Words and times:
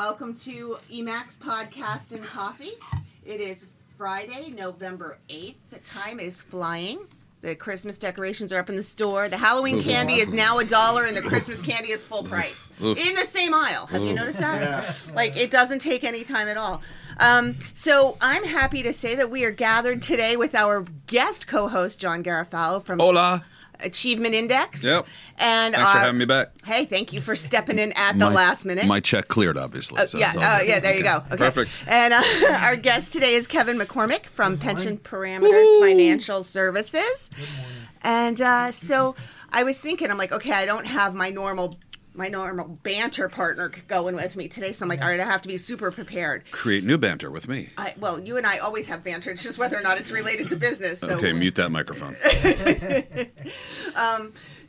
welcome 0.00 0.32
to 0.32 0.78
EMACC's 0.90 1.36
Podcast 1.36 2.14
and 2.14 2.24
Coffee. 2.24 2.72
It 3.22 3.38
is 3.38 3.66
Friday, 3.98 4.48
November 4.48 5.18
8th. 5.28 5.56
The 5.68 5.78
time 5.80 6.18
is 6.18 6.42
flying. 6.42 7.00
The 7.42 7.54
Christmas 7.54 7.98
decorations 7.98 8.50
are 8.50 8.58
up 8.58 8.70
in 8.70 8.76
the 8.76 8.82
store. 8.82 9.28
The 9.28 9.36
Halloween 9.36 9.82
candy 9.82 10.14
is 10.14 10.32
now 10.32 10.58
a 10.58 10.64
dollar, 10.64 11.04
and 11.04 11.14
the 11.14 11.20
Christmas 11.20 11.60
candy 11.60 11.90
is 11.90 12.02
full 12.02 12.22
price 12.22 12.70
in 12.80 13.14
the 13.14 13.26
same 13.26 13.52
aisle. 13.52 13.88
Have 13.88 14.00
you 14.00 14.14
noticed 14.14 14.40
that? 14.40 14.96
Like 15.14 15.36
it 15.36 15.50
doesn't 15.50 15.80
take 15.80 16.02
any 16.02 16.24
time 16.24 16.48
at 16.48 16.56
all. 16.56 16.80
Um, 17.18 17.56
so 17.74 18.16
I'm 18.22 18.44
happy 18.44 18.82
to 18.82 18.94
say 18.94 19.16
that 19.16 19.30
we 19.30 19.44
are 19.44 19.50
gathered 19.50 20.00
today 20.00 20.34
with 20.34 20.54
our 20.54 20.86
guest 21.08 21.46
co-host 21.46 22.00
John 22.00 22.24
Garofalo 22.24 22.82
from 22.82 23.00
Hola. 23.00 23.44
Achievement 23.82 24.34
Index. 24.34 24.84
Yep. 24.84 25.06
And 25.38 25.74
Thanks 25.74 25.92
for 25.92 25.98
having 25.98 26.18
me 26.18 26.26
back. 26.26 26.48
Hey, 26.64 26.84
thank 26.84 27.12
you 27.12 27.20
for 27.20 27.34
stepping 27.34 27.78
in 27.78 27.92
at 27.92 28.18
the 28.18 28.28
last 28.28 28.64
minute. 28.66 28.86
My 28.86 29.00
check 29.00 29.28
cleared, 29.28 29.56
obviously. 29.56 30.06
so 30.06 30.18
yeah, 30.18 30.32
it's 30.34 30.36
uh, 30.36 30.60
yeah, 30.64 30.80
there 30.80 30.96
you 30.96 31.02
go. 31.02 31.16
Okay. 31.26 31.36
Perfect. 31.36 31.70
And 31.86 32.12
uh, 32.12 32.22
our 32.60 32.76
guest 32.76 33.12
today 33.12 33.34
is 33.34 33.46
Kevin 33.46 33.78
McCormick 33.78 34.26
from 34.26 34.58
Pension 34.58 34.98
Parameters 34.98 35.80
Financial 35.80 36.44
Services. 36.44 37.30
And 38.02 38.40
uh, 38.40 38.72
so 38.72 39.14
I 39.50 39.62
was 39.62 39.80
thinking, 39.80 40.10
I'm 40.10 40.18
like, 40.18 40.32
okay, 40.32 40.52
I 40.52 40.64
don't 40.66 40.86
have 40.86 41.14
my 41.14 41.30
normal 41.30 41.78
my 42.14 42.28
normal 42.28 42.68
banter 42.82 43.28
partner 43.28 43.70
going 43.88 44.16
with 44.16 44.36
me 44.36 44.48
today, 44.48 44.72
so 44.72 44.84
I'm 44.84 44.88
like, 44.88 45.00
all 45.00 45.08
right, 45.08 45.20
I 45.20 45.24
have 45.24 45.42
to 45.42 45.48
be 45.48 45.56
super 45.56 45.90
prepared. 45.90 46.50
Create 46.50 46.84
new 46.84 46.98
banter 46.98 47.30
with 47.30 47.48
me. 47.48 47.70
I, 47.78 47.94
well, 47.98 48.18
you 48.18 48.36
and 48.36 48.46
I 48.46 48.58
always 48.58 48.86
have 48.86 49.04
banter. 49.04 49.30
It's 49.30 49.42
just 49.42 49.58
whether 49.58 49.78
or 49.78 49.82
not 49.82 49.98
it's 49.98 50.10
related 50.10 50.50
to 50.50 50.56
business. 50.56 51.00
So 51.00 51.10
Okay, 51.10 51.32
mute 51.32 51.54
that 51.54 51.70
microphone. 51.70 52.16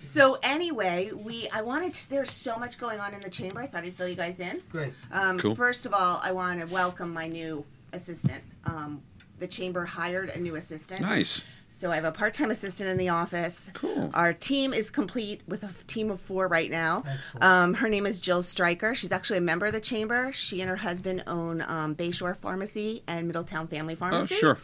So 0.01 0.37
anyway, 0.43 1.11
we 1.13 1.47
I 1.53 1.61
wanted 1.61 1.93
to, 1.93 2.09
there's 2.09 2.31
so 2.31 2.57
much 2.57 2.79
going 2.79 2.99
on 2.99 3.13
in 3.13 3.21
the 3.21 3.29
chamber. 3.29 3.61
I 3.61 3.67
thought 3.67 3.83
I'd 3.83 3.93
fill 3.93 4.07
you 4.07 4.15
guys 4.15 4.39
in. 4.39 4.61
Great. 4.71 4.93
Um, 5.11 5.37
Cool. 5.37 5.55
First 5.55 5.85
of 5.85 5.93
all, 5.93 6.19
I 6.23 6.31
want 6.31 6.59
to 6.59 6.65
welcome 6.65 7.13
my 7.13 7.27
new 7.27 7.63
assistant. 7.93 8.41
Um, 8.65 9.01
the 9.39 9.47
chamber 9.47 9.85
hired 9.85 10.29
a 10.29 10.39
new 10.39 10.55
assistant. 10.55 11.01
Nice. 11.01 11.45
So 11.73 11.89
I 11.89 11.95
have 11.95 12.03
a 12.03 12.11
part-time 12.11 12.51
assistant 12.51 12.89
in 12.89 12.97
the 12.97 13.09
office. 13.09 13.71
Cool. 13.73 14.11
Our 14.13 14.33
team 14.33 14.73
is 14.73 14.91
complete 14.91 15.41
with 15.47 15.63
a 15.63 15.71
team 15.87 16.11
of 16.11 16.19
four 16.19 16.47
right 16.49 16.69
now. 16.69 17.01
Excellent. 17.07 17.43
Um, 17.43 17.73
her 17.75 17.87
name 17.87 18.05
is 18.05 18.19
Jill 18.19 18.43
Stryker. 18.43 18.93
She's 18.93 19.13
actually 19.13 19.37
a 19.37 19.41
member 19.41 19.65
of 19.65 19.71
the 19.71 19.79
chamber. 19.79 20.33
She 20.33 20.59
and 20.59 20.69
her 20.69 20.75
husband 20.75 21.23
own 21.27 21.61
um, 21.61 21.95
Bayshore 21.95 22.35
Pharmacy 22.35 23.03
and 23.07 23.25
Middletown 23.25 23.67
Family 23.67 23.95
Pharmacy. 23.95 24.35
Oh, 24.35 24.37
sure. 24.37 24.57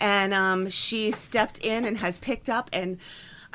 And 0.00 0.34
um, 0.34 0.68
she 0.68 1.12
stepped 1.12 1.64
in 1.64 1.84
and 1.84 1.96
has 1.98 2.18
picked 2.18 2.50
up 2.50 2.68
and. 2.72 2.98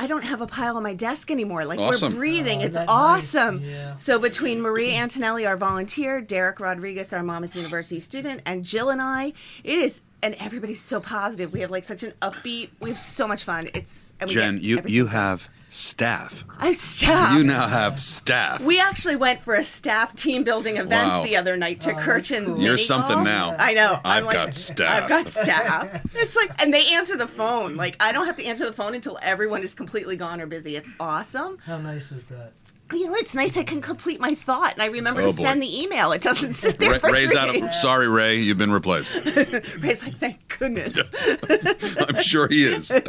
I 0.04 0.08
don't 0.08 0.23
have 0.26 0.42
a 0.42 0.48
pile 0.48 0.76
on 0.76 0.84
my 0.84 0.94
desk 0.94 1.32
anymore. 1.32 1.64
Like 1.64 1.80
Awesome. 1.80 2.12
we're 2.12 2.18
breathing. 2.20 2.62
Oh, 2.62 2.66
it's 2.66 2.76
that 2.76 2.88
nice. 2.88 3.34
awesome. 3.36 3.62
Yeah. 3.64 3.96
So 3.96 4.20
between 4.20 4.60
Marie 4.62 4.94
Antonelli, 4.94 5.45
our 5.45 5.56
volunteer, 5.56 6.20
Derek 6.20 6.60
Rodriguez, 6.60 7.14
our 7.14 7.23
Monmouth 7.23 7.56
University 7.56 8.02
student, 8.02 8.42
and 8.45 8.66
Jill 8.66 8.90
and 8.90 9.02
I, 9.02 9.32
it 9.64 9.80
is 9.80 10.02
and 10.22 10.36
everybody's 10.36 10.82
so 10.82 11.00
positive. 11.00 11.54
We 11.54 11.62
have 11.62 11.72
like 11.72 11.86
such 11.86 12.04
an 12.04 12.12
upbeat. 12.22 12.70
We 12.82 12.90
have 12.90 12.98
so 12.98 13.28
much 13.28 13.45
fun. 13.45 13.70
It's 13.73 14.12
and 14.20 14.30
we 14.30 14.34
Jen, 14.34 14.56
get 14.56 14.64
you 14.64 14.82
you 14.88 15.04
done. 15.04 15.12
have 15.14 15.50
staff. 15.74 16.46
I 16.60 16.68
have 16.68 16.76
staff. 16.76 17.38
You 17.38 17.44
now 17.44 17.68
have 17.68 18.00
staff. 18.00 18.62
we 18.64 18.80
actually 18.80 19.16
went 19.16 19.42
for 19.42 19.56
a 19.56 19.64
staff 19.64 20.16
team 20.16 20.44
building 20.44 20.78
event 20.78 21.10
Wow. 21.10 21.24
the 21.24 21.36
other 21.36 21.58
night 21.58 21.82
to 21.82 21.92
Oh, 21.92 21.94
that's 21.96 22.06
Kirchin's. 22.06 22.46
cool. 22.54 22.60
You're 22.60 22.78
something 22.78 23.16
golf. 23.16 23.26
now. 23.26 23.56
I 23.58 23.74
know. 23.74 23.94
I'm 24.06 24.20
I've 24.20 24.26
like, 24.26 24.34
got 24.36 24.54
staff. 24.54 25.04
I've 25.04 25.10
got 25.10 25.28
staff. 25.28 26.02
It's 26.16 26.36
like, 26.36 26.62
and 26.62 26.74
they 26.74 26.94
answer 26.94 27.18
the 27.18 27.28
phone. 27.28 27.76
Like, 27.76 27.98
I 28.00 28.12
don't 28.12 28.26
have 28.28 28.36
to 28.38 28.46
answer 28.46 28.66
the 28.66 28.72
phone 28.74 28.94
until 28.96 29.18
everyone 29.22 29.64
is 29.64 29.74
completely 29.74 30.16
gone 30.16 30.40
or 30.40 30.46
busy. 30.46 30.76
It's 30.76 30.90
awesome. 31.00 31.58
How 31.66 31.80
nice 31.80 32.12
is 32.12 32.24
that? 32.26 32.54
You 32.92 33.08
know, 33.08 33.16
it's 33.16 33.34
nice 33.34 33.58
I 33.58 33.64
can 33.64 33.81
complete 33.81 34.20
my 34.20 34.36
thought, 34.36 34.73
and 34.73 34.81
I 34.81 34.88
remember 34.88 35.22
Oh, 35.22 35.31
to 35.31 35.38
boy. 35.38 35.44
send 35.44 35.62
the 35.62 35.81
email. 35.81 36.12
It 36.12 36.22
doesn't 36.22 36.53
sit 36.53 36.78
there 36.78 36.92
Ray, 36.92 37.00
for 37.00 37.12
Ray's 37.12 37.31
three 37.31 37.39
out 37.39 37.56
of. 37.56 37.73
Sorry, 37.73 38.08
Ray, 38.08 38.38
you've 38.38 38.58
been 38.58 38.72
replaced. 38.72 39.14
Ray's 39.80 40.03
like, 40.03 40.17
thank 40.17 40.58
goodness. 40.59 41.38
I'm 42.08 42.22
sure 42.22 42.48
he 42.48 42.66
is. 42.66 42.92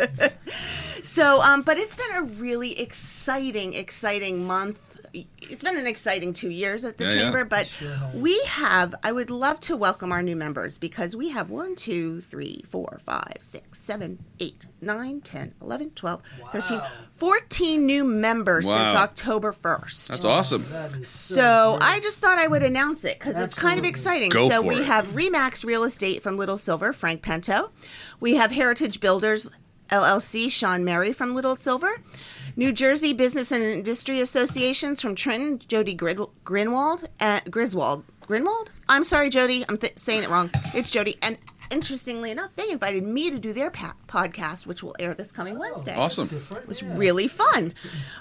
So, 1.04 1.42
um, 1.42 1.60
but 1.62 1.76
it's 1.76 1.94
been 1.94 2.16
a 2.16 2.22
really 2.22 2.80
exciting, 2.80 3.74
exciting 3.74 4.46
month. 4.46 4.93
It's 5.14 5.62
been 5.62 5.76
an 5.78 5.86
exciting 5.86 6.32
two 6.32 6.50
years 6.50 6.84
at 6.84 6.96
the 6.96 7.04
Yeah, 7.04 7.10
yeah. 7.12 7.22
chamber, 7.22 7.44
but 7.44 7.66
Sure 7.68 7.96
we 8.14 8.36
have. 8.46 8.94
I 9.02 9.12
would 9.12 9.30
love 9.30 9.60
to 9.60 9.76
welcome 9.76 10.10
our 10.10 10.22
new 10.22 10.34
members 10.34 10.76
because 10.78 11.14
we 11.14 11.28
have 11.30 11.50
one, 11.50 11.76
two, 11.76 12.20
three, 12.22 12.64
four, 12.68 13.00
five, 13.06 13.36
six, 13.42 13.80
seven, 13.80 14.18
eight, 14.40 14.66
nine, 14.80 15.20
10, 15.20 15.54
11, 15.62 15.90
12, 15.90 16.22
13, 16.52 16.78
Wow. 16.78 16.90
14 17.12 17.86
new 17.86 18.02
members 18.04 18.66
since 18.66 18.76
October 18.78 19.52
1st. 19.52 20.08
That's 20.08 20.24
awesome. 20.24 20.64
That 20.70 20.92
is 20.94 21.08
so, 21.08 21.34
So. 21.36 21.78
I 21.80 22.00
just 22.00 22.18
thought 22.20 22.38
I 22.38 22.48
would 22.48 22.62
announce 22.64 23.04
it 23.04 23.18
because 23.18 23.36
it's 23.36 23.54
kind 23.54 23.78
of 23.78 23.84
exciting. 23.84 24.30
Go 24.30 24.48
so 24.48 24.62
for 24.62 24.68
we 24.68 24.76
it. 24.80 24.84
have 24.86 25.06
Remax 25.08 25.64
Real 25.64 25.84
Estate 25.84 26.22
from 26.22 26.36
Little 26.36 26.58
Silver, 26.58 26.92
Frank 26.92 27.22
Pento. 27.22 27.70
We 28.18 28.34
have 28.36 28.50
Heritage 28.50 28.98
Builders 29.00 29.50
LLC, 29.90 30.50
Sean 30.50 30.82
Mary 30.84 31.12
from 31.12 31.34
Little 31.34 31.54
Silver. 31.56 32.00
New 32.56 32.72
Jersey 32.72 33.12
Business 33.12 33.50
and 33.52 33.62
Industry 33.62 34.20
Associations 34.20 35.00
from 35.00 35.14
Trenton, 35.14 35.58
Jody 35.66 35.94
Grid- 35.94 36.18
Grinwald, 36.44 37.08
uh, 37.20 37.40
Griswold. 37.50 38.04
Grinwald? 38.22 38.68
I'm 38.88 39.04
sorry, 39.04 39.28
Jody. 39.28 39.64
I'm 39.68 39.76
th- 39.76 39.98
saying 39.98 40.22
it 40.22 40.30
wrong. 40.30 40.50
It's 40.72 40.90
Jody. 40.90 41.18
And 41.22 41.36
interestingly 41.70 42.30
enough, 42.30 42.50
they 42.56 42.70
invited 42.70 43.02
me 43.02 43.30
to 43.30 43.38
do 43.38 43.52
their 43.52 43.70
pa- 43.70 43.96
podcast, 44.06 44.66
which 44.66 44.82
will 44.82 44.94
air 44.98 45.14
this 45.14 45.32
coming 45.32 45.58
Wednesday. 45.58 45.94
Awesome. 45.94 46.28
It 46.56 46.68
was 46.68 46.80
yeah. 46.80 46.96
really 46.96 47.28
fun. 47.28 47.74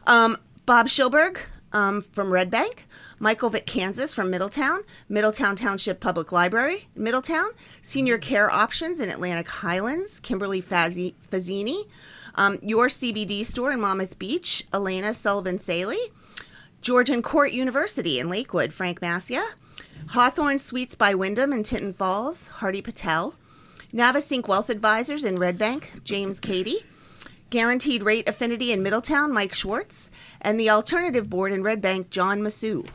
Um, 0.07 0.37
Bob 0.65 0.87
Schilberg 0.87 1.39
um, 1.71 2.01
from 2.01 2.31
Red 2.31 2.49
Bank, 2.49 2.87
Michael 3.19 3.49
Vick, 3.49 3.65
Kansas 3.65 4.13
from 4.13 4.29
Middletown, 4.29 4.81
Middletown 5.09 5.55
Township 5.55 5.99
Public 5.99 6.31
Library, 6.31 6.87
Middletown, 6.95 7.47
Senior 7.81 8.17
Care 8.17 8.51
Options 8.51 8.99
in 8.99 9.09
Atlantic 9.09 9.47
Highlands, 9.47 10.19
Kimberly 10.19 10.61
Fazzi- 10.61 11.13
Fazzini, 11.31 11.85
um, 12.35 12.59
Your 12.61 12.87
CBD 12.87 13.43
Store 13.45 13.71
in 13.71 13.79
Monmouth 13.79 14.19
Beach, 14.19 14.65
Elena 14.73 15.13
Sullivan 15.13 15.59
Saley, 15.59 15.99
Georgian 16.81 17.21
Court 17.21 17.51
University 17.51 18.19
in 18.19 18.29
Lakewood, 18.29 18.73
Frank 18.73 19.01
Massia, 19.01 19.43
Hawthorn 20.09 20.59
Suites 20.59 20.95
by 20.95 21.13
Wyndham 21.13 21.53
in 21.53 21.63
Tinton 21.63 21.93
Falls, 21.93 22.47
Hardy 22.47 22.81
Patel, 22.81 23.35
Navesink 23.93 24.47
Wealth 24.47 24.69
Advisors 24.69 25.23
in 25.23 25.37
Red 25.37 25.57
Bank, 25.57 25.91
James 26.03 26.39
Cady, 26.39 26.83
Guaranteed 27.49 28.03
Rate 28.03 28.27
Affinity 28.27 28.71
in 28.71 28.81
Middletown, 28.81 29.31
Mike 29.31 29.53
Schwartz, 29.53 30.09
and 30.41 30.59
the 30.59 30.71
Alternative 30.71 31.29
Board 31.29 31.51
in 31.51 31.61
Red 31.61 31.81
Bank, 31.81 32.09
John 32.09 32.41
Massou. 32.41 32.87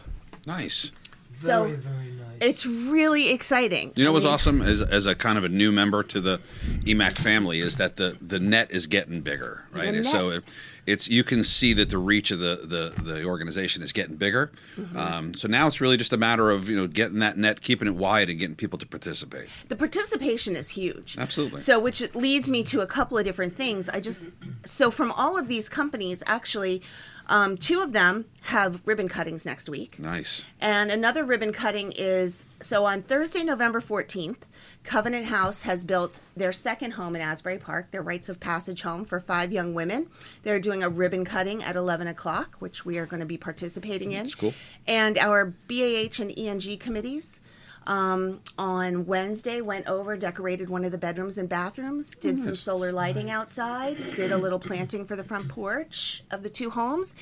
Nice. 0.46 0.90
So, 1.32 1.64
Very, 1.64 1.76
very 1.76 2.10
nice. 2.10 2.17
It's 2.40 2.66
really 2.66 3.30
exciting. 3.30 3.92
You 3.96 4.04
know 4.04 4.10
I 4.10 4.12
what's 4.14 4.24
mean, 4.24 4.34
awesome 4.34 4.62
as, 4.62 4.80
as 4.80 5.06
a 5.06 5.14
kind 5.14 5.38
of 5.38 5.44
a 5.44 5.48
new 5.48 5.72
member 5.72 6.02
to 6.02 6.20
the 6.20 6.38
EMACC 6.84 7.18
family 7.18 7.60
is 7.60 7.76
that 7.76 7.96
the, 7.96 8.16
the 8.20 8.40
net 8.40 8.70
is 8.70 8.86
getting 8.86 9.20
bigger, 9.20 9.64
right? 9.72 9.92
net. 9.92 10.06
So 10.06 10.30
it, 10.30 10.44
it's 10.86 11.08
you 11.08 11.22
can 11.22 11.44
see 11.44 11.74
that 11.74 11.90
the 11.90 11.98
reach 11.98 12.30
of 12.30 12.38
the, 12.40 12.60
the, 12.64 13.02
the 13.02 13.24
organization 13.24 13.82
is 13.82 13.92
getting 13.92 14.16
bigger. 14.16 14.50
Mm-hmm. 14.76 14.96
Um, 14.96 15.34
so 15.34 15.46
now 15.46 15.66
it's 15.66 15.80
really 15.80 15.98
just 15.98 16.12
a 16.12 16.16
matter 16.16 16.50
of 16.50 16.68
you 16.68 16.76
know 16.76 16.86
getting 16.86 17.18
that 17.18 17.36
net, 17.36 17.60
keeping 17.60 17.86
it 17.88 17.94
wide, 17.94 18.30
and 18.30 18.38
getting 18.38 18.56
people 18.56 18.78
to 18.78 18.86
participate. 18.86 19.48
The 19.68 19.76
participation 19.76 20.56
is 20.56 20.70
huge. 20.70 21.16
Absolutely. 21.18 21.60
So, 21.60 21.78
which 21.78 22.14
leads 22.14 22.48
me 22.48 22.62
to 22.64 22.80
a 22.80 22.86
couple 22.86 23.18
of 23.18 23.24
different 23.24 23.52
things. 23.52 23.88
I 23.88 24.00
just, 24.00 24.26
so 24.64 24.90
from 24.90 25.12
all 25.12 25.38
of 25.38 25.48
these 25.48 25.68
companies, 25.68 26.22
actually, 26.26 26.82
um, 27.28 27.56
two 27.56 27.80
of 27.80 27.92
them 27.92 28.24
have 28.42 28.80
ribbon 28.86 29.08
cuttings 29.08 29.44
next 29.44 29.68
week. 29.68 29.98
Nice. 29.98 30.46
And 30.60 30.90
another 30.90 31.24
ribbon 31.24 31.52
cutting 31.52 31.92
is 31.96 32.46
so 32.60 32.86
on 32.86 33.02
Thursday, 33.02 33.44
November 33.44 33.80
14th, 33.80 34.38
Covenant 34.84 35.26
House 35.26 35.62
has 35.62 35.84
built 35.84 36.20
their 36.36 36.52
second 36.52 36.92
home 36.92 37.14
in 37.14 37.20
Asbury 37.20 37.58
Park, 37.58 37.90
their 37.90 38.02
rites 38.02 38.30
of 38.30 38.40
passage 38.40 38.80
home 38.82 39.04
for 39.04 39.20
five 39.20 39.52
young 39.52 39.74
women. 39.74 40.06
They're 40.42 40.60
doing 40.60 40.82
a 40.82 40.88
ribbon 40.88 41.24
cutting 41.24 41.62
at 41.62 41.76
11 41.76 42.06
o'clock, 42.06 42.56
which 42.58 42.86
we 42.86 42.96
are 42.98 43.06
going 43.06 43.20
to 43.20 43.26
be 43.26 43.36
participating 43.36 44.12
in. 44.12 44.24
That's 44.24 44.34
cool. 44.34 44.54
And 44.86 45.18
our 45.18 45.52
BAH 45.68 46.20
and 46.20 46.32
ENG 46.38 46.78
committees 46.78 47.40
um, 47.88 48.42
on 48.58 49.06
Wednesday 49.06 49.62
went 49.62 49.88
over, 49.88 50.14
decorated 50.16 50.68
one 50.68 50.84
of 50.84 50.92
the 50.92 50.98
bedrooms 50.98 51.38
and 51.38 51.48
bathrooms, 51.48 52.14
did 52.14 52.38
some 52.38 52.54
solar 52.54 52.92
lighting 52.92 53.30
outside, 53.30 53.96
did 54.14 54.30
a 54.30 54.36
little 54.36 54.58
planting 54.58 55.06
for 55.06 55.16
the 55.16 55.24
front 55.24 55.48
porch 55.48 56.22
of 56.30 56.42
the 56.42 56.50
two 56.50 56.68
homes 56.68 57.14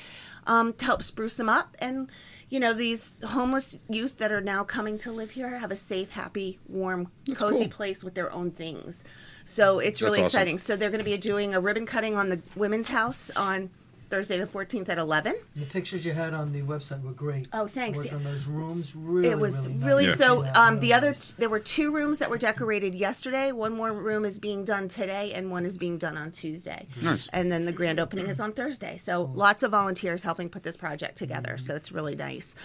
um, 0.45 0.73
to 0.73 0.83
help 0.83 1.03
spruce 1.03 1.37
them 1.37 1.47
up. 1.47 1.77
And, 1.79 2.09
you 2.49 2.59
know, 2.59 2.73
these 2.73 3.23
homeless 3.23 3.79
youth 3.87 4.17
that 4.17 4.33
are 4.33 4.41
now 4.41 4.65
coming 4.65 4.97
to 4.99 5.11
live 5.13 5.31
here 5.31 5.57
have 5.57 5.71
a 5.71 5.75
safe, 5.77 6.11
happy, 6.11 6.59
warm, 6.67 7.09
cozy 7.33 7.65
cool. 7.65 7.69
place 7.69 8.03
with 8.03 8.13
their 8.13 8.31
own 8.33 8.51
things. 8.51 9.05
So 9.45 9.79
it's 9.79 10.01
really 10.01 10.19
That's 10.19 10.33
awesome. 10.33 10.41
exciting. 10.41 10.59
So 10.59 10.75
they're 10.75 10.89
going 10.89 10.99
to 10.99 11.09
be 11.09 11.15
doing 11.15 11.55
a 11.55 11.61
ribbon 11.61 11.85
cutting 11.85 12.17
on 12.17 12.27
the 12.27 12.41
women's 12.57 12.89
house 12.89 13.31
on 13.37 13.69
Thursday 14.09 14.37
the 14.39 14.47
14th 14.47 14.89
at 14.89 14.97
11. 14.97 15.35
the 15.55 15.65
pictures 15.65 16.05
you 16.05 16.13
had 16.13 16.33
on 16.33 16.51
the 16.53 16.61
website 16.61 17.01
were 17.03 17.11
great. 17.11 17.47
Oh, 17.53 17.67
thanks. 17.67 17.97
Worked 17.99 18.09
Yeah. 18.11 18.15
on 18.17 18.23
those 18.23 18.45
rooms, 18.47 18.95
really, 18.95 19.27
it 19.29 19.37
was 19.37 19.67
really, 19.67 19.79
really, 19.85 20.05
nice. 20.05 20.17
so 20.17 20.43
Yeah, 20.43 20.51
um, 20.51 20.79
the 20.79 20.93
other 20.93 21.07
nice. 21.07 21.31
there 21.33 21.49
were 21.49 21.59
two 21.59 21.91
rooms 21.91 22.19
that 22.19 22.29
were 22.29 22.37
decorated 22.37 22.95
yesterday 22.95 23.51
one 23.51 23.73
more 23.73 23.91
room 23.91 24.25
is 24.25 24.39
being 24.39 24.63
done 24.63 24.87
today 24.87 25.33
and 25.33 25.51
one 25.51 25.65
is 25.65 25.77
being 25.77 25.97
done 25.97 26.17
on 26.17 26.31
tuesday 26.31 26.85
Nice. 27.01 27.27
and 27.33 27.51
then 27.51 27.65
the 27.65 27.71
grand 27.71 27.99
opening 27.99 28.27
is 28.27 28.39
on 28.39 28.53
thursday 28.53 28.97
so 28.97 29.23
lots 29.33 29.63
of 29.63 29.71
volunteers 29.71 30.23
helping 30.23 30.49
put 30.49 30.63
this 30.63 30.77
project 30.77 31.17
together 31.17 31.57
so 31.57 31.75
it's 31.75 31.91
really 31.91 32.15
nice 32.15 32.55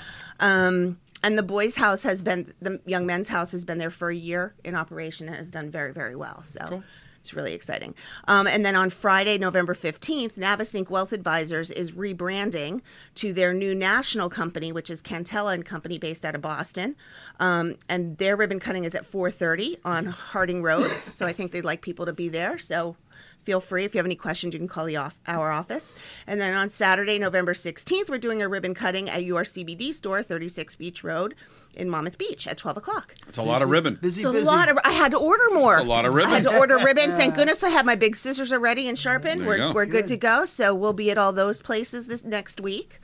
um, 0.40 0.98
and 1.22 1.38
the 1.38 1.42
boys' 1.42 1.76
house 1.76 2.02
has 2.02 2.22
been 2.22 2.52
the 2.60 2.80
young 2.84 3.06
men's 3.06 3.28
house 3.28 3.52
has 3.52 3.64
been 3.64 3.78
there 3.78 3.90
for 3.90 4.10
a 4.10 4.14
year 4.14 4.54
in 4.64 4.74
operation 4.74 5.28
and 5.28 5.36
has 5.36 5.50
done 5.50 5.70
very 5.70 5.92
very 5.92 6.16
well. 6.16 6.42
So. 6.42 6.60
Cool. 6.68 6.82
It's 7.22 7.34
really 7.34 7.52
exciting. 7.52 7.94
Um, 8.26 8.48
and 8.48 8.66
then 8.66 8.74
on 8.74 8.90
Friday, 8.90 9.38
November 9.38 9.76
15th, 9.76 10.32
Navesink 10.32 10.90
Wealth 10.90 11.12
Advisors 11.12 11.70
is 11.70 11.92
rebranding 11.92 12.80
to 13.14 13.32
their 13.32 13.54
new 13.54 13.76
national 13.76 14.28
company, 14.28 14.72
which 14.72 14.90
is 14.90 15.00
Cantella 15.00 15.54
and 15.54 15.64
Company 15.64 15.98
based 15.98 16.24
out 16.24 16.34
of 16.34 16.42
Boston. 16.42 16.96
Um, 17.38 17.76
and 17.88 18.19
their 18.19 18.36
ribbon 18.36 18.58
cutting 18.58 18.82
is 18.82 18.96
at 18.96 19.08
4.30 19.08 19.76
on 19.84 20.06
Harding 20.06 20.62
Road. 20.62 20.90
So 21.10 21.26
I 21.26 21.32
think 21.32 21.52
they'd 21.52 21.64
like 21.64 21.80
people 21.82 22.06
to 22.06 22.12
be 22.12 22.28
there. 22.28 22.58
So 22.58 22.96
feel 23.44 23.60
free. 23.60 23.84
If 23.84 23.94
you 23.94 23.98
have 23.98 24.06
any 24.06 24.14
questions, 24.14 24.52
you 24.54 24.58
can 24.60 24.68
call 24.68 24.84
the 24.86 24.96
off- 24.96 25.18
our 25.26 25.50
office. 25.50 25.92
And 26.26 26.40
then 26.40 26.54
on 26.54 26.68
Saturday, 26.68 27.18
November 27.18 27.54
16th, 27.54 28.08
we're 28.08 28.18
doing 28.18 28.40
a 28.42 28.48
ribbon 28.48 28.74
cutting 28.74 29.08
at 29.10 29.24
your 29.24 29.42
CBD 29.42 29.92
store, 29.92 30.22
36 30.22 30.74
Beach 30.76 31.02
Road 31.02 31.34
in 31.74 31.88
Monmouth 31.90 32.18
Beach 32.18 32.46
at 32.46 32.56
12 32.58 32.76
o'clock. 32.76 33.14
It's 33.26 33.38
a 33.38 33.42
lot 33.42 33.62
of 33.62 33.70
ribbon. 33.70 33.98
Busy, 34.00 34.22
So 34.22 34.30
a 34.30 34.32
busy. 34.32 34.46
lot 34.46 34.70
of 34.70 34.78
I 34.84 34.92
had 34.92 35.10
to 35.12 35.18
order 35.18 35.44
more. 35.52 35.74
It's 35.76 35.84
a 35.84 35.88
lot 35.88 36.04
of 36.06 36.14
ribbon. 36.14 36.32
I 36.32 36.36
had 36.36 36.44
to 36.44 36.58
order 36.58 36.76
ribbon. 36.78 37.10
Thank 37.16 37.34
goodness 37.34 37.64
I 37.64 37.70
have 37.70 37.86
my 37.86 37.94
big 37.96 38.14
scissors 38.16 38.52
already 38.52 38.88
and 38.88 38.98
sharpened. 38.98 39.40
There 39.40 39.48
We're, 39.48 39.56
go. 39.58 39.72
we're 39.72 39.86
good. 39.86 40.08
to 40.08 40.16
go. 40.16 40.44
So 40.44 40.74
we'll 40.74 40.92
be 40.92 41.10
at 41.10 41.18
all 41.18 41.32
those 41.32 41.62
places 41.62 42.06
this 42.06 42.24
next 42.24 42.60
week. 42.60 43.00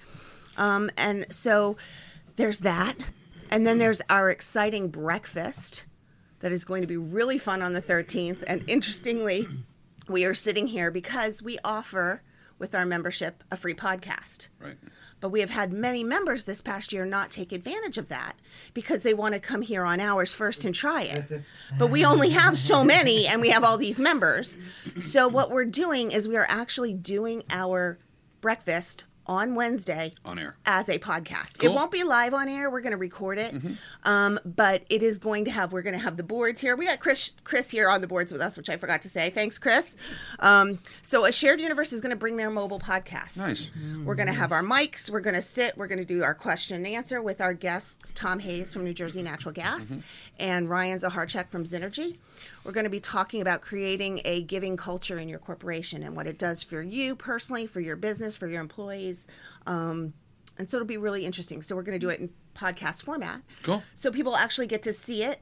Um, 0.56 0.90
and 0.96 1.26
so 1.32 1.76
there's 2.36 2.60
that. 2.60 2.94
And 3.50 3.66
then 3.66 3.78
there's 3.78 4.02
our 4.10 4.28
exciting 4.28 4.88
breakfast 4.88 5.86
that 6.40 6.52
is 6.52 6.64
going 6.64 6.82
to 6.82 6.86
be 6.86 6.96
really 6.96 7.38
fun 7.38 7.62
on 7.62 7.72
the 7.72 7.82
13th. 7.82 8.44
And 8.46 8.62
interestingly, 8.68 9.48
we 10.08 10.24
are 10.24 10.34
sitting 10.34 10.66
here 10.66 10.90
because 10.90 11.42
we 11.42 11.58
offer 11.64 12.22
with 12.58 12.74
our 12.74 12.84
membership 12.86 13.44
a 13.50 13.56
free 13.56 13.74
podcast. 13.74 14.48
Right. 14.60 14.76
But 15.20 15.30
we 15.30 15.40
have 15.40 15.50
had 15.50 15.72
many 15.72 16.04
members 16.04 16.44
this 16.44 16.60
past 16.60 16.92
year 16.92 17.04
not 17.04 17.30
take 17.30 17.52
advantage 17.52 17.98
of 17.98 18.08
that 18.08 18.34
because 18.72 19.02
they 19.02 19.14
want 19.14 19.34
to 19.34 19.40
come 19.40 19.62
here 19.62 19.84
on 19.84 20.00
ours 20.00 20.32
first 20.34 20.64
and 20.64 20.74
try 20.74 21.02
it. 21.02 21.42
But 21.78 21.90
we 21.90 22.04
only 22.04 22.30
have 22.30 22.56
so 22.56 22.84
many 22.84 23.26
and 23.26 23.40
we 23.40 23.48
have 23.48 23.64
all 23.64 23.78
these 23.78 24.00
members. 24.00 24.56
So 24.98 25.26
what 25.26 25.50
we're 25.50 25.64
doing 25.64 26.12
is 26.12 26.28
we 26.28 26.36
are 26.36 26.46
actually 26.48 26.94
doing 26.94 27.42
our 27.50 27.98
breakfast 28.40 29.04
on 29.28 29.54
Wednesday 29.54 30.12
On 30.24 30.38
air. 30.38 30.56
as 30.66 30.88
a 30.88 30.98
podcast. 30.98 31.58
Cool. 31.58 31.70
It 31.70 31.74
won't 31.74 31.90
be 31.90 32.02
live 32.02 32.34
on 32.34 32.48
air. 32.48 32.70
We're 32.70 32.80
going 32.80 32.92
to 32.92 32.96
record 32.96 33.38
it, 33.38 33.54
um, 34.04 34.40
but 34.44 34.82
it 34.88 35.02
is 35.02 35.18
going 35.18 35.44
to 35.44 35.50
have. 35.50 35.72
We're 35.72 35.82
going 35.82 35.96
to 35.96 36.02
have 36.02 36.16
the 36.16 36.22
boards 36.22 36.60
here. 36.60 36.76
We 36.76 36.86
got 36.86 36.98
Chris 37.00 37.32
Chris 37.44 37.70
here 37.70 37.88
on 37.88 38.00
the 38.00 38.06
boards 38.06 38.32
with 38.32 38.40
us, 38.40 38.56
which 38.56 38.70
I 38.70 38.76
forgot 38.76 39.02
to 39.02 39.08
say. 39.08 39.30
Thanks, 39.30 39.58
Chris. 39.58 39.96
Um, 40.40 40.78
so, 41.02 41.24
a 41.24 41.32
shared 41.32 41.60
universe 41.60 41.92
is 41.92 42.00
going 42.00 42.10
to 42.10 42.16
bring 42.16 42.36
their 42.36 42.50
mobile 42.50 42.80
podcast. 42.80 43.36
Nice. 43.36 43.70
We're 44.04 44.14
going 44.14 44.28
to 44.28 44.32
have 44.32 44.52
our 44.52 44.62
mics. 44.62 45.10
We're 45.10 45.20
going 45.20 45.34
to 45.36 45.42
sit. 45.42 45.76
We're 45.76 45.88
going 45.88 45.98
to 45.98 46.04
do 46.04 46.22
our 46.22 46.34
question 46.34 46.76
and 46.76 46.86
answer 46.86 47.20
with 47.20 47.40
our 47.40 47.54
guests, 47.54 48.12
Tom 48.12 48.38
Hayes 48.40 48.72
from 48.72 48.84
New 48.84 48.94
Jersey 48.94 49.22
Natural 49.22 49.52
Gas 49.52 49.96
and 50.38 50.70
Ryan 50.70 50.98
Zaharchek 50.98 51.48
from 51.48 51.64
Synergy. 51.64 52.16
We're 52.68 52.74
going 52.74 52.84
to 52.84 52.90
be 52.90 53.00
talking 53.00 53.40
about 53.40 53.62
creating 53.62 54.20
a 54.26 54.42
giving 54.42 54.76
culture 54.76 55.18
in 55.18 55.26
your 55.26 55.38
corporation 55.38 56.02
and 56.02 56.14
what 56.14 56.26
it 56.26 56.38
does 56.38 56.62
for 56.62 56.82
you 56.82 57.16
personally, 57.16 57.66
for 57.66 57.80
your 57.80 57.96
business, 57.96 58.36
for 58.36 58.46
your 58.46 58.60
employees. 58.60 59.26
Um, 59.66 60.12
and 60.58 60.68
so 60.68 60.76
it'll 60.76 60.86
be 60.86 60.98
really 60.98 61.24
interesting. 61.24 61.62
So 61.62 61.74
we're 61.74 61.82
going 61.82 61.98
to 61.98 62.06
do 62.06 62.10
it 62.10 62.20
in 62.20 62.28
podcast 62.54 63.04
format. 63.04 63.40
Cool. 63.62 63.82
So 63.94 64.10
people 64.10 64.36
actually 64.36 64.66
get 64.66 64.82
to 64.82 64.92
see 64.92 65.22
it 65.22 65.40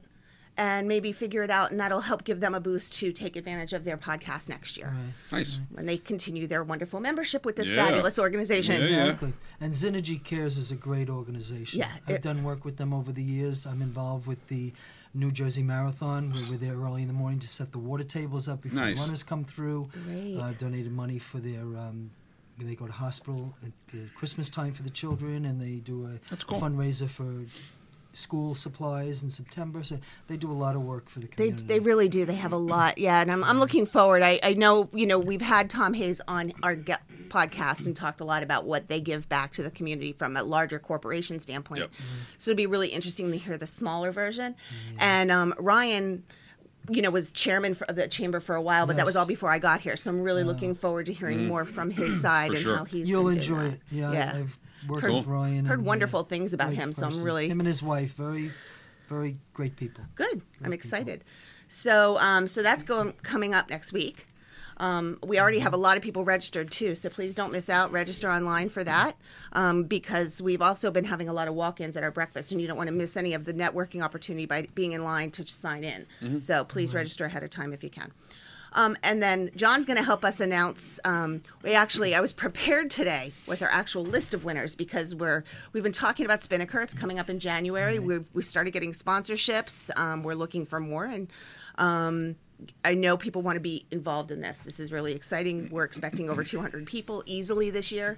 and 0.55 0.87
maybe 0.87 1.11
figure 1.11 1.43
it 1.43 1.51
out, 1.51 1.69
and 1.71 1.79
that'll 1.81 1.99
help 1.99 2.23
give 2.23 2.39
them 2.39 2.55
a 2.55 2.61
boost 2.61 2.93
to 2.95 3.11
take 3.11 3.35
advantage 3.35 3.73
of 3.73 3.83
their 3.83 3.97
podcast 3.97 4.47
next 4.47 4.75
year 4.77 4.91
Nice. 5.31 5.59
when 5.71 5.85
they 5.85 5.97
continue 5.97 6.47
their 6.47 6.63
wonderful 6.63 6.99
membership 7.01 7.45
with 7.45 7.57
this 7.57 7.69
Yeah. 7.69 7.85
fabulous 7.85 8.17
organization. 8.17 8.81
Yeah, 8.81 8.87
yeah. 8.87 9.03
Exactly. 9.03 9.33
And 9.59 9.73
Synergy 9.73 10.23
Cares 10.23 10.57
is 10.57 10.71
a 10.71 10.75
great 10.75 11.09
organization. 11.09 11.79
Yeah, 11.81 11.91
I've 12.07 12.15
it- 12.15 12.21
done 12.23 12.43
work 12.43 12.63
with 12.63 12.77
them 12.77 12.93
over 12.93 13.11
the 13.11 13.21
years. 13.21 13.67
I'm 13.67 13.81
involved 13.83 14.25
with 14.27 14.47
the 14.47 14.71
New 15.13 15.31
Jersey 15.31 15.63
Marathon. 15.63 16.31
we're 16.49 16.57
there 16.57 16.75
early 16.75 17.01
in 17.01 17.07
the 17.07 17.13
morning 17.13 17.39
to 17.39 17.47
set 17.47 17.71
the 17.71 17.79
water 17.79 18.03
tables 18.03 18.47
up 18.47 18.61
before 18.61 18.79
Nice. 18.81 18.99
runners 18.99 19.23
come 19.23 19.43
through. 19.43 19.85
Great. 20.05 20.37
Uh, 20.37 20.51
donated 20.57 20.91
money 20.91 21.19
for 21.19 21.39
their. 21.39 21.61
Um, 21.77 22.11
they 22.59 22.73
go 22.75 22.87
to 22.87 22.91
hospital 22.93 23.53
at 23.63 23.71
the 23.93 23.99
Christmas 24.15 24.49
time 24.49 24.73
for 24.73 24.81
the 24.83 24.89
children, 24.89 25.45
and 25.45 25.61
they 25.61 25.75
do 25.79 26.05
a 26.07 26.35
cool. 26.45 26.59
fundraiser 26.59 27.07
for 27.07 27.45
school 28.17 28.55
supplies 28.55 29.23
in 29.23 29.29
September. 29.29 29.83
So 29.83 29.99
they 30.27 30.37
do 30.37 30.51
a 30.51 30.53
lot 30.53 30.75
of 30.75 30.81
work 30.81 31.09
for 31.09 31.19
the 31.19 31.27
community. 31.27 31.65
they 31.65 31.79
really 31.79 32.09
do. 32.09 32.25
They 32.25 32.35
have 32.35 32.51
a 32.51 32.57
lot. 32.57 32.97
Yeah, 32.97 33.21
and 33.21 33.31
I'm, 33.31 33.43
I'm 33.43 33.59
looking 33.59 33.85
forward. 33.85 34.21
I, 34.23 34.39
I 34.43 34.53
know, 34.53 34.89
you 34.93 35.05
know, 35.05 35.19
we've 35.19 35.41
had 35.41 35.69
Tom 35.69 35.93
Hayes 35.93 36.21
on 36.27 36.51
our 36.63 36.75
ge- 36.75 36.97
podcast 37.29 37.85
and 37.85 37.95
talked 37.95 38.19
a 38.21 38.25
lot 38.25 38.43
about 38.43 38.65
what 38.65 38.87
they 38.87 38.99
give 38.99 39.29
back 39.29 39.51
to 39.53 39.63
the 39.63 39.71
community 39.71 40.13
from 40.13 40.35
a 40.35 40.43
larger 40.43 40.79
corporation 40.79 41.39
standpoint. 41.39 41.81
Yep. 41.81 41.91
Mm-hmm. 41.91 42.23
So 42.37 42.51
it'd 42.51 42.57
be 42.57 42.67
really 42.67 42.89
interesting 42.89 43.31
to 43.31 43.37
hear 43.37 43.57
the 43.57 43.67
smaller 43.67 44.11
version. 44.11 44.53
Mm-hmm. 44.53 44.97
And 44.99 45.31
um, 45.31 45.53
Ryan, 45.59 46.23
you 46.89 47.01
know, 47.01 47.11
was 47.11 47.31
chairman 47.31 47.75
of 47.87 47.95
the 47.95 48.07
chamber 48.07 48.39
for 48.39 48.55
a 48.55 48.61
while, 48.61 48.87
but 48.87 48.95
that 48.95 49.05
was 49.05 49.15
all 49.15 49.25
before 49.25 49.51
I 49.51 49.59
got 49.59 49.81
here. 49.81 49.97
So 49.97 50.09
I'm 50.09 50.23
really 50.23 50.43
looking 50.43 50.73
forward 50.73 51.07
to 51.07 51.13
hearing 51.13 51.39
mm-hmm. 51.39 51.47
more 51.49 51.65
from 51.65 51.91
his 51.91 52.21
side 52.21 52.47
For 52.47 52.53
and 52.53 52.63
sure. 52.63 52.77
how 52.77 52.85
he's. 52.85 53.09
You'll 53.09 53.25
been 53.25 53.39
doing 53.39 53.59
enjoy 53.59 53.69
that. 53.69 53.73
it. 53.73 53.81
Yeah, 53.91 54.11
Yeah. 54.11 54.33
I've 54.35 54.57
worked 54.87 55.03
Heard- 55.03 55.13
with 55.13 55.27
Ryan. 55.27 55.65
heard 55.65 55.79
and, 55.79 55.87
uh, 55.87 55.89
wonderful 55.89 56.23
things 56.23 56.53
about 56.53 56.67
great 56.67 56.79
him, 56.79 56.93
so 56.93 57.07
I'm 57.07 57.21
really- 57.23 57.49
him 57.49 57.59
and 57.59 57.67
his 57.67 57.83
wife 57.83 58.15
very, 58.15 58.51
very 59.09 59.37
great 59.53 59.75
people. 59.75 60.05
Good. 60.15 60.41
I'm 60.63 60.73
excited. 60.73 61.23
So, 61.67 62.17
um, 62.19 62.47
so 62.47 62.63
that's 62.63 62.83
going 62.83 63.13
coming 63.23 63.53
up 63.53 63.69
next 63.69 63.91
week. 63.93 64.27
Um, 64.79 65.17
we 65.25 65.39
already 65.39 65.57
have 65.59 65.73
a 65.73 65.77
lot 65.77 65.97
of 65.97 66.03
people 66.03 66.23
registered 66.23 66.69
too, 66.69 66.93
so 66.93 67.09
please 67.09 67.33
don't 67.33 67.51
miss 67.51 67.67
out. 67.67 67.91
Register 67.91 68.29
online 68.29 68.69
for 68.69 68.83
that 68.83 69.17
um, 69.53 69.83
because 69.85 70.39
we've 70.39 70.61
also 70.61 70.91
been 70.91 71.05
having 71.05 71.27
a 71.27 71.33
lot 71.33 71.47
of 71.47 71.55
walk-ins 71.55 71.97
at 71.97 72.03
our 72.03 72.11
breakfast, 72.11 72.51
and 72.51 72.61
you 72.61 72.67
don't 72.67 72.77
want 72.77 72.87
to 72.87 72.95
miss 72.95 73.17
any 73.17 73.33
of 73.33 73.45
the 73.45 73.53
networking 73.55 74.03
opportunity 74.03 74.45
by 74.45 74.67
being 74.75 74.91
in 74.91 75.03
line 75.03 75.31
to 75.31 75.47
sign 75.47 75.83
in. 75.83 76.39
So 76.39 76.63
please 76.63 76.93
register 76.93 77.25
ahead 77.25 77.41
of 77.43 77.49
time 77.49 77.73
if 77.73 77.83
you 77.83 77.89
can. 77.89 78.11
Um, 78.77 78.95
and 79.03 79.21
then 79.21 79.49
John's 79.55 79.85
going 79.85 79.97
to 79.97 80.03
help 80.03 80.23
us 80.23 80.39
announce. 80.39 80.99
Um, 81.03 81.41
we 81.63 81.73
actually, 81.73 82.13
I 82.15 82.21
was 82.21 82.31
prepared 82.31 82.89
today 82.91 83.33
with 83.47 83.61
our 83.63 83.69
actual 83.69 84.03
list 84.03 84.33
of 84.35 84.45
winners 84.45 84.75
because 84.75 85.15
we're 85.15 85.43
we've 85.73 85.83
been 85.83 85.91
talking 85.91 86.25
about 86.25 86.41
Spinnaker. 86.41 86.79
It's 86.81 86.93
coming 86.93 87.17
up 87.17 87.29
in 87.29 87.39
January. 87.39 87.97
We've 87.99 88.29
we 88.33 88.43
started 88.43 88.71
getting 88.71 88.91
sponsorships. 88.91 89.89
Um, 89.97 90.21
we're 90.23 90.35
looking 90.35 90.63
for 90.65 90.79
more, 90.79 91.05
and 91.05 91.27
um, 91.79 92.35
I 92.85 92.93
know 92.93 93.17
people 93.17 93.41
want 93.41 93.55
to 93.55 93.59
be 93.59 93.85
involved 93.91 94.31
in 94.31 94.41
this. 94.41 94.63
This 94.63 94.79
is 94.79 94.91
really 94.91 95.13
exciting. 95.13 95.69
We're 95.71 95.83
expecting 95.83 96.29
over 96.29 96.43
200 96.43 96.85
people 96.85 97.23
easily 97.25 97.69
this 97.71 97.91
year. 97.91 98.17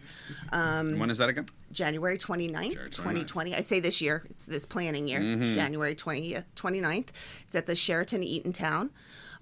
Um, 0.51 0.99
When 0.99 1.09
is 1.09 1.17
that 1.19 1.29
again? 1.29 1.45
January 1.71 2.17
29th, 2.17 2.51
January 2.51 2.89
29th. 2.89 2.95
2020. 2.95 3.55
I 3.55 3.61
say 3.61 3.79
this 3.79 4.01
year, 4.01 4.23
it's 4.29 4.45
this 4.45 4.65
planning 4.65 5.07
year, 5.07 5.19
Mm-hmm. 5.19 5.53
January 5.55 5.93
20th, 5.95 6.45
29th. 6.55 7.07
It's 7.43 7.55
at 7.55 7.65
the 7.65 7.75
Sheraton 7.75 8.21
Eatontown. 8.21 8.89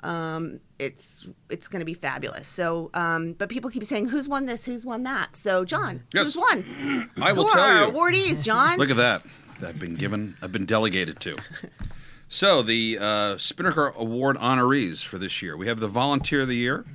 Um, 0.03 0.59
it's 0.79 1.27
it's 1.49 1.67
going 1.67 1.79
to 1.79 1.85
be 1.85 1.93
fabulous. 1.95 2.47
So, 2.47 2.91
um, 2.93 3.33
but 3.33 3.49
people 3.49 3.69
keep 3.69 3.83
saying, 3.83 4.07
"Who's 4.07 4.29
won 4.29 4.45
this? 4.45 4.65
Who's 4.65 4.85
won 4.85 5.03
that?" 5.03 5.35
So, 5.35 5.65
John, 5.65 6.03
Yes. 6.13 6.33
who's 6.33 6.37
won? 6.37 7.09
I 7.21 7.33
will 7.33 7.47
Who 7.47 7.53
tell 7.53 7.61
are 7.61 7.83
our 7.83 7.87
you. 7.87 7.91
awardees, 7.93 8.43
John. 8.43 8.77
Look 8.77 8.91
at 8.91 8.97
that. 8.97 9.23
I've 9.65 9.79
been 9.79 9.95
given. 9.95 10.37
I've 10.41 10.51
been 10.51 10.65
delegated 10.67 11.19
to. 11.21 11.35
So 12.29 12.61
the 12.61 12.97
uh, 12.99 13.37
Spinnaker 13.37 13.87
Award 13.95 14.35
honorees 14.37 15.03
for 15.03 15.17
this 15.17 15.41
year. 15.41 15.55
We 15.57 15.67
have 15.67 15.79
the 15.79 15.87
Volunteer 15.87 16.41
of 16.41 16.47
the 16.49 16.55
Year. 16.57 16.85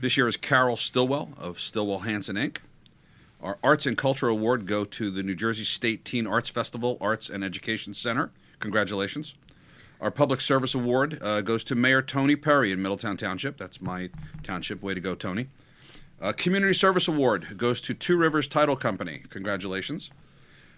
This 0.00 0.16
year 0.16 0.26
is 0.26 0.36
Carol 0.36 0.76
Stillwell 0.76 1.30
of 1.38 1.60
Stillwell 1.60 2.00
Hanson 2.00 2.36
Inc. 2.36 2.58
Our 3.40 3.58
Arts 3.62 3.86
and 3.86 3.96
Culture 3.96 4.28
Award 4.28 4.66
go 4.66 4.84
to 4.84 5.10
the 5.10 5.22
New 5.22 5.34
Jersey 5.34 5.64
State 5.64 6.04
Teen 6.04 6.26
Arts 6.26 6.48
Festival 6.48 6.96
Arts 7.00 7.28
and 7.28 7.44
Education 7.44 7.92
Center. 7.94 8.30
Congratulations. 8.60 9.34
Our 10.00 10.12
Public 10.12 10.40
Service 10.40 10.76
Award 10.76 11.18
uh, 11.22 11.40
goes 11.40 11.64
to 11.64 11.74
Mayor 11.74 12.02
Tony 12.02 12.36
Perry 12.36 12.70
in 12.70 12.80
Middletown 12.80 13.16
Township. 13.16 13.56
That's 13.56 13.80
my 13.80 14.10
township. 14.44 14.80
Way 14.80 14.94
to 14.94 15.00
go, 15.00 15.16
Tony. 15.16 15.48
Uh, 16.20 16.32
Community 16.32 16.72
Service 16.72 17.08
Award 17.08 17.56
goes 17.56 17.80
to 17.80 17.94
Two 17.94 18.16
Rivers 18.16 18.46
Title 18.46 18.76
Company. 18.76 19.22
Congratulations. 19.28 20.10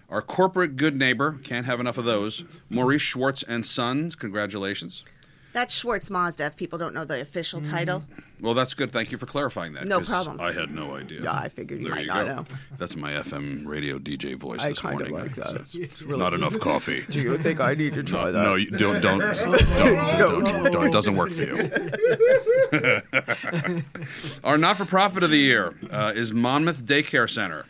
Our 0.09 0.21
corporate 0.21 0.75
good 0.75 0.97
neighbor, 0.97 1.39
can't 1.43 1.67
have 1.67 1.79
enough 1.79 1.97
of 1.97 2.05
those. 2.05 2.43
Maurice 2.69 3.01
Schwartz 3.01 3.43
and 3.43 3.65
Sons, 3.65 4.15
congratulations. 4.15 5.05
That's 5.53 5.73
Schwartz 5.75 6.09
Mazda. 6.09 6.45
If 6.45 6.55
people 6.55 6.79
don't 6.79 6.93
know 6.93 7.03
the 7.03 7.19
official 7.21 7.61
title, 7.61 8.03
Well, 8.39 8.53
that's 8.53 8.73
good. 8.73 8.91
Thank 8.91 9.11
you 9.11 9.17
for 9.17 9.25
clarifying 9.25 9.73
that. 9.73 9.85
No 9.85 9.99
'cause 9.99 10.09
problem. 10.09 10.39
I 10.39 10.51
had 10.53 10.71
no 10.71 10.95
idea. 10.95 11.21
Yeah, 11.23 11.33
I 11.33 11.49
figured 11.49 11.79
you 11.81 11.87
There 11.87 11.95
might 11.95 12.01
you 12.03 12.07
not 12.07 12.25
go. 12.25 12.35
know. 12.37 12.45
That's 12.77 12.95
my 12.95 13.11
FM 13.13 13.65
radio 13.67 13.99
DJ 13.99 14.33
voice 14.35 14.63
I 14.63 14.69
this 14.69 14.79
kinda 14.81 14.97
morning. 15.09 15.13
like 15.13 15.35
that. 15.35 15.55
It's, 15.75 15.75
uh, 16.11 16.15
Not 16.15 16.33
enough 16.33 16.57
coffee. 16.69 17.03
do 17.09 17.19
you 17.21 17.37
think 17.37 17.59
I 17.59 17.73
need 17.73 17.93
to 17.93 18.03
try 18.03 18.31
that? 18.31 18.41
No, 18.41 18.55
you 18.55 18.71
don't, 18.71 19.01
don't, 19.01 19.19
don't, 19.19 20.45
don't, 20.45 20.71
don't, 20.71 20.87
It 20.87 20.91
doesn't 20.93 21.15
work 21.15 21.31
for 21.31 21.43
you. 21.43 21.69
our 24.43 24.57
not-for-profit 24.57 25.23
of 25.23 25.29
the 25.29 25.37
year 25.37 25.75
uh, 25.91 26.13
is 26.15 26.31
Monmouth 26.33 26.85
Daycare 26.85 27.29
Center. 27.29 27.65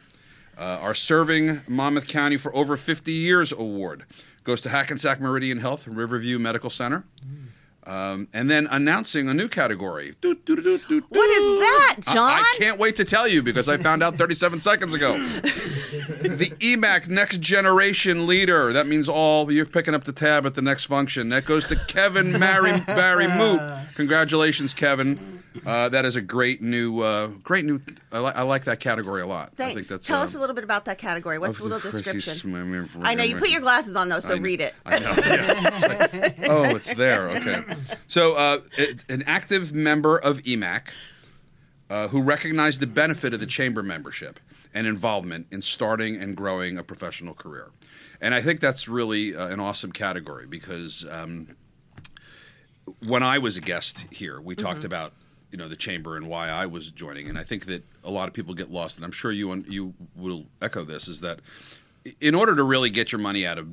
Uh, 0.57 0.77
our 0.81 0.93
Serving 0.93 1.61
Monmouth 1.67 2.07
County 2.07 2.38
for 2.38 2.55
Over 2.55 2.77
50 2.77 3.11
Years 3.11 3.51
award 3.51 4.05
goes 4.43 4.61
to 4.61 4.69
Hackensack 4.69 5.19
Meridian 5.19 5.59
Health 5.59 5.88
and 5.88 5.97
Riverview 5.97 6.38
Medical 6.39 6.69
Center. 6.69 7.03
Um, 7.83 8.27
and 8.31 8.50
then 8.50 8.67
announcing 8.69 9.27
a 9.27 9.33
new 9.33 9.47
category. 9.47 10.13
Doot, 10.21 10.45
doot, 10.45 10.63
doot, 10.63 11.03
What 11.09 11.29
is 11.29 11.59
that, 11.59 11.95
John? 12.01 12.29
I, 12.29 12.55
can't 12.59 12.77
wait 12.77 12.95
to 12.97 13.05
tell 13.05 13.27
you 13.27 13.41
because 13.41 13.67
I 13.67 13.77
found 13.77 14.03
out 14.03 14.15
37 14.15 14.59
seconds 14.61 14.93
ago. 14.93 15.17
the 15.17 16.53
EMACC 16.59 17.09
Next 17.09 17.39
Generation 17.41 18.27
Leader. 18.27 18.71
That 18.71 18.85
means 18.85 19.09
all 19.09 19.51
you're 19.51 19.65
picking 19.65 19.95
up 19.95 20.03
the 20.03 20.11
tab 20.11 20.45
at 20.45 20.53
the 20.53 20.61
next 20.61 20.85
function. 20.85 21.29
That 21.29 21.45
goes 21.45 21.65
to 21.67 21.75
Kevin 21.88 22.38
Mary, 22.38 22.79
Barry 22.85 23.25
Moedt. 23.25 23.80
Congratulations, 23.95 24.74
Kevin. 24.74 25.43
Uh, 25.65 25.89
that 25.89 26.05
is 26.05 26.15
a 26.15 26.21
great 26.21 26.62
new, 26.62 27.01
uh, 27.01 27.27
great 27.27 27.65
new. 27.65 27.81
I, 28.12 28.19
li- 28.19 28.31
I 28.36 28.41
like 28.43 28.63
that 28.65 28.79
category 28.79 29.21
a 29.21 29.27
lot. 29.27 29.50
I 29.53 29.55
think 29.55 29.74
Thanks. 29.74 29.89
that's 29.89 30.07
Tell 30.07 30.21
uh, 30.21 30.24
us 30.24 30.33
a 30.36 30.39
little 30.39 30.55
bit 30.55 30.63
about 30.63 30.86
that 30.86 30.98
category. 30.98 31.38
What's 31.39 31.60
a 31.60 31.63
little 31.63 31.79
description? 31.79 32.33
sm- 32.33 33.01
I 33.03 33.15
know 33.15 33.24
you 33.24 33.36
put 33.36 33.50
your 33.50 33.62
glasses 33.62 33.95
on 33.95 34.07
though, 34.10 34.21
so 34.21 34.38
read 34.38 34.62
it. 34.62 34.74
I 34.86 35.00
know. 35.00 35.13
yeah. 35.17 35.69
It's 35.74 35.88
like, 35.88 36.50
oh, 36.50 36.63
it's 36.75 36.93
there. 36.93 37.29
Okay. 37.29 37.63
So, 38.07 38.36
uh, 38.36 38.60
it, 38.77 39.03
an 39.10 39.24
active 39.27 39.74
member 39.74 40.17
of 40.17 40.39
EMACC 40.43 40.91
uh, 41.89 42.07
who 42.07 42.21
recognized 42.21 42.79
the 42.79 42.88
benefit 42.88 43.33
of 43.33 43.39
the 43.41 43.45
chamber 43.45 43.83
membership 43.83 44.39
and 44.74 44.88
involvement 44.88 45.48
in 45.51 45.62
starting 45.62 46.15
and 46.15 46.38
growing 46.38 46.77
a 46.77 46.83
professional 46.83 47.33
career. 47.33 47.71
And 48.21 48.33
I 48.33 48.41
think 48.41 48.62
that's 48.62 48.88
really 48.88 49.36
uh, 49.36 49.48
an 49.48 49.60
awesome 49.60 49.91
category 49.91 50.45
because 50.48 51.05
um, 51.10 51.55
when 53.07 53.23
I 53.23 53.38
was 53.38 53.57
a 53.57 53.61
guest 53.61 54.07
here, 54.11 54.39
we 54.41 54.55
talked 54.55 54.79
mm-hmm. 54.79 54.88
about 54.88 55.13
you 55.51 55.57
know 55.57 55.67
the 55.67 55.75
chamber 55.75 56.15
and 56.15 56.27
why 56.27 56.50
I 56.50 56.65
was 56.65 56.91
joining, 56.91 57.27
and 57.29 57.38
I 57.38 57.43
think 57.43 57.65
that 57.65 57.83
a 58.03 58.11
lot 58.11 58.27
of 58.27 58.33
people 58.33 58.53
get 58.53 58.71
lost, 58.71 58.97
and 58.97 59.05
I'm 59.05 59.11
sure 59.11 59.31
you 59.31 59.53
you 59.67 59.93
will 60.15 60.45
echo 60.61 60.83
this 60.83 61.07
is 61.07 61.21
that 61.21 61.39
in 62.19 62.35
order 62.35 62.55
to 62.55 62.63
really 62.63 62.89
get 62.89 63.11
your 63.11 63.19
money 63.19 63.45
out 63.45 63.57
of 63.57 63.67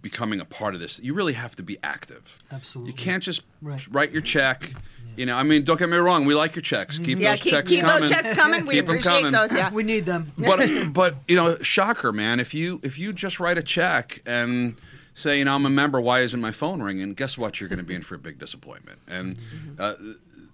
becoming 0.00 0.40
a 0.40 0.44
part 0.44 0.74
of 0.74 0.80
this, 0.80 1.00
you 1.02 1.12
really 1.12 1.34
have 1.34 1.54
to 1.56 1.62
be 1.62 1.76
active. 1.82 2.38
Absolutely. 2.50 2.92
You 2.92 2.96
can't 2.96 3.22
just 3.22 3.42
Right. 3.60 3.86
write 3.90 4.12
your 4.12 4.22
check. 4.22 4.70
You 5.16 5.26
know, 5.26 5.36
I 5.36 5.42
mean, 5.42 5.64
don't 5.64 5.78
get 5.78 5.90
me 5.90 5.98
wrong. 5.98 6.24
We 6.24 6.34
like 6.34 6.54
your 6.54 6.62
checks. 6.62 6.94
Mm-hmm. 6.94 7.04
Keep 7.04 7.18
Yeah, 7.18 7.30
those 7.32 7.40
keep, 7.40 7.52
checks 7.52 7.70
keep 7.70 7.80
coming. 7.80 8.00
those 8.00 8.10
checks 8.10 8.34
coming. 8.34 8.64
We 8.64 8.74
Keep 8.74 8.84
'em 8.84 8.90
appreciate 8.90 9.12
coming. 9.16 9.32
those. 9.32 9.54
Yeah. 9.54 9.70
We 9.70 9.82
need 9.82 10.06
them. 10.06 10.32
But 10.38 10.92
but 10.94 11.16
you 11.28 11.36
know, 11.36 11.58
shocker, 11.58 12.12
man. 12.12 12.40
If 12.40 12.54
you 12.54 12.80
if 12.82 12.98
you 12.98 13.12
just 13.12 13.40
write 13.40 13.58
a 13.58 13.62
check 13.62 14.22
and 14.24 14.76
say, 15.14 15.38
you 15.38 15.44
know, 15.44 15.54
I'm 15.54 15.66
a 15.66 15.70
member. 15.70 16.00
Why 16.00 16.20
isn't 16.20 16.40
my 16.40 16.50
phone 16.52 16.82
ringing? 16.82 17.14
Guess 17.14 17.36
what? 17.38 17.60
You're 17.60 17.68
going 17.68 17.78
to 17.78 17.84
be 17.84 17.94
in 17.94 18.02
for 18.02 18.14
a 18.14 18.18
big 18.18 18.38
disappointment. 18.38 18.98
And 19.08 19.38
uh, 19.78 19.94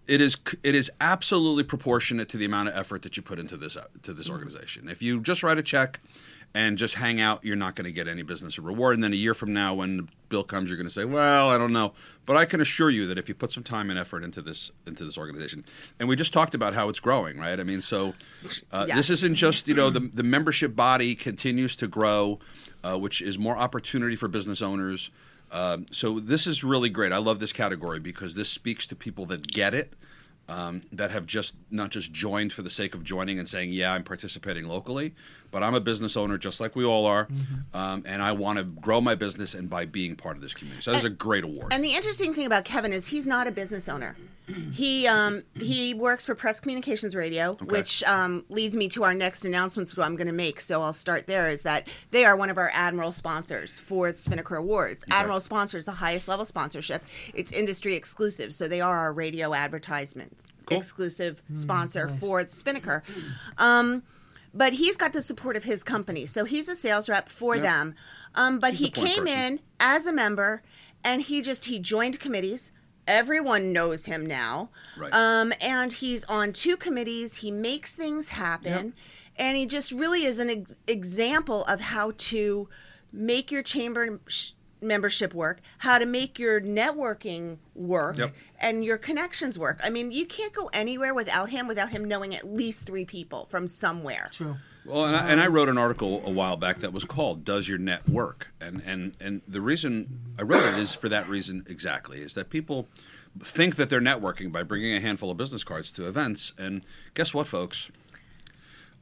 it 0.06 0.20
is 0.20 0.36
it 0.62 0.74
is 0.74 0.90
absolutely 1.00 1.64
proportionate 1.64 2.28
to 2.30 2.36
the 2.36 2.44
amount 2.44 2.68
of 2.68 2.76
effort 2.76 3.02
that 3.02 3.16
you 3.16 3.22
put 3.22 3.38
into 3.38 3.56
this 3.56 3.76
to 4.02 4.12
this 4.12 4.30
organization. 4.30 4.88
If 4.88 5.02
you 5.02 5.20
just 5.20 5.42
write 5.42 5.58
a 5.58 5.62
check 5.62 6.00
and 6.54 6.78
just 6.78 6.94
hang 6.94 7.20
out, 7.20 7.44
you're 7.44 7.56
not 7.56 7.74
going 7.74 7.84
to 7.86 7.92
get 7.92 8.06
any 8.08 8.22
business 8.22 8.56
or 8.58 8.62
reward. 8.62 8.94
And 8.94 9.02
then 9.04 9.12
a 9.12 9.16
year 9.16 9.34
from 9.34 9.52
now, 9.52 9.74
when 9.74 9.96
the 9.98 10.06
bill 10.28 10.44
comes, 10.44 10.70
you're 10.70 10.76
going 10.76 10.86
to 10.86 10.92
say, 10.92 11.04
"Well, 11.04 11.50
I 11.50 11.58
don't 11.58 11.72
know." 11.72 11.92
But 12.24 12.36
I 12.36 12.44
can 12.44 12.60
assure 12.60 12.88
you 12.88 13.06
that 13.08 13.18
if 13.18 13.28
you 13.28 13.34
put 13.34 13.50
some 13.50 13.64
time 13.64 13.90
and 13.90 13.98
effort 13.98 14.22
into 14.22 14.40
this 14.40 14.70
into 14.86 15.04
this 15.04 15.18
organization, 15.18 15.64
and 15.98 16.08
we 16.08 16.14
just 16.14 16.32
talked 16.32 16.54
about 16.54 16.72
how 16.72 16.88
it's 16.88 17.00
growing, 17.00 17.36
right? 17.36 17.58
I 17.58 17.64
mean, 17.64 17.80
so 17.82 18.14
uh, 18.70 18.86
Yeah. 18.88 18.94
this 18.94 19.10
isn't 19.10 19.34
just 19.34 19.66
you 19.66 19.74
know 19.74 19.90
the 19.90 20.08
the 20.14 20.22
membership 20.22 20.76
body 20.76 21.16
continues 21.16 21.74
to 21.76 21.88
grow, 21.88 22.38
uh, 22.84 22.98
which 22.98 23.22
is 23.22 23.38
more 23.38 23.56
opportunity 23.56 24.16
for 24.16 24.28
business 24.28 24.62
owners. 24.62 25.10
Um, 25.52 25.86
so 25.90 26.18
this 26.18 26.46
is 26.46 26.64
really 26.64 26.90
great. 26.90 27.12
I 27.12 27.18
love 27.18 27.38
this 27.38 27.52
category 27.52 28.00
because 28.00 28.34
this 28.34 28.48
speaks 28.48 28.86
to 28.88 28.96
people 28.96 29.26
that 29.26 29.46
get 29.46 29.74
it 29.74 29.92
um, 30.48 30.82
that 30.92 31.10
have 31.10 31.26
just 31.26 31.54
not 31.70 31.90
just 31.90 32.12
joined 32.12 32.52
for 32.52 32.62
the 32.62 32.70
sake 32.70 32.94
of 32.94 33.04
joining 33.04 33.38
and 33.38 33.48
saying, 33.48 33.72
"Yeah, 33.72 33.92
I'm 33.92 34.04
participating 34.04 34.68
locally," 34.68 35.14
but 35.50 35.62
I'm 35.62 35.74
a 35.74 35.80
business 35.80 36.16
owner 36.16 36.38
just 36.38 36.60
like 36.60 36.76
we 36.76 36.84
all 36.84 37.06
are, 37.06 37.28
um, 37.74 38.02
and 38.06 38.22
I 38.22 38.32
want 38.32 38.58
to 38.58 38.64
grow 38.64 39.00
my 39.00 39.14
business 39.14 39.54
and 39.54 39.68
by 39.68 39.84
being 39.86 40.16
part 40.16 40.36
of 40.36 40.42
this 40.42 40.54
community. 40.54 40.82
So 40.82 40.92
that's 40.92 41.04
a 41.04 41.10
great 41.10 41.44
award. 41.44 41.72
And 41.72 41.82
the 41.82 41.94
interesting 41.94 42.34
thing 42.34 42.46
about 42.46 42.64
Kevin 42.64 42.92
is 42.92 43.08
he's 43.08 43.26
not 43.26 43.46
a 43.46 43.50
business 43.50 43.88
owner. 43.88 44.16
He 44.72 45.08
um, 45.08 45.42
he 45.60 45.92
works 45.94 46.24
for 46.24 46.36
Press 46.36 46.60
Communications 46.60 47.16
Radio, 47.16 47.54
which 47.64 48.04
um, 48.04 48.44
leads 48.48 48.76
me 48.76 48.88
to 48.90 49.02
our 49.02 49.12
next 49.12 49.44
announcements. 49.44 49.96
What 49.96 50.06
I'm 50.06 50.14
going 50.14 50.28
to 50.28 50.32
make, 50.32 50.60
so 50.60 50.82
I'll 50.82 50.92
start 50.92 51.26
there. 51.26 51.50
Is 51.50 51.62
that 51.62 51.88
they 52.12 52.24
are 52.24 52.36
one 52.36 52.48
of 52.48 52.56
our 52.56 52.70
Admiral 52.72 53.10
sponsors 53.10 53.76
for 53.76 54.12
the 54.12 54.18
Spinnaker 54.18 54.54
Awards. 54.54 55.04
Admiral 55.10 55.40
sponsors 55.40 55.84
the 55.86 55.90
highest 55.92 56.28
level 56.28 56.44
sponsorship. 56.44 57.02
It's 57.34 57.50
industry 57.50 57.94
exclusive, 57.94 58.54
so 58.54 58.68
they 58.68 58.80
are 58.80 58.96
our 58.96 59.12
radio 59.12 59.52
advertisement 59.52 60.44
Cool. 60.66 60.78
exclusive 60.78 61.42
sponsor 61.54 62.08
for 62.08 62.44
the 62.44 62.52
Spinnaker. 62.52 63.02
Um, 63.58 64.04
but 64.56 64.72
he's 64.72 64.96
got 64.96 65.12
the 65.12 65.22
support 65.22 65.56
of 65.56 65.64
his 65.64 65.82
company, 65.82 66.24
so 66.26 66.44
he's 66.44 66.68
a 66.68 66.76
sales 66.76 67.08
rep 67.08 67.28
for 67.28 67.54
Yeah. 67.56 67.62
them. 67.62 67.94
Um, 68.34 68.58
but 68.58 68.74
He's 68.74 68.88
he 68.88 68.90
came 68.90 69.24
person. 69.26 69.28
in 69.28 69.60
as 69.78 70.06
a 70.06 70.12
member, 70.12 70.62
and 71.04 71.22
he 71.22 71.42
just 71.42 71.66
he 71.66 71.78
joined 71.78 72.18
committees. 72.20 72.72
Everyone 73.06 73.72
knows 73.72 74.06
him 74.06 74.26
now, 74.26 74.70
Right. 74.96 75.12
um, 75.14 75.52
and 75.60 75.92
he's 75.92 76.24
on 76.24 76.52
two 76.52 76.76
committees. 76.76 77.36
He 77.36 77.50
makes 77.52 77.92
things 77.94 78.30
happen, 78.30 78.94
and 79.36 79.56
he 79.56 79.64
just 79.66 79.92
really 79.92 80.24
is 80.24 80.38
an 80.40 80.50
ex- 80.50 80.76
example 80.88 81.64
of 81.66 81.80
how 81.80 82.12
to 82.16 82.68
make 83.12 83.52
your 83.52 83.62
chamber 83.62 84.18
sh- 84.26 84.52
membership 84.86 85.34
work, 85.34 85.60
how 85.78 85.98
to 85.98 86.06
make 86.06 86.38
your 86.38 86.60
networking 86.60 87.58
work, 87.74 88.16
Yep. 88.16 88.34
and 88.60 88.84
your 88.84 88.98
connections 88.98 89.58
work. 89.58 89.78
I 89.82 89.90
mean, 89.90 90.12
you 90.12 90.26
can't 90.26 90.52
go 90.52 90.70
anywhere 90.72 91.12
without 91.14 91.50
him 91.50 91.66
without 91.68 91.90
him 91.90 92.04
knowing 92.04 92.34
at 92.34 92.46
least 92.52 92.86
three 92.86 93.04
people 93.04 93.44
from 93.46 93.66
somewhere. 93.66 94.28
True. 94.32 94.56
Well, 94.84 95.04
and 95.06 95.16
I, 95.16 95.28
and 95.30 95.40
I 95.40 95.48
wrote 95.48 95.68
an 95.68 95.78
article 95.78 96.22
a 96.24 96.30
while 96.30 96.56
back 96.56 96.78
that 96.78 96.92
was 96.92 97.04
called 97.04 97.44
"Does 97.44 97.68
Your 97.68 97.76
Net 97.78 98.08
Work?" 98.08 98.52
and 98.60 98.80
and 98.86 99.16
and 99.20 99.42
the 99.48 99.60
reason 99.60 100.20
I 100.38 100.42
wrote 100.42 100.62
it 100.64 100.78
is 100.78 100.94
for 100.94 101.08
that 101.08 101.28
reason 101.28 101.64
exactly 101.68 102.20
is 102.20 102.34
that 102.34 102.50
people 102.50 102.86
think 103.40 103.74
that 103.76 103.90
they're 103.90 104.00
networking 104.00 104.52
by 104.52 104.62
bringing 104.62 104.94
a 104.94 105.00
handful 105.00 105.28
of 105.30 105.36
business 105.36 105.64
cards 105.64 105.90
to 105.92 106.06
events, 106.06 106.52
and 106.56 106.86
guess 107.14 107.34
what, 107.34 107.48
folks? 107.48 107.90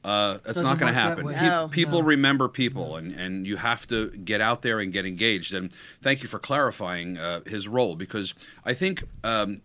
Uh, 0.04 0.34
that's 0.34 0.44
Doesn't 0.58 0.64
not 0.64 0.78
going 0.78 0.92
to 0.92 0.99
happen. 0.99 1.25
way. 1.25 1.34
Pe- 1.34 1.49
No. 1.49 1.68
people 1.68 2.00
No. 2.02 2.06
remember 2.08 2.49
people, 2.49 2.96
and, 2.96 3.12
and 3.12 3.46
you 3.46 3.56
have 3.56 3.87
to 3.87 4.11
get 4.11 4.40
out 4.42 4.61
there 4.62 4.78
and 4.80 4.92
get 4.92 5.06
engaged. 5.06 5.54
And 5.54 5.73
thank 6.02 6.23
you 6.23 6.28
for 6.28 6.38
clarifying 6.38 7.16
uh, 7.16 7.40
his 7.46 7.66
role 7.68 7.96
because 7.96 8.34
I 8.66 8.75
think, 8.75 9.02
um, 9.25 9.58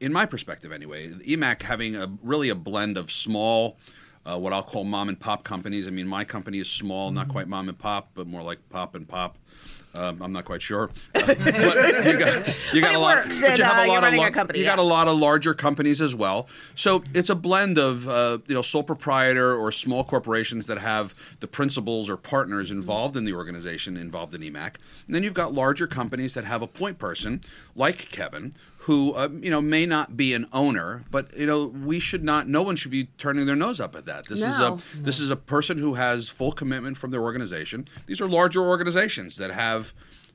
in 0.00 0.12
my 0.14 0.24
perspective 0.26 0.72
anyway, 0.72 1.08
EMACC 1.08 1.62
having 1.62 1.94
a 1.94 2.10
really 2.22 2.48
a 2.48 2.54
blend 2.54 2.96
of 2.96 3.12
small, 3.12 3.76
uh, 4.24 4.38
what 4.38 4.52
I'll 4.54 4.62
call 4.62 4.84
mom 4.84 5.08
and 5.10 5.20
pop 5.20 5.44
companies. 5.44 5.86
I 5.86 5.90
mean, 5.90 6.08
my 6.08 6.24
company 6.24 6.58
is 6.58 6.70
small, 6.70 7.10
not 7.12 7.28
quite 7.28 7.46
mom 7.46 7.68
and 7.68 7.78
pop, 7.78 8.08
but 8.14 8.26
more 8.26 8.42
like 8.42 8.58
pop 8.70 8.94
and 8.94 9.06
pop. 9.06 9.36
Um, 9.96 10.20
I'm 10.22 10.32
not 10.32 10.44
quite 10.44 10.62
sure, 10.62 10.90
Uh, 11.14 11.20
but 11.26 11.38
you 11.38 12.18
got, 12.18 12.74
you 12.74 12.80
got 12.80 12.94
a 12.94 12.98
lot. 12.98 13.16
works, 13.24 13.40
but 13.42 13.56
you 13.58 13.64
have 13.64 13.78
uh, 13.78 13.86
a 13.86 13.88
lot 13.88 14.04
of 14.04 14.14
lar- 14.14 14.30
company, 14.30 14.58
you 14.58 14.64
got 14.64 14.78
a 14.78 14.82
lot 14.82 15.08
of 15.08 15.18
larger 15.18 15.54
companies 15.54 16.00
as 16.02 16.14
well. 16.14 16.48
So 16.74 17.02
it's 17.14 17.30
a 17.30 17.34
blend 17.34 17.78
of 17.78 18.06
uh, 18.08 18.38
you 18.46 18.54
know 18.54 18.62
sole 18.62 18.82
proprietor 18.82 19.54
or 19.54 19.72
small 19.72 20.04
corporations 20.04 20.66
that 20.66 20.78
have 20.78 21.14
the 21.40 21.46
principals 21.46 22.10
or 22.10 22.16
partners 22.16 22.70
involved 22.70 23.16
in 23.16 23.24
the 23.24 23.32
organization, 23.32 23.96
involved 23.96 24.34
in 24.34 24.42
EMACC. 24.42 24.74
And 25.06 25.14
then 25.14 25.22
you've 25.22 25.34
got 25.34 25.52
larger 25.54 25.86
companies 25.86 26.34
that 26.34 26.44
have 26.44 26.62
a 26.62 26.66
point 26.66 26.98
person 26.98 27.40
like 27.74 28.10
Kevin. 28.10 28.52
Who 28.86 29.12
uh, 29.14 29.28
you 29.40 29.50
know 29.50 29.60
may 29.60 29.84
not 29.84 30.16
be 30.16 30.32
an 30.32 30.46
owner, 30.52 31.04
but 31.10 31.36
you 31.36 31.46
know 31.46 31.66
we 31.66 31.98
should 31.98 32.22
not. 32.22 32.48
No 32.48 32.62
one 32.62 32.76
should 32.76 32.92
be 32.92 33.06
turning 33.18 33.44
their 33.46 33.56
nose 33.56 33.80
up 33.80 33.96
at 33.96 34.06
that. 34.06 34.28
This 34.28 34.42
is 34.44 34.58
No. 34.60 34.74
a 34.74 34.96
this 35.02 35.18
is 35.18 35.28
a 35.28 35.34
person 35.36 35.76
who 35.78 35.94
has 35.94 36.28
full 36.28 36.52
commitment 36.52 36.96
from 36.96 37.10
their 37.10 37.22
organization. 37.22 37.86
These 38.06 38.20
are 38.20 38.28
larger 38.28 38.60
organizations 38.62 39.36
that 39.38 39.50
have 39.50 39.92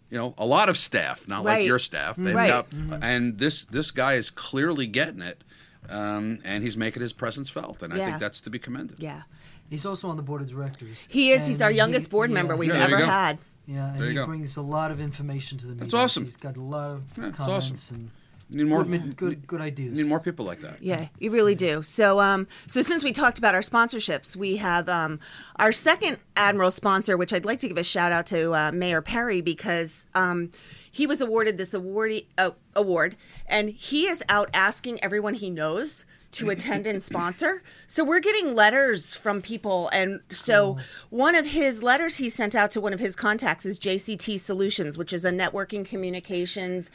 you 0.09 0.17
know 0.17 0.33
a 0.37 0.45
lot 0.45 0.67
of 0.67 0.75
staff, 0.75 1.25
not 1.29 1.45
like 1.45 1.65
your 1.65 1.79
staff. 1.79 2.17
They've 2.17 2.35
Right. 2.35 2.49
got 2.49 2.67
and 3.01 3.37
this 3.37 3.63
this 3.63 3.89
guy 3.91 4.15
is 4.15 4.29
clearly 4.29 4.85
getting 4.85 5.21
it, 5.21 5.45
um, 5.89 6.39
and 6.43 6.61
he's 6.61 6.75
making 6.75 7.01
his 7.01 7.13
presence 7.13 7.49
felt, 7.49 7.81
and 7.81 7.93
I 7.93 7.97
think 7.97 8.19
that's 8.19 8.41
to 8.41 8.49
be 8.49 8.59
commended. 8.59 8.97
Yeah, 8.99 9.21
He's 9.69 9.85
also 9.85 10.09
on 10.09 10.17
the 10.17 10.23
board 10.23 10.41
of 10.41 10.49
directors. 10.49 11.07
he 11.09 11.31
is. 11.31 11.47
He's 11.47 11.61
our 11.61 11.71
youngest 11.71 12.07
he- 12.07 12.11
board 12.11 12.29
yeah, 12.29 12.33
member 12.33 12.57
we've 12.57 12.67
Yeah, 12.69 12.83
ever 12.83 12.97
had. 12.97 13.39
Yeah, 13.65 13.93
and 13.93 14.03
he 14.03 14.13
go. 14.13 14.25
brings 14.25 14.57
a 14.57 14.61
lot 14.61 14.91
of 14.91 14.99
information 14.99 15.57
to 15.59 15.67
the 15.67 15.75
meetings. 15.75 15.91
That's 15.93 16.03
awesome. 16.03 16.23
He's 16.23 16.35
got 16.35 16.57
a 16.57 16.61
lot 16.61 16.89
of 16.91 17.03
Yeah, 17.17 17.27
it's 17.27 17.37
comments 17.37 17.71
awesome. 17.71 17.95
and 17.95 18.11
Need 18.51 18.67
more 18.67 18.83
good, 18.83 19.15
good, 19.15 19.47
good 19.47 19.61
ideas. 19.61 19.97
Need 19.97 20.09
more 20.09 20.19
people 20.19 20.45
like 20.45 20.59
that. 20.59 20.83
Yeah, 20.83 21.07
you 21.19 21.31
really 21.31 21.55
do. 21.55 21.81
So, 21.83 22.19
um, 22.19 22.47
so 22.67 22.81
since 22.81 23.01
we 23.01 23.13
talked 23.13 23.37
about 23.37 23.55
our 23.55 23.61
sponsorships, 23.61 24.35
we 24.35 24.57
have 24.57 24.89
um, 24.89 25.21
our 25.55 25.71
second 25.71 26.19
Admiral 26.35 26.69
sponsor, 26.69 27.15
which 27.15 27.31
I'd 27.31 27.45
like 27.45 27.59
to 27.59 27.69
give 27.69 27.77
a 27.77 27.83
shout 27.83 28.11
out 28.11 28.25
to 28.27 28.53
uh, 28.53 28.71
Mayor 28.73 29.01
Perry 29.01 29.39
because 29.39 30.05
um, 30.15 30.51
he 30.91 31.07
was 31.07 31.21
awarded 31.21 31.57
this 31.57 31.73
award 31.73 32.23
uh, 32.37 32.51
award, 32.75 33.15
and 33.47 33.69
he 33.69 34.07
is 34.07 34.21
out 34.27 34.49
asking 34.53 35.01
everyone 35.01 35.35
he 35.35 35.49
knows 35.49 36.03
to 36.31 36.49
attend 36.49 36.87
and 36.87 37.01
sponsor. 37.01 37.61
So 37.87 38.03
we're 38.03 38.19
getting 38.19 38.53
letters 38.53 39.15
from 39.15 39.41
people, 39.41 39.89
and 39.93 40.19
so 40.29 40.77
one 41.09 41.35
of 41.35 41.45
his 41.45 41.83
letters 41.83 42.17
he 42.17 42.29
sent 42.29 42.53
out 42.53 42.71
to 42.71 42.81
one 42.81 42.93
of 42.93 42.99
his 42.99 43.15
contacts 43.15 43.65
is 43.65 43.79
JCT 43.79 44.39
Solutions, 44.39 44.97
which 44.97 45.13
is 45.13 45.23
a 45.23 45.31
networking 45.31 45.85
communications 45.85 46.91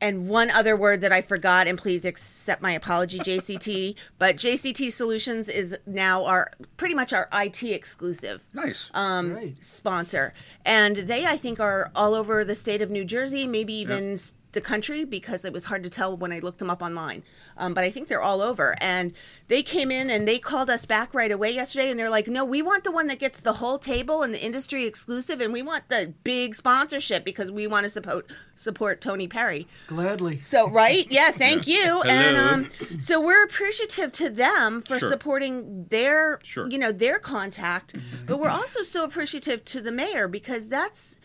and 0.00 0.28
one 0.28 0.50
other 0.50 0.76
word 0.76 1.00
that 1.00 1.12
I 1.12 1.20
forgot, 1.20 1.66
and 1.66 1.76
please 1.78 2.04
accept 2.04 2.62
my 2.62 2.72
apology, 2.72 3.18
JCT. 3.18 3.96
but 4.18 4.36
JCT 4.36 4.90
Solutions 4.92 5.48
is 5.48 5.76
now 5.86 6.24
our 6.24 6.48
pretty 6.76 6.94
much 6.94 7.12
our 7.12 7.28
IT 7.32 7.62
exclusive 7.64 8.42
Nice. 8.52 8.90
um, 8.94 9.54
sponsor, 9.60 10.32
and 10.64 10.96
they 10.96 11.24
I 11.26 11.36
think 11.36 11.58
are 11.60 11.90
all 11.94 12.14
over 12.14 12.44
the 12.44 12.54
state 12.54 12.82
of 12.82 12.90
New 12.90 13.04
Jersey, 13.04 13.46
maybe 13.46 13.72
even 13.74 14.14
s 14.14 14.34
the 14.58 14.68
country 14.68 15.04
because 15.04 15.44
it 15.44 15.52
was 15.52 15.64
hard 15.66 15.84
to 15.84 15.90
tell 15.90 16.16
when 16.16 16.32
I 16.32 16.40
looked 16.40 16.58
them 16.58 16.68
up 16.70 16.82
online. 16.82 17.22
Um, 17.56 17.74
but 17.74 17.84
I 17.84 17.90
think 17.90 18.08
they're 18.08 18.22
all 18.22 18.40
over. 18.42 18.74
And 18.80 19.12
they 19.46 19.62
came 19.62 19.90
in 19.92 20.10
and 20.10 20.26
they 20.26 20.38
called 20.38 20.68
us 20.68 20.84
back 20.84 21.14
right 21.14 21.30
away 21.30 21.52
yesterday, 21.52 21.90
and 21.90 21.98
they're 21.98 22.10
like, 22.10 22.26
"No, 22.26 22.44
we 22.44 22.60
want 22.60 22.82
the 22.84 22.90
one 22.90 23.06
that 23.06 23.18
gets 23.20 23.40
the 23.40 23.54
whole 23.54 23.78
table 23.78 24.22
and 24.22 24.34
the 24.34 24.44
industry 24.44 24.84
exclusive, 24.84 25.40
and 25.40 25.52
we 25.52 25.62
want 25.62 25.88
the 25.88 26.12
big 26.24 26.54
sponsorship 26.54 27.24
because 27.24 27.50
we 27.52 27.66
want 27.66 27.84
to 27.84 27.88
support 27.88 28.30
support 28.56 29.00
Tony 29.00 29.28
Perry." 29.28 29.66
Gladly. 29.86 30.40
So 30.40 30.68
right, 30.70 31.06
yeah, 31.10 31.30
thank 31.30 31.66
you. 31.68 32.02
And 32.06 32.36
um, 32.36 32.70
so 32.98 33.20
we're 33.20 33.44
appreciative 33.44 34.10
to 34.12 34.28
them 34.30 34.82
for 34.82 34.98
Sure. 34.98 35.08
supporting 35.08 35.84
their, 35.90 36.40
Sure. 36.42 36.68
you 36.68 36.78
know, 36.78 36.90
their 36.92 37.18
contact. 37.20 37.94
But 38.26 38.38
we're 38.40 38.50
also 38.50 38.82
so 38.82 39.04
appreciative 39.04 39.64
to 39.66 39.80
the 39.80 39.92
mayor 39.92 40.26
because 40.28 40.68
that's 40.68 41.17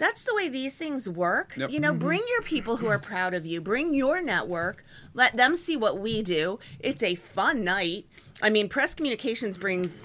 that's 0.00 0.24
the 0.24 0.34
way 0.34 0.48
these 0.48 0.76
things 0.76 1.08
work. 1.08 1.54
Yep. 1.58 1.70
You 1.70 1.78
know, 1.78 1.92
bring 1.92 2.22
your 2.26 2.40
people 2.40 2.78
who 2.78 2.86
are 2.86 2.98
proud 2.98 3.34
of 3.34 3.44
you. 3.44 3.60
Bring 3.60 3.92
your 3.92 4.22
network. 4.22 4.82
Let 5.12 5.36
them 5.36 5.54
see 5.56 5.76
what 5.76 5.98
we 5.98 6.22
do. 6.22 6.58
It's 6.78 7.02
a 7.02 7.14
fun 7.14 7.64
night. 7.64 8.06
I 8.42 8.48
mean, 8.48 8.70
press 8.70 8.94
communications 8.94 9.58
brings 9.58 10.02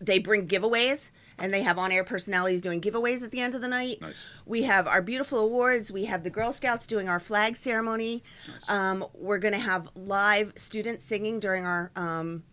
they 0.00 0.20
bring 0.20 0.46
giveaways 0.46 1.10
and 1.38 1.52
they 1.52 1.62
have 1.62 1.76
on-air 1.76 2.04
personalities 2.04 2.60
doing 2.60 2.80
giveaways 2.80 3.24
at 3.24 3.32
the 3.32 3.40
end 3.40 3.56
of 3.56 3.60
the 3.60 3.68
night. 3.68 4.00
Nice. 4.00 4.26
We 4.46 4.62
have 4.62 4.86
our 4.86 5.02
beautiful 5.02 5.40
awards. 5.40 5.90
We 5.90 6.04
have 6.04 6.22
the 6.22 6.30
Girl 6.30 6.52
Scouts 6.52 6.86
doing 6.86 7.08
our 7.08 7.18
flag 7.18 7.56
ceremony. 7.56 8.22
Um, 8.68 9.04
we're 9.12 9.38
going 9.38 9.54
to 9.54 9.60
have 9.60 9.90
live 9.96 10.52
students 10.54 11.04
singing 11.04 11.40
during 11.40 11.66
our 11.66 11.90
um, 11.96 12.44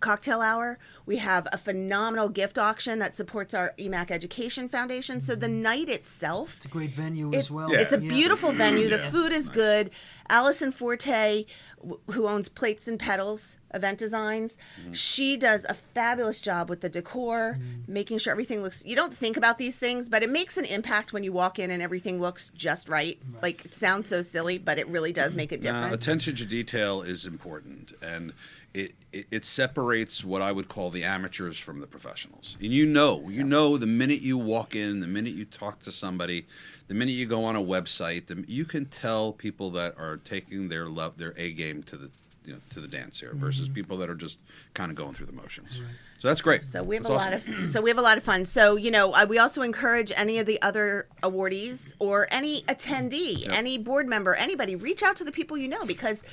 cocktail 0.00 0.40
hour. 0.40 0.78
We 1.06 1.16
have 1.16 1.46
a 1.52 1.58
phenomenal 1.58 2.28
gift 2.28 2.58
auction 2.58 2.98
that 2.98 3.14
supports 3.14 3.54
our 3.54 3.72
EMACC 3.78 4.10
Education 4.10 4.68
Foundation. 4.68 5.20
So 5.20 5.34
the 5.34 5.46
mm-hmm. 5.46 5.62
night 5.62 5.88
itself 5.88 6.56
It's 6.56 6.66
a 6.66 6.68
great 6.68 6.90
venue 6.92 7.32
as 7.34 7.50
well. 7.50 7.72
it's 7.72 7.92
a 7.92 8.00
Yeah. 8.00 8.10
beautiful 8.10 8.52
venue. 8.52 8.88
The 8.88 8.98
Yeah. 8.98 9.10
food 9.10 9.32
is 9.32 9.48
good. 9.48 9.90
Allison 10.30 10.70
Forte, 10.72 11.46
w- 11.78 12.00
who 12.10 12.28
owns 12.28 12.50
Plates 12.50 12.86
and 12.86 12.98
Petals 12.98 13.58
Event 13.72 13.96
Designs, 13.98 14.58
Mm-hmm. 14.82 14.92
she 14.92 15.36
does 15.38 15.64
a 15.68 15.74
fabulous 15.74 16.42
job 16.42 16.68
with 16.68 16.82
the 16.82 16.90
decor, 16.90 17.56
mm-hmm. 17.58 17.90
making 17.92 18.18
sure 18.18 18.30
everything 18.30 18.62
looks. 18.62 18.84
You 18.84 18.94
don't 18.94 19.14
think 19.14 19.38
about 19.38 19.56
these 19.56 19.78
things, 19.78 20.10
but 20.10 20.22
it 20.22 20.28
makes 20.28 20.58
an 20.58 20.66
impact 20.66 21.14
when 21.14 21.24
you 21.24 21.32
walk 21.32 21.58
in 21.58 21.70
and 21.70 21.82
everything 21.82 22.20
looks 22.20 22.50
just 22.54 22.90
right. 22.90 23.18
Like 23.42 23.64
it 23.64 23.72
sounds 23.72 24.06
so 24.06 24.20
silly, 24.20 24.58
but 24.58 24.78
it 24.78 24.86
really 24.88 25.12
does 25.14 25.30
mm-hmm. 25.30 25.36
make 25.38 25.52
a 25.52 25.56
difference. 25.56 25.94
attention 25.94 26.36
to 26.36 26.44
detail 26.44 27.00
is 27.00 27.24
important, 27.24 27.92
and 28.02 28.32
it, 28.74 28.92
it 29.12 29.26
it 29.30 29.44
separates 29.44 30.24
what 30.24 30.42
I 30.42 30.52
would 30.52 30.68
call 30.68 30.90
the 30.90 31.04
amateurs 31.04 31.58
from 31.58 31.80
the 31.80 31.86
professionals. 31.86 32.56
And 32.60 32.72
you 32.72 32.86
know, 32.86 33.22
you 33.26 33.44
know, 33.44 33.76
the 33.76 33.86
minute 33.86 34.20
you 34.20 34.38
walk 34.38 34.74
in, 34.74 35.00
the 35.00 35.06
minute 35.06 35.32
you 35.32 35.44
talk 35.44 35.78
to 35.80 35.92
somebody, 35.92 36.46
the 36.88 36.94
minute 36.94 37.12
you 37.12 37.26
go 37.26 37.44
on 37.44 37.56
a 37.56 37.62
website, 37.62 38.26
the, 38.26 38.44
you 38.48 38.64
can 38.64 38.86
tell 38.86 39.32
people 39.32 39.70
that 39.70 39.98
are 39.98 40.18
taking 40.18 40.68
their 40.68 40.88
love, 40.88 41.16
their 41.16 41.34
A 41.36 41.52
game 41.52 41.82
to 41.84 41.96
the 41.96 42.10
you 42.44 42.54
know, 42.54 42.60
to 42.70 42.80
the 42.80 42.88
dance 42.88 43.20
here 43.20 43.32
versus 43.34 43.68
people 43.68 43.98
that 43.98 44.08
are 44.08 44.14
just 44.14 44.40
kind 44.72 44.90
of 44.90 44.96
going 44.96 45.12
through 45.12 45.26
the 45.26 45.34
motions. 45.34 45.82
So 46.18 46.28
that's 46.28 46.40
great. 46.40 46.64
So 46.64 46.82
we 46.82 46.96
have 46.96 47.04
That's 47.04 47.26
a 47.26 47.28
awesome. 47.36 47.52
lot 47.52 47.60
of 47.60 47.68
so 47.68 47.82
we 47.82 47.90
have 47.90 47.98
a 47.98 48.02
lot 48.02 48.16
of 48.16 48.22
fun. 48.22 48.46
So 48.46 48.76
you 48.76 48.90
know, 48.90 49.12
uh, 49.12 49.26
we 49.28 49.38
also 49.38 49.60
encourage 49.60 50.12
any 50.16 50.38
of 50.38 50.46
the 50.46 50.60
other 50.62 51.06
awardees 51.22 51.94
or 51.98 52.26
any 52.30 52.62
attendee, 52.62 53.46
any 53.52 53.76
board 53.76 54.08
member, 54.08 54.34
anybody, 54.34 54.76
reach 54.76 55.02
out 55.02 55.16
to 55.16 55.24
the 55.24 55.32
people 55.32 55.56
you 55.56 55.68
know 55.68 55.84
because. 55.84 56.24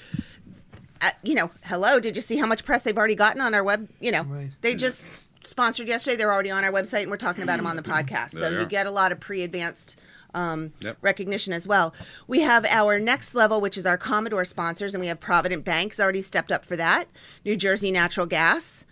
Uh, 1.02 1.10
you 1.24 1.36
know, 1.36 1.52
hello. 1.64 2.00
Did 2.00 2.16
you 2.16 2.22
see 2.22 2.38
how 2.38 2.46
much 2.48 2.64
press 2.66 2.84
they've 2.84 2.98
already 2.98 3.16
gotten 3.16 3.42
on 3.42 3.54
our 3.54 3.64
web? 3.64 3.88
You 4.00 4.12
know, 4.12 4.24
Right. 4.24 4.52
they 4.62 4.76
just 4.76 5.10
sponsored 5.44 5.88
yesterday. 5.88 6.16
They're 6.18 6.34
already 6.34 6.52
on 6.52 6.64
our 6.64 6.72
website, 6.72 7.02
and 7.04 7.12
we're 7.12 7.18
talking 7.18 7.44
about 7.44 7.58
them 7.58 7.68
on 7.68 7.76
the 7.76 7.84
podcast. 7.84 8.32
So 8.32 8.50
you 8.50 8.66
get 8.66 8.88
a 8.88 8.92
lot 8.92 9.12
of 9.12 9.20
pre-advanced 9.20 10.00
um, 10.34 10.74
Yep. 10.80 10.98
recognition 11.02 11.54
as 11.54 11.66
well. 11.68 11.94
We 12.28 12.42
have 12.42 12.66
our 12.66 13.00
next 13.00 13.36
level, 13.36 13.62
which 13.62 13.78
is 13.78 13.86
our 13.86 13.98
Commodore 13.98 14.44
sponsors, 14.46 14.94
and 14.94 15.00
we 15.02 15.08
have 15.08 15.20
Provident 15.20 15.64
Banks 15.64 15.98
already 16.00 16.22
stepped 16.22 16.52
up 16.52 16.66
for 16.66 16.76
that. 16.76 17.08
New 17.46 17.56
Jersey 17.56 17.90
Natural 17.92 18.26
Gas, 18.26 18.84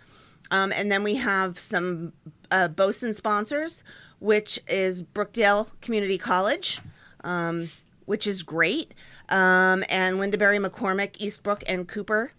um, 0.50 0.72
and 0.72 0.90
then 0.90 1.02
we 1.02 1.16
have 1.16 1.58
some 1.58 2.12
uh, 2.50 2.68
Bosun 2.68 3.12
sponsors, 3.14 3.84
which 4.20 4.58
is 4.68 5.02
Brookdale 5.02 5.68
Community 5.82 6.16
College, 6.16 6.80
um, 7.24 7.68
which 8.06 8.26
is 8.26 8.42
great, 8.42 8.92
um, 9.28 9.84
and 9.88 10.18
Lindabury 10.18 10.64
McCormick, 10.64 11.20
Estabrook, 11.20 11.62
and 11.66 11.88
Cooper 11.88 12.32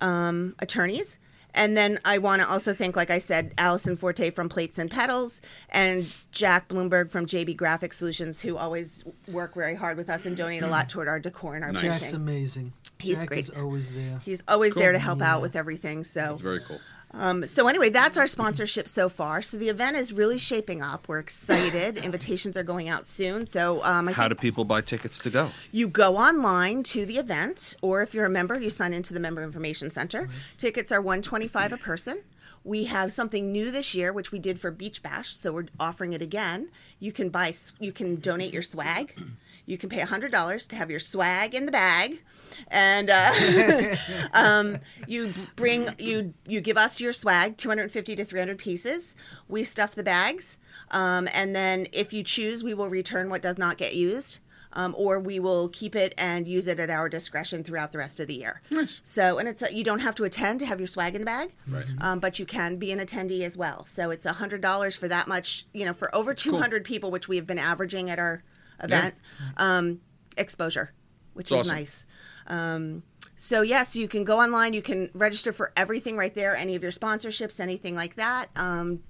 um, 0.00 0.54
attorneys. 0.58 1.18
And 1.56 1.76
then 1.76 2.00
I 2.04 2.18
want 2.18 2.42
to 2.42 2.48
also 2.50 2.74
thank, 2.74 2.96
like 2.96 3.10
I 3.10 3.18
said, 3.18 3.54
Allison 3.58 3.96
Forte 3.96 4.30
from 4.30 4.48
Plates 4.48 4.76
and 4.78 4.90
Petals 4.90 5.40
and 5.70 6.04
Jack 6.32 6.68
Bloomberg 6.68 7.10
from 7.12 7.26
JB 7.26 7.56
Graphic 7.56 7.92
Solutions, 7.92 8.40
who 8.40 8.56
always 8.56 9.04
work 9.30 9.54
very 9.54 9.76
hard 9.76 9.96
with 9.96 10.10
us 10.10 10.26
and 10.26 10.36
donate 10.36 10.64
a 10.64 10.66
lot 10.66 10.88
toward 10.88 11.06
our 11.06 11.20
decor 11.20 11.54
and 11.54 11.64
our 11.64 11.70
Nice. 11.70 11.82
Jack's 11.82 12.12
amazing. 12.12 12.72
He's 12.98 13.20
Jack 13.20 13.28
great. 13.28 13.36
He's 13.36 13.50
always 13.50 13.92
there. 13.92 14.18
He's 14.24 14.42
always 14.48 14.74
there 14.74 14.90
to 14.90 14.98
help 14.98 15.20
Yeah. 15.20 15.34
out 15.36 15.42
with 15.42 15.54
everything. 15.54 16.02
So 16.02 16.32
It's 16.32 16.40
very 16.40 16.58
cool. 16.66 16.80
Um, 17.16 17.46
so 17.46 17.68
anyway, 17.68 17.90
that's 17.90 18.16
our 18.16 18.26
sponsorship 18.26 18.88
so 18.88 19.08
far. 19.08 19.40
So 19.42 19.56
the 19.56 19.68
event 19.68 19.96
is 19.96 20.12
really 20.12 20.38
shaping 20.38 20.82
up. 20.82 21.08
We're 21.08 21.18
excited. 21.20 21.98
Invitations 22.04 22.56
are 22.56 22.62
going 22.62 22.88
out 22.88 23.06
soon. 23.08 23.46
So 23.46 23.82
um, 23.84 24.08
I 24.08 24.12
How 24.12 24.28
do 24.28 24.34
people 24.34 24.64
buy 24.64 24.80
tickets 24.80 25.18
to 25.20 25.30
go? 25.30 25.50
you 25.72 25.88
go 25.88 26.16
online 26.16 26.82
to 26.84 27.06
the 27.06 27.18
event, 27.18 27.76
or 27.82 28.02
if 28.02 28.14
you're 28.14 28.26
a 28.26 28.30
member, 28.30 28.58
you 28.58 28.70
sign 28.70 28.92
into 28.92 29.14
the 29.14 29.20
Member 29.20 29.42
Information 29.42 29.90
Center. 29.90 30.28
Tickets 30.56 30.90
are 30.92 31.00
one 31.00 31.22
twenty 31.22 31.48
five 31.48 31.72
a 31.72 31.76
person. 31.76 32.22
We 32.64 32.84
have 32.84 33.12
something 33.12 33.52
new 33.52 33.70
this 33.70 33.94
year, 33.94 34.10
which 34.10 34.32
we 34.32 34.38
did 34.38 34.58
for 34.58 34.70
Beach 34.70 35.02
Bash, 35.02 35.34
so 35.36 35.52
we're 35.52 35.66
offering 35.78 36.14
it 36.14 36.22
again. 36.22 36.70
You 36.98 37.12
can 37.12 37.28
buy, 37.28 37.52
you 37.78 37.92
can 37.92 38.16
donate 38.16 38.54
your 38.54 38.62
swag. 38.62 39.14
You 39.66 39.78
can 39.78 39.88
pay 39.88 40.00
hundred 40.00 40.32
dollars 40.32 40.66
to 40.68 40.76
have 40.76 40.90
your 40.90 41.00
swag 41.00 41.54
in 41.54 41.66
the 41.66 41.72
bag, 41.72 42.22
and 42.68 43.10
uh, 43.10 43.94
um, 44.32 44.76
you 45.08 45.32
bring 45.56 45.88
you 45.98 46.34
you 46.46 46.60
give 46.60 46.76
us 46.76 47.00
your 47.00 47.12
swag, 47.12 47.56
two 47.56 47.68
hundred 47.68 47.82
and 47.84 47.92
fifty 47.92 48.16
to 48.16 48.24
three 48.24 48.40
hundred 48.40 48.58
pieces. 48.58 49.14
We 49.48 49.64
stuff 49.64 49.94
the 49.94 50.02
bags, 50.02 50.58
um, 50.90 51.28
and 51.32 51.54
then 51.54 51.86
if 51.92 52.12
you 52.12 52.22
choose, 52.22 52.62
we 52.62 52.74
will 52.74 52.88
return 52.88 53.30
what 53.30 53.42
does 53.42 53.58
not 53.58 53.78
get 53.78 53.94
used 53.94 54.40
um, 54.74 54.94
or 54.98 55.18
we 55.18 55.40
will 55.40 55.68
keep 55.68 55.96
it 55.96 56.14
and 56.18 56.46
use 56.46 56.66
it 56.66 56.78
at 56.80 56.90
our 56.90 57.08
discretion 57.08 57.62
throughout 57.64 57.92
the 57.92 57.98
rest 57.98 58.20
of 58.20 58.26
the 58.26 58.34
year. 58.34 58.60
Nice. 58.70 59.00
So, 59.04 59.38
and 59.38 59.48
it's 59.48 59.62
a, 59.62 59.74
you 59.74 59.84
don't 59.84 60.00
have 60.00 60.14
to 60.16 60.24
attend 60.24 60.60
to 60.60 60.66
have 60.66 60.80
your 60.80 60.86
swag 60.86 61.14
in 61.14 61.20
the 61.22 61.26
bag, 61.26 61.52
Right. 61.68 61.84
um, 62.00 62.20
but 62.20 62.38
you 62.38 62.46
can 62.46 62.76
be 62.76 62.92
an 62.92 62.98
attendee 62.98 63.42
as 63.42 63.56
well. 63.56 63.86
So 63.86 64.10
it's 64.10 64.26
a 64.26 64.32
hundred 64.32 64.60
dollars 64.60 64.96
for 64.96 65.08
that 65.08 65.28
much, 65.28 65.66
you 65.72 65.84
know, 65.84 65.92
for 65.92 66.14
over 66.14 66.34
two 66.34 66.56
hundred 66.56 66.84
people, 66.84 67.10
which 67.10 67.28
we 67.28 67.36
have 67.36 67.46
been 67.46 67.58
averaging 67.58 68.10
at 68.10 68.18
our 68.18 68.42
event. 68.84 69.14
Um, 69.56 70.00
exposure, 70.36 70.92
which 71.34 71.50
It's 71.50 71.60
is 71.62 71.66
awesome. 71.68 71.76
nice. 71.76 72.06
Um, 72.46 73.02
so 73.36 73.62
yes, 73.62 73.96
you 73.96 74.06
can 74.08 74.24
go 74.24 74.40
online. 74.40 74.74
You 74.74 74.82
can 74.82 75.10
register 75.14 75.52
for 75.52 75.72
everything 75.76 76.16
right 76.16 76.34
there. 76.34 76.54
Any 76.56 76.76
of 76.76 76.82
your 76.82 76.92
sponsorships, 76.92 77.58
anything 77.60 77.94
like 77.94 78.14
that. 78.16 78.46
Um, 78.56 79.00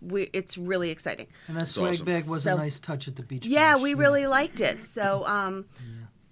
we, 0.00 0.24
it's 0.32 0.58
really 0.58 0.90
exciting. 0.90 1.28
And 1.48 1.56
that 1.56 1.68
swag 1.68 1.92
awesome. 1.94 2.06
bag 2.06 2.28
was 2.28 2.42
So- 2.42 2.54
a 2.54 2.58
nice 2.58 2.78
touch 2.78 3.08
at 3.08 3.16
the 3.16 3.22
beach. 3.22 3.46
Yeah, 3.46 3.74
bash. 3.74 3.82
we 3.82 3.94
really 3.94 4.26
liked 4.26 4.60
it. 4.60 4.82
So, 4.82 5.24
um, 5.26 5.66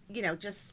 you 0.08 0.22
know, 0.22 0.34
just 0.34 0.72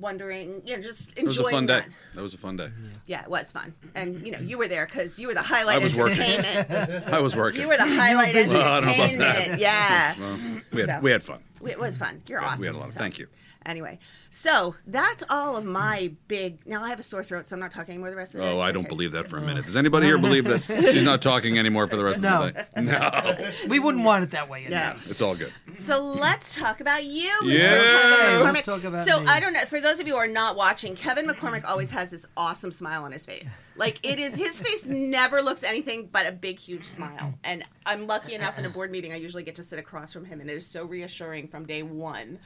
wondering, 0.00 0.62
you 0.64 0.76
know, 0.76 0.82
just 0.82 1.08
enjoying. 1.10 1.24
It 1.24 1.24
was 1.26 1.36
a 1.36 1.40
enjoying 1.40 1.54
fun 1.54 1.66
day. 1.66 1.74
that. 1.80 1.88
That 2.14 2.22
was 2.22 2.34
a 2.34 2.38
fun 2.38 2.56
day. 2.56 2.68
Yeah, 3.06 3.22
it 3.22 3.28
was 3.30 3.52
fun, 3.52 3.74
and 3.94 4.18
you 4.26 4.32
know, 4.32 4.38
you 4.38 4.58
were 4.58 4.68
there 4.68 4.86
because 4.86 5.18
you 5.18 5.28
were 5.28 5.34
the 5.34 5.42
highlight 5.42 5.76
I 5.76 5.78
was 5.78 5.96
working. 5.96 6.22
I 6.22 7.20
was 7.20 7.36
working. 7.36 7.60
you 7.62 7.68
were 7.68 7.76
the 7.76 7.86
highlight 7.86 8.32
busy. 8.32 8.56
Well, 8.56 8.66
I 8.72 8.80
don't 8.80 8.88
know 8.88 8.94
about 8.94 9.10
entertainment. 9.10 9.60
Yeah, 9.60 10.14
Well, 10.18 10.38
we 10.72 10.80
had 10.80 10.88
So. 10.90 11.00
we 11.00 11.10
had 11.10 11.22
fun. 11.22 11.40
it 11.66 11.78
was 11.78 11.96
fun. 11.98 12.22
You're 12.28 12.40
We 12.40 12.44
had- 12.44 12.50
awesome. 12.52 12.60
we 12.60 12.66
had 12.66 12.74
a 12.74 12.78
lot 12.78 12.86
of- 12.88 12.92
So, 12.94 12.98
thank 13.00 13.18
you. 13.18 13.26
Anyway, 13.66 13.98
so 14.30 14.74
that's 14.86 15.24
all 15.30 15.56
of 15.56 15.64
my 15.64 16.12
big. 16.28 16.66
Now 16.66 16.84
I 16.84 16.90
have 16.90 16.98
a 17.00 17.02
sore 17.02 17.24
throat, 17.24 17.46
so 17.46 17.56
I'm 17.56 17.60
not 17.60 17.70
talking 17.70 17.94
anymore 17.94 18.10
the 18.10 18.16
rest 18.16 18.34
of 18.34 18.40
the 18.40 18.46
oh, 18.46 18.50
day. 18.50 18.56
Oh, 18.56 18.60
I 18.60 18.72
don't 18.72 18.82
Okay. 18.84 18.88
believe 18.88 19.12
that 19.12 19.26
for 19.26 19.38
a 19.38 19.40
minute. 19.40 19.64
Does 19.64 19.76
anybody 19.76 20.06
here 20.06 20.18
believe 20.18 20.44
that 20.44 20.62
she's 20.92 21.02
not 21.02 21.22
talking 21.22 21.58
anymore 21.58 21.86
for 21.88 21.96
the 21.96 22.04
rest 22.04 22.22
No. 22.22 22.48
of 22.48 22.54
the 22.54 22.62
day? 22.62 22.82
No, 22.82 23.50
We 23.68 23.78
wouldn't 23.78 24.04
want 24.04 24.24
it 24.24 24.32
that 24.32 24.50
way. 24.50 24.66
No. 24.68 24.76
anyway. 24.76 25.00
it's 25.06 25.22
all 25.22 25.34
good. 25.34 25.50
So 25.76 26.02
let's 26.02 26.54
talk 26.56 26.80
about 26.80 27.04
you, 27.04 27.30
Mr. 27.42 27.58
Yeah. 27.58 27.78
Kevin 27.78 28.44
Let's 28.44 28.66
talk 28.66 28.84
about 28.84 29.06
so 29.06 29.20
me. 29.20 29.26
I 29.28 29.40
don't 29.40 29.54
know. 29.54 29.60
For 29.60 29.80
those 29.80 29.98
of 29.98 30.06
you 30.06 30.14
who 30.14 30.18
are 30.18 30.28
not 30.28 30.56
watching, 30.56 30.94
Kevin 30.94 31.26
McCormick 31.26 31.64
always 31.64 31.90
has 31.90 32.10
this 32.10 32.26
awesome 32.36 32.70
smile 32.72 33.04
on 33.04 33.12
his 33.12 33.24
face. 33.24 33.56
Like 33.76 33.98
it 34.04 34.18
is, 34.18 34.34
his 34.34 34.60
face 34.60 34.86
never 34.86 35.40
looks 35.42 35.62
anything 35.64 36.08
but 36.12 36.26
a 36.26 36.32
big, 36.32 36.58
huge 36.60 36.84
smile. 36.84 37.34
And 37.42 37.64
I'm 37.86 38.06
lucky 38.06 38.34
enough 38.34 38.58
in 38.58 38.64
a 38.66 38.70
board 38.70 38.90
meeting, 38.92 39.12
I 39.12 39.16
usually 39.16 39.42
get 39.42 39.54
to 39.56 39.62
sit 39.64 39.78
across 39.78 40.12
from 40.12 40.24
him, 40.24 40.40
and 40.40 40.48
it 40.50 40.54
is 40.54 40.66
so 40.66 40.84
reassuring 40.84 41.48
from 41.48 41.66
day 41.66 41.82
one. 41.82 42.38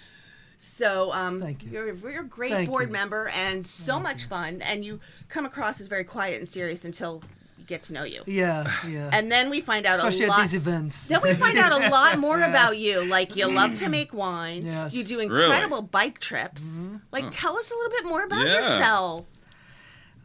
So 0.61 1.13
um, 1.13 1.41
Thank 1.41 1.63
you. 1.65 1.71
You're, 1.71 1.95
you're 1.95 2.23
a 2.23 2.25
great 2.25 2.51
Thank 2.53 2.69
board 2.69 2.89
you. 2.89 2.93
member 2.93 3.29
and 3.29 3.65
so 3.65 3.99
much 4.01 4.25
fun. 4.25 4.61
And 4.63 4.85
you 4.85 4.99
come 5.29 5.47
across 5.47 5.81
as 5.81 5.87
very 5.87 6.03
quiet 6.05 6.39
and 6.39 6.49
serious 6.49 6.85
until 6.85 7.23
you 7.57 7.65
get 7.65 7.85
to 7.85 7.93
know 7.93 8.03
you. 8.03 8.23
Yeah, 8.27 8.67
yeah. 8.89 9.09
And 9.13 9.31
then 9.31 9.51
we 9.51 9.61
find 9.61 9.87
out 9.87 9.99
Especially 10.01 10.25
a 10.27 10.29
lot. 10.31 10.39
at 10.39 10.43
these 10.43 10.55
events. 10.55 11.07
Then 11.09 11.21
we 11.23 11.33
find 11.35 11.59
out 11.59 11.71
a 11.73 11.89
lot 11.93 12.19
more 12.19 12.39
about 12.43 12.77
you. 12.77 13.05
Like 13.09 13.37
you 13.37 13.49
love 13.49 13.77
to 13.77 13.89
make 13.99 14.13
wine. 14.13 14.67
Yes. 14.67 14.97
You 14.97 15.05
do 15.05 15.19
Really? 15.19 15.45
incredible 15.45 15.83
bike 15.83 16.19
trips. 16.19 16.89
Like 17.13 17.27
tell 17.31 17.57
us 17.57 17.71
a 17.71 17.75
little 17.75 17.93
bit 17.93 18.07
more 18.07 18.25
about 18.25 18.45
Yeah. 18.45 18.55
yourself. 18.59 19.27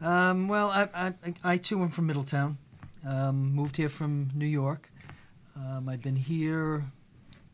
Um, 0.02 0.48
well, 0.48 0.68
I, 0.70 0.88
I, 0.94 1.12
I 1.44 1.56
too 1.58 1.80
am 1.80 1.88
from 1.90 2.06
Middletown. 2.08 2.58
Um, 3.08 3.52
moved 3.54 3.76
here 3.76 3.88
from 3.88 4.30
New 4.34 4.46
York. 4.46 4.90
Um, 5.56 5.88
I've 5.88 6.02
been 6.02 6.16
here 6.16 6.82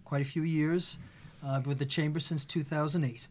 quite 0.04 0.22
a 0.22 0.24
few 0.24 0.42
years. 0.42 0.96
Uh, 1.44 1.52
I've 1.52 1.62
been 1.62 1.70
with 1.70 1.78
the 1.78 1.86
chamber 1.86 2.20
since 2.20 2.44
2008. 2.44 3.26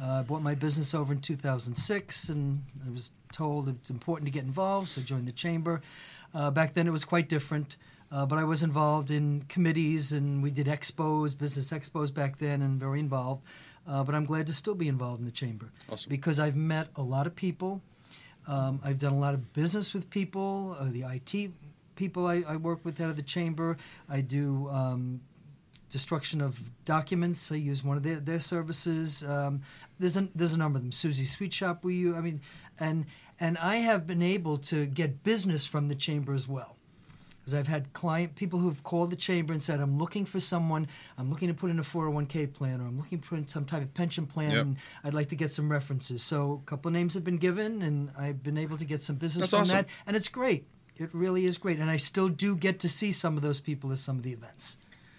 Uh, 0.00 0.04
I 0.04 0.22
bought 0.22 0.42
my 0.42 0.54
business 0.54 0.94
over 0.94 1.12
in 1.12 1.20
2006, 1.20 2.28
and 2.28 2.62
I 2.86 2.90
was 2.90 3.12
told 3.32 3.68
it's 3.68 3.90
important 3.90 4.26
to 4.26 4.32
get 4.32 4.44
involved, 4.44 4.88
so 4.88 5.00
I 5.00 5.04
joined 5.04 5.28
the 5.28 5.32
chamber. 5.32 5.82
Uh, 6.34 6.50
back 6.50 6.74
then, 6.74 6.86
it 6.86 6.90
was 6.90 7.04
quite 7.04 7.28
different, 7.28 7.76
uh, 8.10 8.26
but 8.26 8.38
I 8.38 8.44
was 8.44 8.62
involved 8.62 9.10
in 9.10 9.42
committees, 9.48 10.12
and 10.12 10.42
we 10.42 10.50
did 10.50 10.66
expos, 10.66 11.36
business 11.38 11.70
expos 11.70 12.12
back 12.12 12.38
then, 12.38 12.62
and 12.62 12.78
very 12.78 12.98
involved. 13.00 13.44
Uh, 13.86 14.02
but 14.02 14.14
I'm 14.14 14.24
glad 14.24 14.46
to 14.48 14.54
still 14.54 14.74
be 14.74 14.88
involved 14.88 15.20
in 15.20 15.26
the 15.26 15.32
chamber 15.32 15.70
Awesome. 15.88 16.08
because 16.08 16.40
I've 16.40 16.56
met 16.56 16.88
a 16.96 17.02
lot 17.02 17.26
of 17.26 17.36
people. 17.36 17.82
Um, 18.48 18.80
I've 18.84 18.98
done 18.98 19.12
a 19.12 19.18
lot 19.18 19.34
of 19.34 19.52
business 19.52 19.94
with 19.94 20.10
people, 20.10 20.76
uh, 20.78 20.90
the 20.90 21.02
IT 21.02 21.52
people 21.96 22.26
I, 22.26 22.42
I 22.48 22.56
work 22.56 22.84
with 22.84 23.00
out 23.00 23.10
of 23.10 23.16
the 23.16 23.22
chamber. 23.22 23.76
I 24.08 24.20
do 24.20 24.68
um, 24.68 25.20
destruction 25.94 26.40
of 26.40 26.70
documents. 26.84 27.52
I 27.52 27.54
use 27.54 27.84
one 27.84 27.96
of 27.96 28.02
their, 28.02 28.16
their 28.16 28.40
services. 28.40 29.22
Um, 29.22 29.62
there's 30.00 30.16
a 30.16 30.22
there's 30.34 30.52
a 30.52 30.58
number 30.58 30.76
of 30.76 30.82
them. 30.82 30.90
Susie 30.90 31.24
Sweet 31.24 31.52
Shop. 31.52 31.84
We 31.84 31.94
use. 31.94 32.16
I 32.16 32.20
mean, 32.20 32.40
and 32.80 33.06
and 33.38 33.56
I 33.58 33.76
have 33.76 34.04
been 34.04 34.20
able 34.20 34.56
to 34.72 34.86
get 34.86 35.22
business 35.22 35.64
from 35.64 35.86
the 35.86 35.94
chamber 35.94 36.34
as 36.34 36.48
well. 36.48 36.76
Because 37.36 37.54
I've 37.54 37.68
had 37.68 37.92
client 37.92 38.34
people 38.34 38.58
who've 38.58 38.82
called 38.82 39.12
the 39.12 39.16
chamber 39.16 39.52
and 39.52 39.62
said, 39.62 39.78
"I'm 39.78 39.96
looking 39.96 40.24
for 40.24 40.40
someone. 40.40 40.88
I'm 41.16 41.30
looking 41.30 41.46
to 41.46 41.54
put 41.54 41.70
in 41.70 41.78
a 41.78 41.82
401k 41.82 42.52
plan, 42.52 42.80
or 42.80 42.86
I'm 42.86 42.98
looking 42.98 43.20
to 43.20 43.28
put 43.28 43.38
in 43.38 43.46
some 43.46 43.64
type 43.64 43.82
of 43.82 43.94
pension 43.94 44.26
plan. 44.26 44.50
Yep. 44.50 44.62
And 44.62 44.76
I'd 45.04 45.14
like 45.14 45.28
to 45.28 45.36
get 45.36 45.52
some 45.52 45.70
references." 45.70 46.24
So 46.24 46.60
a 46.60 46.66
couple 46.68 46.88
of 46.88 46.94
names 46.94 47.14
have 47.14 47.22
been 47.22 47.38
given, 47.38 47.82
and 47.82 48.10
I've 48.18 48.42
been 48.42 48.58
able 48.58 48.78
to 48.78 48.84
get 48.84 49.00
some 49.00 49.14
business 49.14 49.42
That's 49.42 49.50
from 49.50 49.60
awesome. 49.60 49.86
that, 49.86 50.08
and 50.08 50.16
it's 50.16 50.28
great. 50.28 50.66
It 50.96 51.10
really 51.12 51.44
is 51.44 51.56
great, 51.56 51.78
and 51.78 51.88
I 51.88 51.98
still 51.98 52.28
do 52.28 52.56
get 52.56 52.80
to 52.80 52.88
see 52.88 53.12
some 53.12 53.36
of 53.36 53.42
those 53.42 53.60
people 53.60 53.92
at 53.92 53.98
some 53.98 54.16
of 54.16 54.24
the 54.24 54.32
events. 54.32 54.76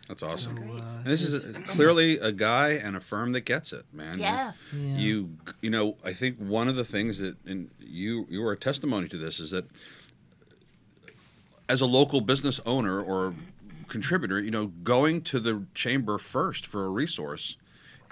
That's 0.08 0.22
awesome. 0.22 0.58
So, 0.58 0.64
uh, 0.64 0.98
And 0.98 1.06
this 1.06 1.24
is 1.24 1.48
a, 1.48 1.54
clearly 1.62 2.20
a 2.20 2.32
guy 2.32 2.74
and 2.74 2.96
a 2.96 3.00
firm 3.00 3.32
that 3.32 3.42
gets 3.42 3.74
it, 3.74 3.84
man. 3.92 4.20
Yeah. 4.20 4.52
Yeah. 4.74 4.98
You 4.98 5.38
you 5.62 5.70
know, 5.70 5.98
I 6.06 6.14
think 6.14 6.38
one 6.38 6.68
of 6.68 6.76
the 6.76 6.86
things 6.86 7.20
that 7.20 7.36
and 7.46 7.70
you 7.80 8.26
you 8.30 8.46
are 8.46 8.52
a 8.52 8.58
testimony 8.58 9.08
to 9.08 9.18
this 9.18 9.40
is 9.40 9.52
that 9.52 9.66
as 11.68 11.82
a 11.82 11.86
local 11.88 12.22
business 12.22 12.60
owner 12.66 13.02
or 13.02 13.34
contributor, 13.88 14.40
you 14.40 14.52
know, 14.52 14.68
going 14.68 15.22
to 15.24 15.40
the 15.40 15.66
chamber 15.74 16.18
first 16.18 16.66
for 16.68 16.86
a 16.86 16.90
resource 16.90 17.58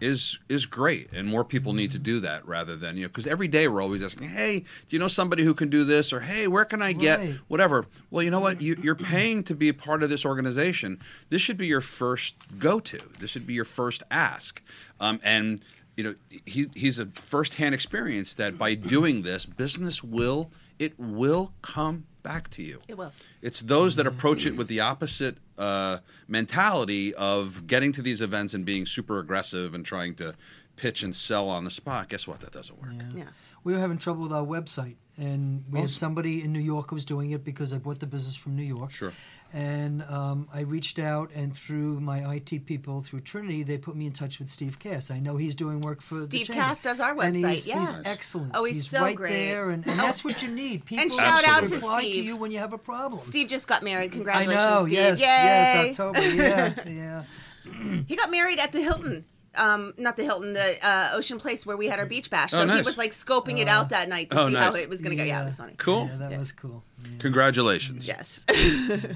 is 0.03 0.39
is 0.49 0.65
great 0.65 1.11
and 1.13 1.27
more 1.27 1.45
people 1.45 1.73
need 1.73 1.91
to 1.91 1.99
do 1.99 2.19
that 2.19 2.45
rather 2.45 2.75
than 2.75 2.97
you 2.97 3.03
know 3.03 3.07
because 3.07 3.25
every 3.25 3.47
day 3.47 3.67
we're 3.67 3.81
always 3.81 4.03
asking 4.03 4.27
hey 4.27 4.59
do 4.59 4.65
you 4.89 4.99
know 4.99 5.07
somebody 5.07 5.43
who 5.43 5.53
can 5.53 5.69
do 5.69 5.83
this? 5.85 6.11
or 6.11 6.19
hey 6.19 6.47
where 6.47 6.65
can 6.65 6.81
i 6.81 6.91
get? 6.91 7.19
Right. 7.19 7.35
whatever. 7.47 7.85
Well 8.11 8.23
you 8.23 8.29
know 8.29 8.41
what? 8.41 8.61
You, 8.61 8.75
you're 8.81 8.95
paying 8.95 9.43
to 9.43 9.55
be 9.55 9.69
a 9.69 9.73
part 9.73 10.03
of 10.03 10.09
this 10.09 10.25
organization. 10.25 10.99
This 11.29 11.41
should 11.41 11.57
be 11.57 11.67
your 11.67 11.81
first 11.81 12.35
go-to. 12.59 12.99
This 13.19 13.31
should 13.31 13.47
be 13.47 13.53
your 13.53 13.65
first 13.65 14.03
ask. 14.11 14.61
Um, 14.99 15.19
and 15.23 15.63
you 15.95 16.03
know 16.03 16.15
he, 16.45 16.67
he's 16.75 16.99
a 16.99 17.05
first-hand 17.05 17.73
experience 17.73 18.33
that 18.33 18.57
by 18.57 18.75
doing 18.75 19.21
this 19.21 19.45
business 19.45 20.03
will 20.03 20.51
it 20.79 20.99
will 20.99 21.53
come 21.61 22.05
back 22.23 22.49
to 22.51 22.63
you 22.63 22.79
It 22.87 22.97
will. 22.97 23.11
it's 23.41 23.61
those 23.61 23.95
that 23.97 24.07
approach 24.07 24.45
it 24.45 24.55
with 24.55 24.67
the 24.69 24.79
opposite 24.79 25.37
uh, 25.57 25.99
mentality 26.27 27.13
of 27.15 27.67
getting 27.67 27.91
to 27.91 28.01
these 28.01 28.21
events 28.21 28.53
and 28.53 28.65
being 28.65 28.85
super 28.85 29.19
aggressive 29.19 29.75
and 29.75 29.85
trying 29.85 30.15
to 30.15 30.33
pitch 30.75 31.03
and 31.03 31.15
sell 31.15 31.49
on 31.49 31.63
the 31.63 31.69
spot. 31.71 32.09
Guess 32.09 32.27
what? 32.27 32.39
That 32.39 32.51
doesn't 32.51 32.81
work. 32.81 32.93
Yeah. 33.15 33.25
we 33.63 33.73
were 33.73 33.79
having 33.79 33.97
trouble 33.99 34.23
with 34.23 34.33
our 34.33 34.43
website, 34.45 34.95
and 35.17 35.63
we 35.71 35.79
had 35.79 35.89
somebody 35.91 36.43
in 36.43 36.51
New 36.53 36.59
York 36.59 36.89
who 36.89 36.95
was 36.95 37.05
doing 37.05 37.31
it 37.31 37.43
because 37.43 37.71
I 37.73 37.77
bought 37.77 37.99
the 37.99 38.07
business 38.07 38.35
from 38.35 38.55
New 38.55 38.63
York. 38.63 38.91
Sure. 38.91 39.13
And 39.53 40.01
um, 40.03 40.47
I 40.51 40.61
reached 40.61 40.97
out, 40.97 41.29
and 41.35 41.55
through 41.55 41.99
my 41.99 42.35
IT 42.35 42.65
people, 42.65 43.01
through 43.01 43.21
Trinity, 43.21 43.61
they 43.61 43.77
put 43.77 43.95
me 43.95 44.07
in 44.07 44.13
touch 44.13 44.39
with 44.39 44.49
Steve 44.49 44.79
Cass. 44.79 45.11
I 45.11 45.19
know 45.19 45.37
he's 45.37 45.53
doing 45.53 45.81
work 45.81 46.01
for 46.01 46.15
the 46.15 46.21
Steve 46.23 46.47
chamber. 46.47 46.61
Cass 46.63 46.79
does 46.81 46.99
our 46.99 47.11
and 47.11 47.19
website, 47.35 47.49
he's, 47.51 47.71
he's 47.71 47.91
yeah. 47.93 48.01
excellent. 48.05 48.51
Oh, 48.55 48.63
he's 48.63 48.87
so 48.89 49.01
right 49.01 49.15
great. 49.15 49.29
there, 49.29 49.69
and, 49.69 49.85
and 49.85 49.99
Oh. 49.99 50.03
that's 50.03 50.25
what 50.25 50.41
you 50.41 50.49
need. 50.55 50.85
People 50.85 51.03
and 51.03 51.11
shout 51.11 51.47
out 51.47 51.67
to 51.67 51.75
reply 51.75 52.01
to 52.01 52.21
you 52.21 52.35
when 52.35 52.51
you 52.51 52.57
have 52.57 52.73
a 52.73 52.79
problem. 52.79 53.19
Steve 53.21 53.47
just 53.47 53.67
got 53.67 53.83
married. 53.83 54.11
Congratulations, 54.11 54.57
I 54.57 54.77
Congratulations, 54.79 55.19
know. 55.19 55.19
Steve. 55.19 56.23
Yes. 56.23 56.33
Yay. 56.33 56.45
Yes. 56.47 56.79
October. 56.79 56.89
Yeah. 56.89 57.23
Yeah. 57.65 58.03
He 58.07 58.15
got 58.15 58.29
married 58.29 58.59
at 58.59 58.71
the 58.71 58.81
Hilton. 58.81 59.23
Um, 59.55 59.93
not 59.97 60.17
the 60.17 60.23
Hilton, 60.23 60.53
the 60.53 60.75
uh, 60.81 61.11
Ocean 61.13 61.39
Place 61.39 61.65
where 61.65 61.77
we 61.77 61.87
had 61.87 61.99
our 61.99 62.05
beach 62.05 62.29
bash. 62.29 62.51
So 62.51 62.61
Oh, 62.61 62.67
he 62.67 62.81
was 62.81 62.97
like 62.97 63.11
scoping 63.11 63.59
it 63.59 63.67
out 63.67 63.89
that 63.89 64.09
night 64.09 64.29
to 64.31 64.39
oh, 64.39 64.49
see 64.49 64.55
how 64.55 64.73
it 64.73 64.89
was 64.89 65.01
going 65.01 65.11
to 65.15 65.23
go. 65.23 65.27
Yeah, 65.27 65.43
it 65.43 65.45
was 65.45 65.57
funny. 65.57 65.73
Cool. 65.77 66.07
Yeah, 66.09 66.17
that 66.17 66.31
Yeah. 66.31 66.37
was 66.39 66.51
cool. 66.51 66.83
Yeah. 67.03 67.09
Congratulations. 67.19 68.07
Yes. 68.07 68.45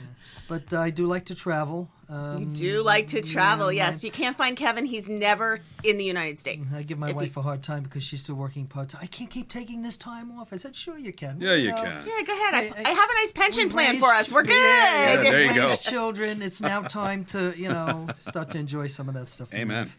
But 0.49 0.71
uh, 0.71 0.79
I 0.79 0.91
do 0.91 1.07
like 1.07 1.25
to 1.25 1.35
travel. 1.35 1.89
Um, 2.09 2.39
you 2.39 2.45
do 2.77 2.81
like 2.81 3.07
to 3.07 3.21
travel. 3.21 3.69
yeah, 3.69 3.89
yes. 3.89 4.01
You 4.05 4.11
can't 4.11 4.33
find 4.33 4.55
Kevin. 4.55 4.85
He's 4.85 5.09
never 5.09 5.59
in 5.83 5.97
the 5.97 6.05
United 6.05 6.39
States. 6.39 6.73
I 6.73 6.83
give 6.83 6.97
my 6.97 7.09
If 7.09 7.17
wife 7.17 7.33
he- 7.33 7.39
a 7.41 7.43
hard 7.43 7.61
time 7.63 7.83
because 7.83 8.01
she's 8.01 8.23
still 8.23 8.35
working 8.35 8.65
part 8.65 8.87
time. 8.87 9.01
I 9.03 9.07
can't 9.07 9.29
keep 9.29 9.49
taking 9.49 9.81
this 9.81 9.97
time 9.97 10.31
off. 10.31 10.53
I 10.53 10.55
said, 10.55 10.73
sure 10.73 10.97
you 10.97 11.11
can. 11.11 11.41
Yeah, 11.41 11.55
you 11.55 11.71
know, 11.71 11.75
can. 11.81 12.07
Yeah, 12.07 12.21
go 12.25 12.31
ahead. 12.33 12.53
I, 12.53 12.61
Hey, 12.77 12.83
I 12.85 12.89
have 12.91 13.09
a 13.09 13.13
nice 13.15 13.33
pension 13.33 13.69
plan 13.69 13.95
raised- 13.95 14.05
for 14.05 14.13
us. 14.13 14.31
We're 14.31 14.43
good. 14.43 14.51
Yeah, 14.51 15.21
Yeah, 15.21 15.31
there 15.31 15.43
you 15.47 15.53
go. 15.53 15.75
children. 15.81 16.41
It's 16.41 16.61
now 16.61 16.81
time 16.81 17.25
to, 17.25 17.53
you 17.57 17.67
know, 17.67 18.07
start 18.21 18.49
to 18.51 18.57
enjoy 18.57 18.87
some 18.87 19.09
of 19.09 19.15
that 19.15 19.27
stuff. 19.27 19.53
in 19.53 19.59
Amen. 19.63 19.91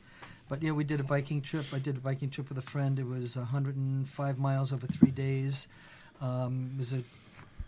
But 0.49 0.63
yeah, 0.63 0.73
we 0.73 0.85
did 0.85 1.01
a 1.01 1.05
biking 1.05 1.43
trip. 1.43 1.67
I 1.73 1.79
did 1.79 1.97
a 1.97 2.01
biking 2.01 2.31
trip 2.31 2.49
with 2.49 2.59
a 2.59 2.63
friend. 2.63 2.99
It 2.99 3.07
was 3.07 3.37
105 3.37 4.39
miles 4.39 4.73
over 4.73 4.87
three 4.87 5.11
days. 5.11 5.69
Um, 6.21 6.71
it 6.75 6.79
was 6.79 6.93
a 6.93 7.03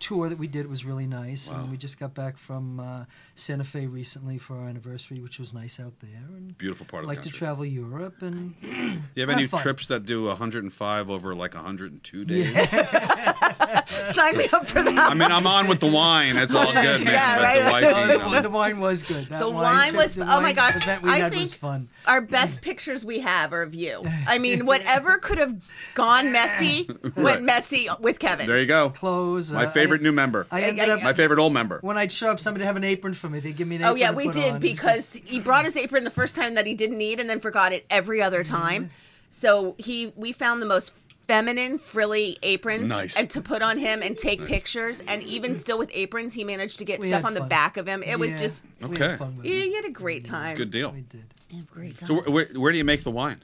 tour 0.01 0.31
that 0.31 0.39
we 0.39 0.47
did. 0.47 0.65
It 0.65 0.69
was 0.69 0.85
really 0.85 1.07
nice. 1.07 1.51
Wow. 1.51 1.61
And 1.61 1.71
we 1.71 1.77
just 1.77 2.01
got 2.01 2.15
back 2.15 2.39
from 2.39 2.81
uh, 2.81 3.05
Santa 3.35 3.65
Fe 3.65 3.87
recently 3.87 4.39
for 4.39 4.57
our 4.57 4.67
anniversary, 4.69 5.21
which 5.21 5.39
was 5.39 5.53
nice 5.55 5.79
out 5.79 5.93
there. 6.01 6.23
And 6.37 6.57
Beautiful 6.59 6.87
part 6.87 7.05
of 7.05 7.09
the 7.09 7.15
like 7.15 7.23
the 7.23 7.29
to 7.29 7.35
travel 7.35 7.65
Europe 7.67 8.23
and 8.23 8.59
Do 8.61 8.67
you 9.15 9.27
have 9.27 9.31
any 9.31 9.47
fun. 9.47 9.61
trips 9.61 9.87
that 9.89 10.07
do 10.07 10.25
105 10.27 11.11
over 11.11 11.35
like 11.35 11.55
102 11.55 12.25
days? 12.25 12.55
Sign 13.87 14.37
me 14.37 14.47
up 14.53 14.67
for 14.67 14.83
that. 14.83 15.11
I 15.11 15.15
mean, 15.15 15.31
I'm 15.31 15.47
on 15.47 15.69
with 15.69 15.81
the 15.81 15.87
wine. 15.87 16.35
That's 16.35 16.55
all 16.55 16.73
good, 16.73 17.05
man. 17.05 17.07
Yeah, 17.07 17.37
but 17.37 17.43
right. 17.45 17.59
the 17.61 17.69
Oh, 17.69 17.71
wifey, 17.73 18.13
the, 18.19 18.19
wine- 18.29 18.43
the 18.43 18.51
wine 18.51 18.81
was 18.81 19.03
good. 19.03 19.25
That 19.25 19.41
The 19.41 19.51
wine 19.51 19.63
wine 19.63 19.97
was- 19.97 20.15
the 20.17 20.23
oh 20.25 20.41
my 20.41 20.53
gosh, 20.53 20.77
event 20.77 21.03
we 21.03 21.11
I 21.11 21.19
had 21.19 21.33
think- 21.33 21.43
was 21.43 21.55
fun. 21.55 21.89
Our 22.07 22.21
best 22.21 22.63
pictures 22.63 23.05
we 23.05 23.21
have 23.21 23.53
are 23.53 23.63
of 23.63 23.75
you. 23.75 24.03
I 24.27 24.39
mean, 24.39 24.67
whatever 24.67 25.19
could 25.19 25.39
have 25.39 25.57
gone 25.95 26.33
messy 26.33 26.89
went 27.17 27.43
messy 27.43 27.89
with 28.01 28.19
Kevin. 28.19 28.47
There 28.47 28.59
you 28.59 28.67
go. 28.67 28.91
Clothes. 28.91 29.53
My 29.53 29.67
uh, 29.67 29.71
favorite 29.71 30.01
I, 30.01 30.05
new 30.05 30.13
member. 30.13 30.47
I 30.51 30.63
ended 30.63 30.89
up 30.89 31.03
My 31.03 31.13
favorite 31.13 31.39
old 31.39 31.53
member. 31.53 31.79
when 31.83 31.97
I'd 31.97 32.13
show 32.13 32.31
up, 32.31 32.41
somebody 32.41 32.63
would 32.63 32.67
have 32.67 32.77
an 32.77 32.85
apron 32.85 33.15
for 33.15 33.29
me. 33.29 33.41
They 33.41 33.51
would 33.51 33.57
give 33.57 33.69
me 33.69 33.77
an 33.77 33.83
Apron 33.83 33.93
Oh 33.93 33.97
yeah, 33.97 34.11
to 34.11 34.17
we 34.17 34.27
put 34.27 34.37
on. 34.37 34.43
did 34.43 34.55
It 34.57 34.61
because 34.61 35.13
just- 35.13 35.25
he 35.29 35.39
brought 35.41 35.65
his 35.65 35.77
apron 35.77 36.05
the 36.05 36.11
first 36.11 36.35
time 36.37 36.55
that 36.55 36.67
he 36.67 36.75
didn't 36.75 36.99
need, 36.99 37.21
and 37.21 37.29
then 37.31 37.41
forgot 37.41 37.73
it 37.73 37.87
every 37.91 38.21
other 38.23 38.43
time. 38.45 38.91
So 39.33 39.77
he, 39.79 40.13
we 40.17 40.33
found 40.33 40.61
the 40.61 40.67
most 40.67 40.93
feminine 41.31 41.79
frilly 41.79 42.37
aprons 42.43 42.89
Nice. 42.89 43.17
and 43.19 43.31
to 43.31 43.41
put 43.41 43.63
on 43.63 43.79
him 43.79 44.03
and 44.03 44.19
take 44.19 44.45
pictures. 44.47 45.01
And 45.07 45.23
even 45.23 45.55
still 45.55 45.79
with 45.79 45.91
aprons, 45.95 46.35
he 46.35 46.43
managed 46.43 46.79
to 46.81 46.85
get 46.85 46.99
We 46.99 47.07
stuff 47.07 47.21
had 47.23 47.27
on 47.29 47.35
the 47.35 47.41
fun. 47.41 47.49
back 47.49 47.77
of 47.77 47.87
him. 47.87 48.03
It 48.03 48.19
was 48.19 48.39
just, 48.41 48.65
we 48.81 48.89
Okay. 48.97 49.11
had 49.11 49.19
fun 49.19 49.39
yeah, 49.43 49.55
you 49.65 49.75
had 49.77 49.85
a 49.85 49.91
great 49.91 50.25
time. 50.25 50.57
Good 50.57 50.71
deal. 50.73 50.91
We 50.91 51.03
did. 51.03 51.25
You 51.51 51.59
had 51.59 51.69
a 51.69 51.73
great 51.73 51.99
time. 51.99 52.07
So 52.09 52.15
where, 52.15 52.31
where, 52.31 52.47
where 52.57 52.73
do 52.73 52.79
you 52.79 52.85
make 52.85 53.05
the 53.05 53.13
wine? 53.13 53.43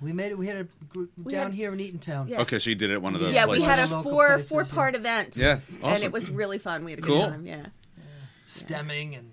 We 0.00 0.12
made 0.14 0.32
it. 0.32 0.38
We 0.38 0.46
had 0.46 0.56
a 0.56 0.66
group 0.88 1.10
down 1.28 1.46
had- 1.48 1.54
here 1.54 1.72
in 1.72 1.78
Eatontown. 1.78 2.28
Yeah. 2.30 2.40
Okay, 2.40 2.58
so 2.58 2.70
you 2.70 2.76
did 2.76 2.90
it 2.90 2.94
at 2.94 3.02
one 3.02 3.14
of 3.14 3.20
those. 3.20 3.34
yeah, 3.34 3.44
places. 3.44 3.68
we 3.68 3.70
had 3.70 3.78
a 3.80 4.02
four 4.02 4.26
places, 4.34 4.48
four 4.50 4.62
yeah. 4.62 4.74
part 4.74 4.94
event. 4.96 5.36
Yeah, 5.36 5.60
awesome. 5.82 5.94
and 5.94 6.02
it 6.04 6.12
was 6.12 6.30
really 6.30 6.58
fun. 6.58 6.84
We 6.84 6.92
had 6.92 7.00
a 7.00 7.02
Cool. 7.02 7.18
good 7.18 7.28
time. 7.30 7.46
Yeah, 7.46 7.66
Stemming 8.46 9.14
and 9.14 9.30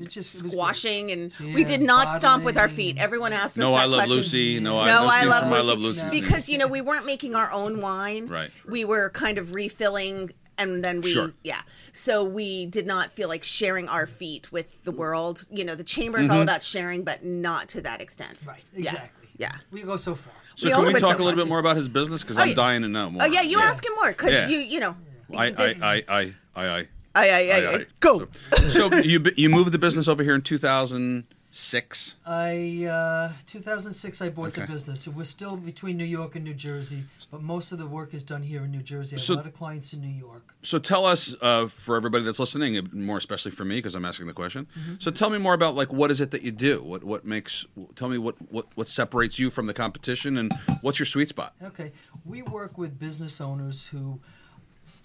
it 0.00 0.08
just 0.08 0.34
it 0.36 0.42
was 0.42 0.52
great. 0.52 0.58
squashing 0.58 1.10
and 1.10 1.32
we 1.54 1.64
did 1.64 1.80
not 1.80 2.12
stomp 2.12 2.44
with 2.44 2.56
our 2.56 2.68
feet. 2.68 2.98
Everyone 2.98 3.32
asked 3.32 3.54
us 3.54 3.56
No, 3.58 3.72
that 3.72 3.78
I 3.80 3.84
love 3.86 3.98
question. 4.00 4.16
Lucy. 4.16 4.60
No, 4.60 4.78
I 4.78 4.86
No, 4.86 5.02
no 5.02 5.08
I 5.10 5.24
love 5.24 5.40
from 5.40 5.50
Lucy. 5.50 5.60
I 5.60 5.64
love 5.64 5.78
Lucy. 5.78 6.04
No. 6.06 6.10
because 6.10 6.48
you 6.48 6.58
know 6.58 6.68
we 6.68 6.80
weren't 6.80 7.06
making 7.06 7.34
our 7.34 7.50
own 7.52 7.80
wine. 7.80 8.26
Right. 8.26 8.50
We 8.68 8.84
were 8.84 9.10
kind 9.10 9.38
of 9.38 9.54
refilling, 9.54 10.30
and 10.58 10.84
then 10.84 11.00
we 11.00 11.10
Sure. 11.12 11.32
yeah. 11.42 11.62
So 11.92 12.24
we 12.24 12.66
did 12.66 12.86
not 12.86 13.10
feel 13.10 13.28
like 13.28 13.44
sharing 13.44 13.88
our 13.88 14.06
feet 14.06 14.52
with 14.52 14.66
the 14.84 14.92
world. 14.92 15.44
You 15.50 15.64
know, 15.64 15.74
the 15.74 15.84
chamber 15.84 16.18
is 16.18 16.28
all 16.28 16.36
mm-hmm. 16.36 16.42
about 16.42 16.62
sharing, 16.62 17.02
but 17.04 17.24
not 17.24 17.68
to 17.68 17.80
that 17.82 18.00
extent. 18.00 18.44
Right. 18.46 18.62
Exactly. 18.74 19.28
Yeah. 19.38 19.52
We 19.70 19.82
go 19.82 19.96
so 19.96 20.14
far. 20.14 20.32
So 20.54 20.68
We 20.68 20.74
can 20.74 20.84
we 20.86 20.92
talk 20.94 21.18
so 21.18 21.22
a 21.22 21.24
little 21.24 21.26
far. 21.32 21.36
bit 21.36 21.48
more 21.48 21.58
about 21.58 21.76
his 21.76 21.88
business? 21.88 22.22
Because 22.22 22.38
Oh, 22.38 22.42
I'm 22.42 22.48
yeah. 22.48 22.54
dying 22.54 22.82
to 22.82 22.88
know 22.88 23.10
more. 23.10 23.22
Oh 23.24 23.26
yeah, 23.26 23.42
you 23.42 23.60
ask 23.60 23.84
him 23.84 23.92
more 23.94 24.08
because 24.08 24.32
Yeah. 24.32 24.48
you 24.48 24.58
you 24.58 24.80
know. 24.80 24.96
I, 25.36 25.50
this- 25.50 25.82
I, 25.82 26.04
I, 26.08 26.34
I, 26.54 26.68
I, 26.78 26.88
I, 27.16 27.28
I, 27.30 27.40
I- 27.40 27.74
I. 27.76 27.84
go. 28.00 28.28
So, 28.56 28.90
so 28.90 28.94
you 28.96 29.24
you 29.36 29.48
moved 29.50 29.72
the 29.72 29.78
business 29.78 30.06
over 30.08 30.22
here 30.22 30.34
in 30.34 30.42
2006. 30.42 32.16
I 32.26 32.86
uh, 32.90 33.32
2006 33.46 34.20
I 34.22 34.28
bought 34.30 34.48
Okay. 34.48 34.62
the 34.62 34.66
business. 34.72 35.06
It 35.06 35.14
was 35.14 35.28
still 35.28 35.56
between 35.56 35.96
New 35.96 36.04
York 36.04 36.34
and 36.36 36.44
New 36.44 36.54
Jersey, 36.54 37.04
but 37.30 37.40
most 37.42 37.72
of 37.72 37.78
the 37.78 37.86
work 37.86 38.12
is 38.14 38.22
done 38.24 38.42
here 38.42 38.64
in 38.64 38.70
New 38.70 38.82
Jersey. 38.82 39.16
I 39.16 39.18
have 39.18 39.24
So- 39.24 39.34
a 39.34 39.36
lot 39.36 39.46
of 39.46 39.54
clients 39.54 39.92
in 39.94 40.00
New 40.02 40.08
York. 40.26 40.54
So 40.62 40.78
tell 40.78 41.06
us, 41.06 41.34
uh, 41.40 41.66
for 41.68 41.96
everybody 41.96 42.24
that's 42.24 42.40
listening, 42.40 42.76
and 42.76 42.92
more 42.92 43.16
especially 43.18 43.52
for 43.52 43.64
me 43.64 43.76
because 43.76 43.94
I'm 43.94 44.04
asking 44.04 44.26
the 44.26 44.32
question. 44.34 44.66
So 44.98 45.10
tell 45.10 45.30
me 45.30 45.38
more 45.38 45.54
about 45.54 45.74
like 45.74 45.92
what 45.92 46.10
is 46.10 46.20
it 46.20 46.30
that 46.32 46.42
you 46.42 46.50
do? 46.52 46.82
What 46.82 47.02
what 47.04 47.24
makes? 47.24 47.64
Tell 47.94 48.08
me 48.08 48.18
what 48.18 48.34
what 48.52 48.66
what 48.74 48.88
separates 48.88 49.38
you 49.38 49.48
from 49.50 49.66
the 49.66 49.74
competition, 49.74 50.36
and 50.36 50.52
what's 50.82 50.98
your 50.98 51.06
sweet 51.06 51.28
spot? 51.30 51.54
Okay, 51.62 51.92
we 52.24 52.42
work 52.42 52.76
with 52.76 52.98
business 52.98 53.40
owners 53.40 53.86
who 53.86 54.20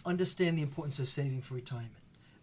understand 0.05 0.57
the 0.57 0.63
importance 0.63 0.97
of 0.99 1.07
saving 1.07 1.41
for 1.41 1.53
retirement. 1.53 1.91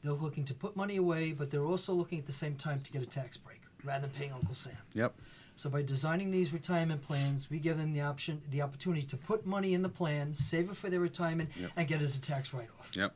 They're 0.02 0.12
looking 0.12 0.44
to 0.46 0.54
put 0.54 0.76
money 0.76 0.96
away, 0.96 1.32
but 1.32 1.50
they're 1.50 1.64
also 1.64 1.92
looking 1.92 2.18
at 2.18 2.26
the 2.26 2.32
same 2.32 2.54
time 2.54 2.80
to 2.80 2.92
get 2.92 3.02
a 3.02 3.06
tax 3.06 3.36
break. 3.36 3.60
rather 3.84 4.08
than 4.08 4.10
paying 4.16 4.32
Uncle 4.32 4.54
Sam. 4.54 4.74
Yep. 4.94 5.14
So 5.54 5.70
by 5.70 5.82
designing 5.82 6.32
these 6.32 6.52
retirement 6.52 7.00
plans, 7.02 7.48
we 7.48 7.58
give 7.60 7.78
them 7.78 7.92
the 7.92 8.00
option, 8.00 8.40
the 8.50 8.60
opportunity 8.62 9.02
to 9.06 9.16
put 9.16 9.46
money 9.46 9.72
in 9.72 9.82
the 9.82 9.88
plan, 9.88 10.34
save 10.34 10.68
it 10.70 10.76
for 10.76 10.90
their 10.90 10.98
retirement, 11.00 11.50
Yep. 11.56 11.70
and 11.76 11.86
get 11.88 12.00
it 12.00 12.04
as 12.04 12.16
a 12.16 12.20
tax 12.20 12.52
write-off. 12.52 12.90
Yep. 12.94 13.14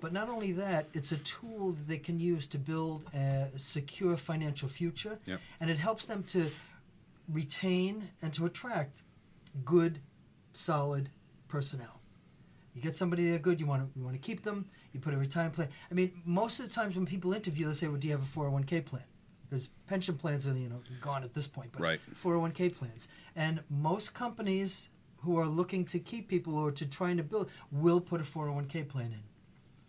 But 0.00 0.12
not 0.12 0.28
only 0.28 0.52
that, 0.52 0.86
it's 0.92 1.12
a 1.12 1.16
tool 1.18 1.72
that 1.72 1.88
they 1.88 1.96
can 1.96 2.20
use 2.20 2.46
to 2.48 2.58
build 2.58 3.06
a 3.14 3.48
secure 3.56 4.16
financial 4.18 4.68
future, 4.68 5.18
Yep. 5.26 5.40
and 5.60 5.70
it 5.70 5.78
helps 5.78 6.04
them 6.04 6.22
to 6.24 6.50
retain 7.28 8.10
and 8.20 8.32
to 8.34 8.44
attract 8.46 9.02
good, 9.64 10.00
solid 10.52 11.08
personnel. 11.48 12.00
You 12.74 12.82
get 12.82 12.94
somebody 12.94 13.30
that 13.30 13.42
good, 13.42 13.60
you 13.60 13.66
want 13.66 13.82
to 13.92 13.98
you 13.98 14.04
want 14.04 14.16
to 14.16 14.20
keep 14.20 14.42
them. 14.42 14.68
You 14.92 15.00
put 15.00 15.14
a 15.14 15.16
retirement 15.16 15.54
plan. 15.54 15.68
I 15.90 15.94
mean, 15.94 16.12
most 16.24 16.60
of 16.60 16.68
the 16.68 16.72
times 16.74 16.96
when 16.96 17.06
people 17.06 17.32
interview, 17.32 17.66
they 17.66 17.72
say, 17.72 17.88
"Well, 17.88 17.96
do 17.98 18.06
you 18.08 18.12
have 18.12 18.22
a 18.22 18.26
401k 18.40 18.84
plan?" 18.84 19.04
Because 19.48 19.68
pension 19.86 20.16
plans 20.16 20.46
are 20.46 20.54
you 20.56 20.68
know 20.68 20.80
gone 21.00 21.24
at 21.24 21.34
this 21.34 21.48
point, 21.48 21.72
but 21.72 21.80
Right. 21.80 22.00
401k 22.14 22.68
plans, 22.74 23.08
and 23.36 23.62
most 23.70 24.14
companies 24.14 24.90
who 25.18 25.36
are 25.36 25.46
looking 25.46 25.84
to 25.86 25.98
keep 25.98 26.28
people 26.28 26.56
or 26.56 26.72
to 26.72 26.84
trying 26.86 27.16
to 27.16 27.22
build 27.22 27.50
will 27.70 28.00
put 28.00 28.20
a 28.20 28.24
401k 28.24 28.88
plan 28.88 29.12
in 29.12 29.22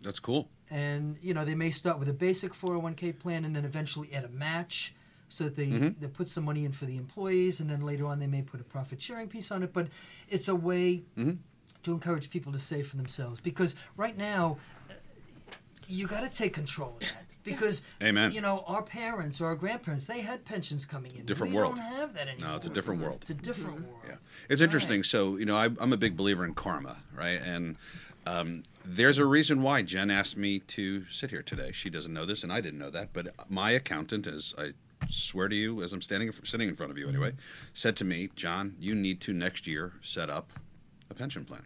That's 0.00 0.20
cool. 0.20 0.48
and 0.70 1.16
you 1.20 1.34
know 1.34 1.44
they 1.44 1.54
may 1.56 1.70
start 1.70 1.98
with 1.98 2.08
a 2.08 2.12
basic 2.14 2.52
401k 2.52 3.18
plan 3.18 3.44
and 3.44 3.54
then 3.56 3.64
eventually 3.64 4.12
add 4.12 4.24
a 4.24 4.28
match 4.28 4.94
so 5.28 5.44
that 5.44 5.56
they, 5.56 5.66
Mm-hmm. 5.66 6.00
they 6.00 6.06
put 6.06 6.28
some 6.28 6.44
money 6.44 6.64
in 6.64 6.70
for 6.72 6.84
the 6.86 6.96
employees 6.96 7.58
and 7.60 7.68
then 7.68 7.82
later 7.82 8.06
on 8.06 8.20
they 8.20 8.28
may 8.28 8.42
put 8.42 8.60
a 8.60 8.64
profit 8.64 9.02
sharing 9.02 9.26
piece 9.28 9.50
on 9.50 9.62
it 9.64 9.72
but 9.72 9.88
it's 10.28 10.46
a 10.48 10.54
way 10.54 11.02
Mm-hmm. 11.18 11.32
To 11.84 11.92
encourage 11.92 12.30
people 12.30 12.52
to 12.52 12.58
save 12.58 12.86
for 12.86 12.96
themselves 12.96 13.40
because 13.40 13.74
right 13.96 14.16
now 14.18 14.56
uh, 14.90 14.94
you 15.88 16.06
got 16.06 16.20
to 16.20 16.30
take 16.30 16.52
control 16.52 16.94
of 16.94 17.00
that 17.00 17.24
because 17.44 17.82
Amen. 18.02 18.32
you 18.32 18.40
know 18.40 18.64
our 18.66 18.82
parents 18.82 19.40
or 19.40 19.46
our 19.46 19.54
grandparents 19.54 20.06
they 20.06 20.20
had 20.20 20.44
pensions 20.44 20.84
coming 20.86 21.14
in 21.14 21.24
Different 21.26 21.52
we 21.52 21.58
world. 21.58 21.76
don't 21.76 21.84
have 21.84 22.14
that 22.14 22.28
anymore 22.28 22.50
No, 22.50 22.56
it's 22.56 22.66
a 22.66 22.70
different 22.70 23.02
world. 23.02 23.18
it's 23.20 23.30
a 23.30 23.34
different 23.34 23.80
world 23.82 24.00
Yeah, 24.08 24.16
it's 24.48 24.60
interesting. 24.62 25.02
So 25.02 25.36
you 25.36 25.44
know, 25.44 25.56
I, 25.56 25.66
I'm 25.78 25.92
a 25.92 25.96
big 25.96 26.16
believer 26.16 26.44
in 26.44 26.54
karma, 26.54 26.96
right? 27.14 27.40
And 27.44 27.76
um, 28.26 28.62
there's 28.84 29.18
a 29.18 29.26
reason 29.26 29.60
why 29.62 29.82
Jen 29.82 30.10
asked 30.10 30.36
me 30.38 30.58
to 30.60 31.04
sit 31.06 31.30
here 31.30 31.42
today. 31.42 31.72
She 31.72 31.90
doesn't 31.90 32.12
know 32.12 32.24
this, 32.24 32.42
and 32.42 32.50
I 32.50 32.62
didn't 32.62 32.78
know 32.78 32.90
that. 32.90 33.12
But 33.12 33.28
my 33.50 33.72
accountant, 33.72 34.26
as 34.26 34.54
I 34.56 34.70
swear 35.10 35.48
to 35.48 35.54
you, 35.54 35.82
as 35.82 35.92
I'm 35.92 36.00
standing 36.00 36.32
sitting 36.32 36.68
in 36.68 36.74
front 36.74 36.90
of 36.90 36.96
you 36.96 37.06
anyway, 37.08 37.32
said 37.74 37.96
to 37.96 38.04
me, 38.04 38.30
John, 38.34 38.76
you 38.80 38.94
need 38.94 39.20
to 39.22 39.34
next 39.34 39.66
year 39.66 39.92
set 40.00 40.30
up 40.30 40.50
a 41.10 41.14
pension 41.14 41.44
plan 41.44 41.62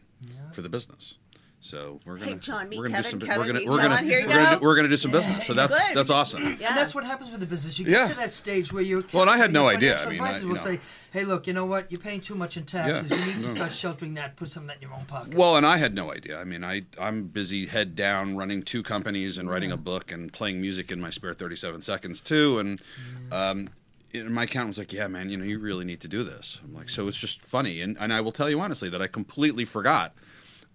for 0.53 0.63
the 0.63 0.69
business. 0.69 1.17
So 1.61 1.99
we're 2.07 2.19
gonna. 2.19 2.31
Hey, 2.33 2.37
John, 2.39 2.69
meet 2.69 2.79
we're 2.79 2.85
gonna 2.89 3.03
Kevin, 3.03 3.19
do 3.19 3.27
some. 3.27 3.29
Kevin, 3.29 3.41
we're 3.41 3.47
gonna. 3.49 3.59
meet 3.59 3.69
We're 3.69 3.77
John. 3.79 3.91
gonna. 3.91 4.03
Here 4.03 4.21
we're, 4.23 4.29
gonna 4.33 4.51
go. 4.53 4.59
do, 4.61 4.65
we're 4.65 4.77
gonna 4.77 4.89
do 4.89 4.97
some 4.97 5.11
business. 5.11 5.45
So 5.45 5.55
that's 5.55 5.89
Good. 5.89 5.97
that's 5.97 6.09
awesome. 6.09 6.43
Yeah. 6.45 6.69
And 6.69 6.77
that's 6.77 6.95
what 6.95 7.03
happens 7.05 7.33
with 7.33 7.41
the 7.41 7.49
business. 7.49 7.81
You 7.81 7.85
get 7.85 7.93
Yeah. 7.95 8.07
to 8.07 8.17
that 8.17 8.31
stage 8.31 8.73
where 8.73 8.81
you're. 8.83 9.03
Well, 9.13 9.23
and 9.23 9.31
I 9.31 9.37
had 9.39 9.53
no 9.53 9.67
idea. 9.67 9.99
financial 9.99 10.09
I 10.09 10.13
mean, 10.13 10.21
I- 10.21 10.25
advisors 10.27 10.43
you 10.45 10.49
will 10.51 10.55
know. 10.55 10.61
say, 10.63 10.81
"Hey, 11.11 11.25
look, 11.25 11.49
you 11.49 11.53
know 11.55 11.67
what? 11.67 11.91
You're 11.91 12.01
paying 12.01 12.21
too 12.21 12.37
much 12.37 12.57
in 12.57 12.63
taxes. 12.65 13.11
Yeah. 13.11 13.17
You 13.19 13.25
need 13.27 13.41
to 13.41 13.47
No. 13.49 13.55
start 13.55 13.73
sheltering 13.73 14.15
that. 14.15 14.37
Put 14.37 14.51
some 14.51 14.63
of 14.63 14.69
that 14.69 14.77
in 14.77 14.83
your 14.83 14.95
own 14.95 15.05
pocket." 15.07 15.35
Well, 15.35 15.57
and 15.57 15.67
I 15.67 15.79
had 15.79 15.97
no 15.97 16.13
idea. 16.13 16.41
I 16.41 16.45
mean, 16.45 16.63
I 16.63 16.83
I'm 17.01 17.25
busy 17.25 17.67
head 17.67 17.97
down 17.97 18.37
running 18.37 18.63
two 18.63 18.85
companies 18.85 19.37
and 19.37 19.51
writing 19.51 19.73
a 19.73 19.77
book 19.77 20.13
and 20.13 20.33
playing 20.33 20.61
music 20.61 20.93
in 20.93 21.01
my 21.01 21.11
spare 21.11 21.35
37 21.35 21.83
seconds 21.83 22.21
too. 22.21 22.61
And 22.61 22.81
um, 23.33 23.69
and 24.15 24.31
my 24.31 24.45
accountant 24.45 24.69
was 24.71 24.79
like, 24.79 24.93
"Yeah, 24.93 25.07
man, 25.09 25.31
you 25.31 25.37
know, 25.37 25.45
you 25.45 25.59
really 25.59 25.85
need 25.85 26.01
to 26.01 26.09
do 26.09 26.23
this." 26.25 26.61
I'm 26.65 26.75
like, 26.75 26.89
"So 26.89 27.09
it's 27.09 27.21
just 27.21 27.43
funny." 27.43 27.81
And 27.81 27.97
and 28.01 28.13
I 28.13 28.21
will 28.21 28.33
tell 28.33 28.49
you 28.51 28.61
honestly 28.61 28.89
that 28.91 29.03
I 29.03 29.07
completely 29.07 29.65
forgot 29.65 30.15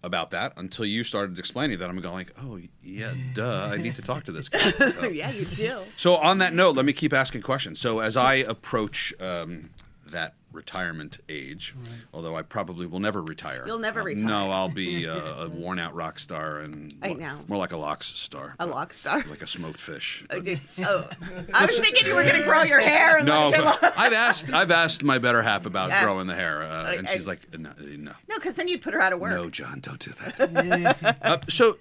about 0.04 0.32
that 0.32 0.52
until 0.58 0.86
you 0.86 1.04
started 1.04 1.40
explaining 1.40 1.80
that. 1.80 1.90
I'm 1.90 2.00
going 2.02 2.14
like, 2.14 2.34
"Oh, 2.42 2.60
yeah, 2.84 3.14
duh, 3.34 3.70
I 3.74 3.78
need 3.78 3.96
to 3.96 4.02
talk 4.02 4.26
to 4.26 4.32
this 4.32 4.50
guy." 4.50 4.60
So- 4.72 5.10
yeah, 5.10 5.32
you 5.32 5.46
do. 5.46 5.80
so 5.96 6.16
on 6.16 6.40
that 6.40 6.54
note, 6.54 6.76
let 6.76 6.86
me 6.86 6.94
keep 6.94 7.14
asking 7.14 7.42
questions. 7.42 7.80
So 7.80 8.00
as 8.00 8.18
I 8.18 8.36
approach 8.36 9.14
um, 9.22 9.70
that 10.08 10.36
retirement 10.54 11.20
age, 11.28 11.76
although 12.14 12.36
I 12.36 12.42
probably 12.44 12.86
will 12.86 13.00
never 13.00 13.22
retire. 13.22 13.64
You'll 13.66 13.80
never 13.80 14.02
Uh, 14.02 14.06
retire. 14.06 14.28
No, 14.28 14.52
I'll 14.52 14.70
be 14.74 15.08
uh, 15.08 15.46
a 15.46 15.50
worn-out 15.50 15.94
rock 15.96 16.20
star 16.20 16.60
and 16.60 16.94
I 17.02 17.10
more, 17.10 17.18
know. 17.18 17.40
more 17.50 17.58
like 17.58 17.72
a 17.74 17.78
lox 17.78 18.06
star, 18.08 18.56
A 18.60 18.66
lock 18.66 18.94
star. 18.94 19.24
like 19.30 19.42
a 19.42 19.48
smoked 19.48 19.82
fish. 19.82 20.26
Oh, 20.34 20.42
oh. 20.80 21.10
I 21.54 21.66
was 21.66 21.80
thinking 21.80 22.08
you 22.08 22.16
were 22.16 22.24
going 22.24 22.36
to 22.36 22.44
grow 22.44 22.64
your 22.64 22.80
hair. 22.80 23.18
And 23.18 23.26
No, 23.28 23.50
let 23.50 23.60
it 23.60 23.64
get 23.64 23.82
but 23.82 23.94
I've 23.98 24.14
asked 24.14 24.52
I've 24.54 24.72
asked 24.72 25.04
my 25.04 25.18
better 25.18 25.42
half 25.42 25.66
about 25.66 25.90
Yeah. 25.90 26.04
growing 26.04 26.28
the 26.28 26.36
hair, 26.36 26.64
uh, 26.64 26.84
I- 26.86 26.94
and 26.96 27.08
she's 27.10 27.28
I- 27.28 27.32
like, 27.32 27.58
no, 27.60 27.72
no, 27.80 28.12
No, 28.30 28.36
because 28.36 28.56
then 28.56 28.68
you'd 28.68 28.82
put 28.82 28.94
her 28.94 29.02
out 29.02 29.14
of 29.14 29.20
work. 29.20 29.32
no, 29.32 29.50
John, 29.50 29.80
don't 29.82 30.00
do 30.00 30.12
that. 30.12 31.18
uh, 31.22 31.38
so, 31.50 31.78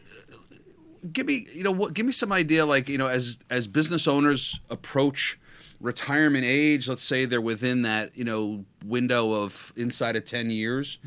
give 1.13 1.27
me, 1.27 1.47
you 1.55 1.65
know, 1.65 1.73
what, 1.73 1.95
give 1.95 2.07
me 2.07 2.13
some 2.13 2.33
idea, 2.33 2.65
like, 2.65 2.89
you 2.89 2.99
know, 2.99 3.07
as 3.09 3.39
as 3.51 3.67
business 3.67 4.07
owners 4.07 4.61
approach 4.71 5.39
retirement 5.83 6.45
age, 6.47 6.89
let's 6.89 7.03
say 7.03 7.25
they're 7.27 7.41
within 7.41 7.83
that, 7.83 8.17
you 8.17 8.25
know, 8.25 8.65
window 8.87 9.33
of 9.33 9.73
inside 9.77 10.17
of 10.17 10.25
ten 10.25 10.49
years, 10.49 10.99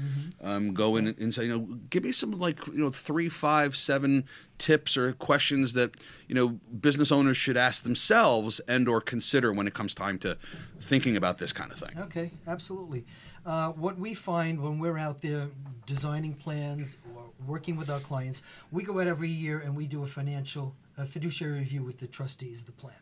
um, 0.42 0.74
go 0.74 0.98
in 0.98 1.08
inside, 1.18 1.44
you 1.44 1.58
know, 1.58 1.78
give 1.90 2.04
me 2.04 2.12
some 2.12 2.32
like, 2.32 2.68
you 2.68 2.80
know, 2.80 2.90
three, 2.90 3.30
five, 3.30 3.76
seven 3.76 4.26
tips 4.58 4.96
or 4.96 5.14
questions 5.14 5.74
that 5.74 5.92
you 6.28 6.36
know 6.36 6.48
business 6.80 7.12
owners 7.12 7.36
should 7.38 7.58
ask 7.58 7.84
themselves 7.84 8.60
and 8.62 8.88
or 8.88 9.02
consider 9.02 9.52
when 9.52 9.68
it 9.68 9.74
comes 9.74 9.94
time 9.94 10.18
to 10.18 10.38
thinking 10.80 11.18
about 11.18 11.38
this 11.38 11.52
kind 11.52 11.72
of 11.72 11.80
thing. 11.80 11.98
Okay, 11.98 12.32
absolutely. 12.48 13.06
Uh, 13.46 13.72
what 13.74 13.98
we 13.98 14.14
find 14.14 14.62
when 14.62 14.80
we're 14.80 14.98
out 14.98 15.22
there 15.22 15.50
designing 15.86 16.34
plans 16.34 16.98
or 17.16 17.30
working 17.46 17.76
with 17.76 17.90
our 17.90 18.00
clients, 18.00 18.42
we 18.72 18.84
go 18.84 19.00
out 19.00 19.08
every 19.08 19.30
year 19.30 19.60
and 19.60 19.76
we 19.76 19.88
do 19.88 20.04
a 20.04 20.08
financial 20.08 20.76
a 20.98 21.06
fiduciary 21.06 21.60
review 21.60 21.84
with 21.84 22.00
the 22.00 22.08
trustees 22.08 22.62
of 22.62 22.68
the 22.68 22.72
plan. 22.72 22.96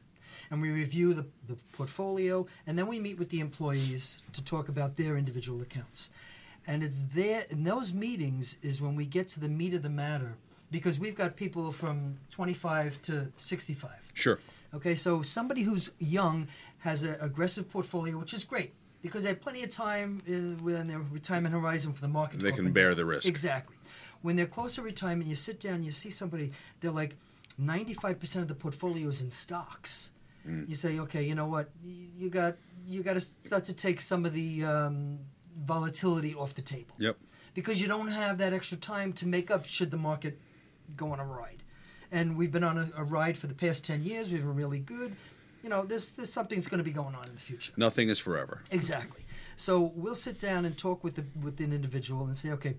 And 0.53 0.61
we 0.61 0.69
review 0.69 1.15
the, 1.15 1.25
the 1.47 1.57
portfolio 1.71 2.45
and 2.67 2.77
then 2.77 2.85
we 2.85 2.99
meet 2.99 3.17
with 3.17 3.29
the 3.29 3.39
employees 3.39 4.19
to 4.33 4.43
talk 4.43 4.69
about 4.69 4.97
their 4.97 5.17
individual 5.17 5.63
accounts. 5.63 6.11
And 6.67 6.83
it's 6.83 7.01
there 7.01 7.45
in 7.49 7.63
those 7.63 7.91
meetings 7.91 8.59
is 8.61 8.79
when 8.79 8.95
we 8.95 9.07
get 9.07 9.27
to 9.29 9.39
the 9.39 9.49
meat 9.49 9.73
of 9.73 9.81
the 9.81 9.89
matter 9.89 10.35
because 10.69 10.99
we've 10.99 11.15
got 11.15 11.35
people 11.35 11.71
from 11.71 12.17
25 12.29 13.01
to 13.01 13.27
65. 13.35 13.89
Sure. 14.13 14.37
Okay, 14.75 14.93
so 14.93 15.23
somebody 15.23 15.63
who's 15.63 15.91
young 15.97 16.47
has 16.81 17.03
an 17.03 17.15
aggressive 17.19 17.67
portfolio, 17.71 18.19
which 18.19 18.35
is 18.35 18.43
great 18.43 18.73
because 19.01 19.23
they 19.23 19.29
have 19.29 19.41
plenty 19.41 19.63
of 19.63 19.71
time 19.71 20.21
uh, 20.27 20.61
within 20.61 20.87
their 20.87 20.99
retirement 20.99 21.55
horizon 21.55 21.93
for 21.93 22.01
the 22.01 22.07
market. 22.07 22.41
They 22.41 22.51
can 22.51 22.71
bear 22.71 22.89
down. 22.89 22.97
the 22.97 23.05
risk. 23.05 23.27
Exactly. 23.27 23.75
When 24.21 24.35
they're 24.35 24.45
close 24.45 24.75
to 24.75 24.83
retirement, 24.83 25.27
you 25.27 25.35
sit 25.35 25.59
down, 25.59 25.83
you 25.83 25.91
see 25.91 26.11
somebody, 26.11 26.51
they're 26.79 26.91
like 26.91 27.15
95% 27.59 28.35
of 28.37 28.47
the 28.47 28.55
portfolio 28.55 29.07
is 29.07 29.21
in 29.21 29.31
stocks. 29.31 30.11
Mm. 30.47 30.67
You 30.67 30.75
say, 30.75 30.99
okay, 30.99 31.23
you 31.23 31.35
know 31.35 31.47
what? 31.47 31.69
You 31.83 32.29
got 32.29 32.55
you 32.85 33.01
got 33.01 33.13
to 33.13 33.21
start 33.21 33.63
to 33.65 33.73
take 33.73 34.01
some 34.01 34.25
of 34.25 34.33
the 34.33 34.63
um, 34.65 35.19
volatility 35.57 36.35
off 36.35 36.53
the 36.53 36.61
table 36.61 36.93
Yep. 36.97 37.17
because 37.53 37.81
you 37.81 37.87
don't 37.87 38.09
have 38.09 38.37
that 38.39 38.51
extra 38.53 38.77
time 38.77 39.13
to 39.13 39.27
make 39.27 39.49
up 39.49 39.65
should 39.65 39.89
the 39.89 39.97
market 39.97 40.37
go 40.97 41.07
on 41.11 41.19
a 41.19 41.25
ride. 41.25 41.63
And 42.11 42.37
we've 42.37 42.51
been 42.51 42.63
on 42.63 42.77
a, 42.77 42.89
a 42.97 43.03
ride 43.03 43.37
for 43.37 43.47
the 43.47 43.53
past 43.55 43.85
10 43.85 44.03
years. 44.03 44.31
We've 44.31 44.41
been 44.41 44.55
really 44.55 44.79
good. 44.79 45.15
You 45.63 45.69
know, 45.69 45.83
there's, 45.85 46.13
there's 46.15 46.31
something's 46.31 46.67
going 46.67 46.79
to 46.79 46.83
be 46.83 46.91
going 46.91 47.15
on 47.15 47.25
in 47.25 47.33
the 47.33 47.39
future. 47.39 47.71
Nothing 47.77 48.09
is 48.09 48.19
forever. 48.19 48.61
Exactly. 48.69 49.21
So 49.55 49.93
we'll 49.95 50.13
sit 50.13 50.37
down 50.39 50.65
and 50.65 50.77
talk 50.77 51.03
with 51.05 51.15
the, 51.15 51.25
with 51.41 51.59
an 51.61 51.71
individual 51.71 52.25
and 52.25 52.35
say, 52.35 52.51
okay, 52.51 52.75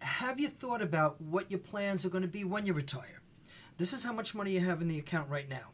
have 0.00 0.40
you 0.40 0.48
thought 0.48 0.82
about 0.82 1.20
what 1.20 1.50
your 1.50 1.60
plans 1.60 2.04
are 2.04 2.10
going 2.10 2.22
to 2.22 2.28
be 2.28 2.42
when 2.44 2.66
you 2.66 2.72
retire? 2.72 3.22
This 3.78 3.92
is 3.92 4.04
how 4.04 4.12
much 4.12 4.34
money 4.34 4.50
you 4.50 4.60
have 4.60 4.82
in 4.82 4.88
the 4.88 4.98
account 4.98 5.30
right 5.30 5.48
now. 5.48 5.68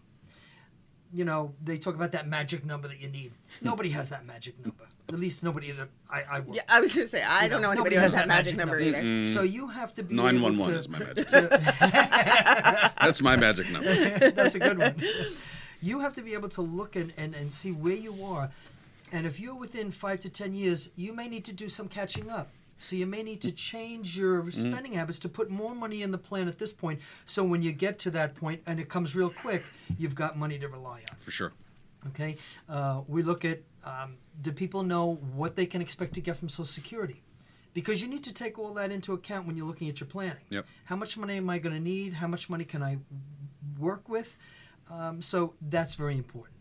You 1.12 1.24
know, 1.24 1.54
they 1.62 1.76
talk 1.78 1.94
about 1.96 2.12
that 2.12 2.28
magic 2.28 2.64
number 2.64 2.86
that 2.88 3.00
you 3.00 3.08
need. 3.08 3.32
Nobody 3.62 3.88
has 3.90 4.10
that 4.10 4.24
magic 4.26 4.54
number. 4.64 4.84
At 5.08 5.18
least 5.18 5.42
nobody 5.42 5.72
that 5.72 5.88
I, 6.08 6.22
I 6.30 6.40
work. 6.40 6.54
Yeah, 6.54 6.62
I 6.68 6.80
was 6.80 6.94
going 6.94 7.06
to 7.06 7.08
say, 7.08 7.20
I 7.22 7.44
You 7.44 7.50
don't 7.50 7.62
know 7.62 7.72
nobody 7.72 7.96
anybody 7.96 7.96
who 7.96 8.02
has 8.02 8.14
that 8.14 8.28
magic 8.28 8.56
number 8.56 8.78
number. 8.78 8.96
either. 8.98 9.24
So 9.24 9.42
you 9.42 9.66
have 9.66 9.92
to 9.96 10.04
be 10.04 10.14
Nine 10.14 10.36
able 10.36 10.44
one 10.44 10.56
to. 10.56 10.62
one 10.62 10.70
is 10.74 10.88
my 10.88 11.00
magic. 11.00 11.26
to- 11.28 12.92
That's 13.00 13.20
my 13.22 13.34
magic 13.36 13.70
number. 13.72 13.92
That's 14.30 14.54
a 14.54 14.58
good 14.60 14.78
one. 14.78 14.94
You 15.82 15.98
have 16.00 16.12
to 16.12 16.22
be 16.22 16.34
able 16.34 16.48
to 16.50 16.60
look 16.60 16.94
and, 16.94 17.12
and, 17.16 17.34
and 17.34 17.52
see 17.52 17.72
where 17.72 17.96
you 17.96 18.24
are. 18.24 18.50
And 19.12 19.26
if 19.26 19.40
you're 19.40 19.56
within 19.56 19.90
five 19.90 20.20
to 20.20 20.28
ten 20.28 20.54
years, 20.54 20.90
you 20.94 21.12
may 21.12 21.26
need 21.26 21.44
to 21.46 21.52
do 21.52 21.68
some 21.68 21.88
catching 21.88 22.30
up. 22.30 22.48
So 22.80 22.96
you 22.96 23.06
may 23.06 23.22
need 23.22 23.40
to 23.42 23.52
change 23.52 24.18
your 24.18 24.40
Mm-hmm. 24.40 24.72
spending 24.72 24.92
habits 24.94 25.18
to 25.20 25.28
put 25.28 25.50
more 25.50 25.74
money 25.74 26.02
in 26.02 26.10
the 26.12 26.18
plan 26.18 26.48
at 26.48 26.58
this 26.58 26.72
point. 26.72 27.00
So 27.24 27.44
when 27.44 27.62
you 27.62 27.72
get 27.72 27.98
to 28.00 28.10
that 28.12 28.34
point 28.34 28.62
and 28.66 28.80
it 28.80 28.88
comes 28.88 29.14
real 29.14 29.30
quick, 29.30 29.62
you've 29.98 30.14
got 30.14 30.36
money 30.38 30.58
to 30.58 30.68
rely 30.68 31.00
on. 31.10 31.16
For 31.18 31.30
sure. 31.30 31.52
Okay, 32.08 32.36
uh, 32.68 33.02
we 33.06 33.22
look 33.22 33.44
at 33.44 33.60
um, 33.84 34.16
do 34.40 34.50
people 34.52 34.82
know 34.82 35.16
what 35.34 35.56
they 35.56 35.66
can 35.66 35.82
expect 35.82 36.14
to 36.14 36.20
get 36.22 36.36
from 36.36 36.48
Social 36.48 36.64
Security? 36.64 37.22
Because 37.74 38.00
you 38.02 38.08
need 38.08 38.24
to 38.24 38.32
take 38.32 38.58
all 38.58 38.72
that 38.74 38.90
into 38.90 39.12
account 39.12 39.46
when 39.46 39.56
you're 39.56 39.66
looking 39.66 39.88
at 39.90 40.00
your 40.00 40.06
planning. 40.08 40.42
Yep. 40.48 40.64
How 40.86 40.96
much 40.96 41.18
money 41.18 41.36
am 41.36 41.50
I 41.50 41.58
going 41.58 41.74
to 41.74 41.80
need? 41.80 42.14
How 42.14 42.26
much 42.26 42.48
money 42.48 42.64
can 42.64 42.82
I 42.82 42.98
work 43.78 44.08
with? 44.08 44.36
Um, 44.90 45.20
so 45.22 45.52
that's 45.60 45.94
very 45.94 46.16
important. 46.16 46.56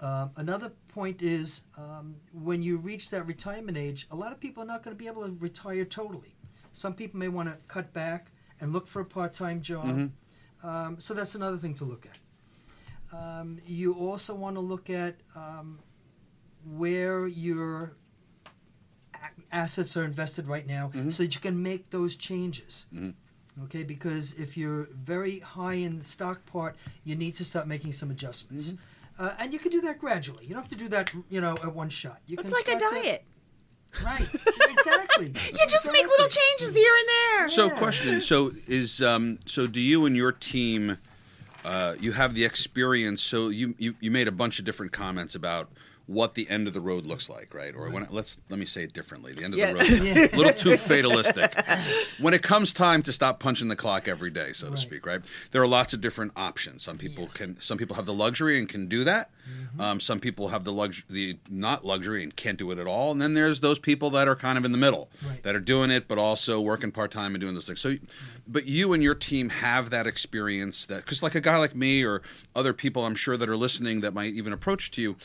Um, 0.00 0.32
another 0.36 0.72
point 0.88 1.22
is 1.22 1.62
um, 1.78 2.16
when 2.32 2.62
you 2.62 2.78
reach 2.78 3.10
that 3.10 3.26
retirement 3.26 3.78
age, 3.78 4.06
a 4.10 4.16
lot 4.16 4.32
of 4.32 4.40
people 4.40 4.62
are 4.62 4.66
not 4.66 4.82
going 4.82 4.96
to 4.96 4.98
be 5.02 5.08
able 5.08 5.24
to 5.24 5.36
retire 5.38 5.84
totally. 5.84 6.34
Some 6.72 6.94
people 6.94 7.20
may 7.20 7.28
want 7.28 7.48
to 7.48 7.56
cut 7.68 7.92
back 7.92 8.30
and 8.60 8.72
look 8.72 8.86
for 8.88 9.00
a 9.00 9.04
part 9.04 9.32
time 9.32 9.60
job. 9.62 10.10
Um, 10.62 10.98
so 10.98 11.14
that's 11.14 11.34
another 11.34 11.56
thing 11.56 11.74
to 11.74 11.84
look 11.84 12.06
at. 12.06 12.18
Um, 13.16 13.58
you 13.66 13.94
also 13.94 14.34
want 14.34 14.56
to 14.56 14.60
look 14.60 14.90
at 14.90 15.16
um, 15.36 15.78
where 16.64 17.26
your 17.28 17.92
a- 19.14 19.54
assets 19.54 19.96
are 19.96 20.04
invested 20.04 20.46
right 20.48 20.66
now 20.66 20.90
so 21.10 21.22
that 21.22 21.34
you 21.34 21.40
can 21.40 21.62
make 21.62 21.90
those 21.90 22.16
changes. 22.16 22.86
Okay, 23.64 23.84
because 23.84 24.32
if 24.40 24.56
you're 24.56 24.88
very 24.92 25.38
high 25.38 25.74
in 25.74 25.96
the 25.98 26.02
stock 26.02 26.44
part, 26.46 26.74
you 27.04 27.14
need 27.14 27.36
to 27.36 27.44
start 27.44 27.68
making 27.68 27.92
some 27.92 28.10
adjustments. 28.10 28.74
Uh, 29.18 29.30
and 29.38 29.52
you 29.52 29.58
can 29.58 29.70
do 29.70 29.80
that 29.82 29.98
gradually. 29.98 30.44
You 30.44 30.54
don't 30.54 30.62
have 30.62 30.70
to 30.70 30.76
do 30.76 30.88
that, 30.88 31.12
you 31.30 31.40
know, 31.40 31.52
at 31.62 31.74
one 31.74 31.88
shot. 31.88 32.20
You 32.26 32.34
It's 32.38 32.42
can 32.48 32.52
like 32.52 32.66
a 32.68 32.78
start 32.78 32.94
to- 32.94 33.02
diet. 33.02 33.24
Right. 34.04 34.26
exactly. 34.70 35.26
You 35.52 35.66
just 35.68 35.86
make 35.92 36.04
little 36.08 36.26
changes 36.28 36.74
here 36.74 36.92
and 36.98 37.08
there. 37.08 37.48
So, 37.48 37.66
Yeah. 37.66 37.78
question: 37.78 38.20
So, 38.20 38.50
is 38.66 39.00
um, 39.00 39.38
so 39.46 39.68
do 39.68 39.80
you 39.80 40.04
and 40.06 40.16
your 40.16 40.32
team? 40.32 40.98
Uh, 41.64 41.94
you 42.00 42.10
have 42.12 42.34
the 42.34 42.44
experience. 42.44 43.22
So, 43.22 43.48
you, 43.50 43.74
you 43.78 43.94
you 44.00 44.10
made 44.10 44.26
a 44.26 44.32
bunch 44.32 44.58
of 44.58 44.64
different 44.64 44.90
comments 44.92 45.34
about 45.36 45.70
what 46.06 46.34
the 46.34 46.48
end 46.50 46.66
of 46.66 46.74
the 46.74 46.80
road 46.80 47.06
looks 47.06 47.30
like, 47.30 47.54
right? 47.54 47.74
Or 47.74 47.88
when, 47.88 48.06
let's 48.10 48.38
let 48.50 48.58
me 48.58 48.66
say 48.66 48.82
it 48.82 48.92
differently. 48.92 49.32
The 49.32 49.44
end 49.44 49.54
of 49.54 49.60
Yeah. 49.60 49.72
the 49.72 49.78
road 49.78 49.86
is 49.86 49.98
a 50.34 50.36
little 50.36 50.52
too 50.52 50.76
fatalistic. 50.76 51.54
When 52.20 52.34
it 52.34 52.42
comes 52.42 52.72
time 52.74 53.00
to 53.02 53.12
stop 53.12 53.40
punching 53.40 53.68
the 53.68 53.76
clock 53.76 54.06
every 54.06 54.30
day, 54.30 54.52
so 54.52 54.70
to 54.70 54.76
speak, 54.76 55.06
right? 55.06 55.20
There 55.50 55.62
are 55.62 55.66
lots 55.66 55.94
of 55.94 56.00
different 56.02 56.32
options. 56.36 56.82
Some 56.82 56.98
people 56.98 57.24
Yes. 57.24 57.36
can. 57.38 57.60
Some 57.60 57.78
people 57.78 57.96
have 57.96 58.04
the 58.06 58.12
luxury 58.12 58.58
and 58.58 58.68
can 58.68 58.86
do 58.86 59.04
that. 59.04 59.30
Um, 59.78 59.98
some 59.98 60.20
people 60.20 60.48
have 60.48 60.64
the 60.64 60.72
luxury 60.72 61.04
the 61.10 61.38
not 61.50 61.84
luxury 61.84 62.22
and 62.22 62.34
can't 62.36 62.58
do 62.58 62.70
it 62.70 62.78
at 62.78 62.86
all. 62.86 63.10
And 63.10 63.20
then 63.20 63.34
there's 63.34 63.60
those 63.60 63.78
people 63.78 64.10
that 64.10 64.28
are 64.28 64.36
kind 64.36 64.56
of 64.58 64.64
in 64.64 64.72
the 64.72 64.78
middle 64.78 65.08
Right. 65.26 65.42
that 65.42 65.54
are 65.54 65.60
doing 65.60 65.90
it, 65.90 66.06
but 66.06 66.18
also 66.18 66.60
working 66.60 66.92
part 66.92 67.10
time 67.10 67.34
and 67.34 67.40
doing 67.40 67.54
those 67.54 67.66
things. 67.66 67.80
So, 67.80 67.96
but 68.46 68.66
you 68.66 68.92
and 68.92 69.02
your 69.02 69.14
team 69.14 69.48
have 69.48 69.90
that 69.90 70.06
experience 70.06 70.86
that 70.86 71.04
because 71.04 71.22
like 71.22 71.34
a 71.34 71.40
guy 71.40 71.56
like 71.58 71.74
me 71.74 72.04
or 72.04 72.22
other 72.54 72.72
people 72.72 73.04
I'm 73.04 73.14
sure 73.14 73.36
that 73.36 73.48
are 73.48 73.56
listening 73.56 74.00
that 74.02 74.14
might 74.14 74.34
even 74.34 74.52
approach 74.52 74.90
to 74.92 75.02
you. 75.02 75.16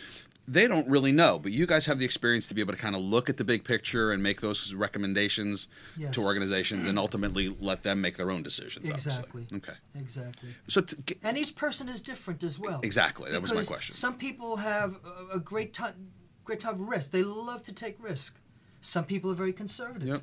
They 0.51 0.67
don't 0.67 0.87
really 0.87 1.11
know, 1.11 1.37
but 1.37 1.51
you 1.51 1.67
guys 1.67 1.85
have 1.85 1.99
the 1.99 2.05
experience 2.05 2.47
to 2.47 2.55
be 2.55 2.61
able 2.61 2.73
to 2.73 2.79
kind 2.79 2.95
of 2.95 3.01
look 3.01 3.29
at 3.29 3.37
the 3.37 3.43
big 3.43 3.63
picture 3.63 4.11
and 4.11 4.23
make 4.23 4.41
those 4.41 4.73
recommendations 4.73 5.67
Yes. 5.95 6.13
to 6.15 6.21
organizations, 6.21 6.87
and 6.87 6.97
ultimately 6.97 7.55
let 7.61 7.83
them 7.83 8.01
make 8.01 8.17
their 8.17 8.31
own 8.31 8.41
decisions. 8.41 8.85
obviously. 8.85 9.11
Exactly. 9.11 9.47
Okay. 9.57 9.73
Exactly. 9.95 10.49
So, 10.67 10.81
And 11.23 11.37
each 11.37 11.55
person 11.55 11.87
is 11.87 12.01
different 12.01 12.43
as 12.43 12.57
well. 12.57 12.79
Exactly, 12.81 13.31
that 13.31 13.41
was 13.41 13.53
my 13.53 13.61
question. 13.63 13.93
Some 13.93 14.15
people 14.17 14.57
have 14.57 14.95
a, 15.31 15.35
a 15.35 15.39
great 15.39 15.71
time, 15.73 16.11
great 16.43 16.59
time 16.61 16.75
of 16.75 16.81
risk. 16.81 17.11
They 17.11 17.23
love 17.23 17.63
to 17.63 17.73
take 17.73 17.95
risk. 18.03 18.39
Some 18.81 19.05
people 19.05 19.29
are 19.31 19.35
very 19.35 19.53
conservative. 19.53 20.07
Yep. 20.07 20.21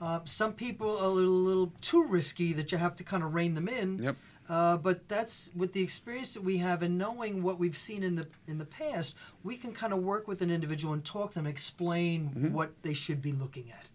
Uh, 0.00 0.20
some 0.24 0.52
people 0.52 0.90
are 0.98 1.04
a 1.04 1.08
little, 1.08 1.32
little 1.32 1.72
too 1.80 2.06
risky 2.06 2.52
that 2.54 2.70
you 2.72 2.78
have 2.78 2.96
to 2.96 3.04
kind 3.04 3.22
of 3.22 3.34
rein 3.34 3.54
them 3.54 3.68
in. 3.68 3.98
Yep. 4.02 4.16
Uh, 4.48 4.76
but 4.76 5.08
that's 5.08 5.50
with 5.56 5.72
the 5.72 5.82
experience 5.82 6.34
that 6.34 6.42
we 6.44 6.58
have 6.58 6.82
and 6.82 6.96
knowing 6.96 7.42
what 7.42 7.58
we've 7.58 7.76
seen 7.76 8.02
in 8.02 8.14
the 8.14 8.26
in 8.46 8.58
the 8.58 8.64
past, 8.64 9.16
we 9.42 9.56
can 9.56 9.72
kind 9.72 9.92
of 9.92 10.00
work 10.00 10.28
with 10.28 10.40
an 10.42 10.50
individual 10.50 10.92
and 10.94 11.04
talk 11.04 11.30
to 11.30 11.34
them, 11.36 11.46
explain 11.46 12.30
Mm-hmm. 12.30 12.52
what 12.52 12.70
they 12.82 12.94
should 12.94 13.20
be 13.20 13.32
looking 13.32 13.70
at. 13.70 13.86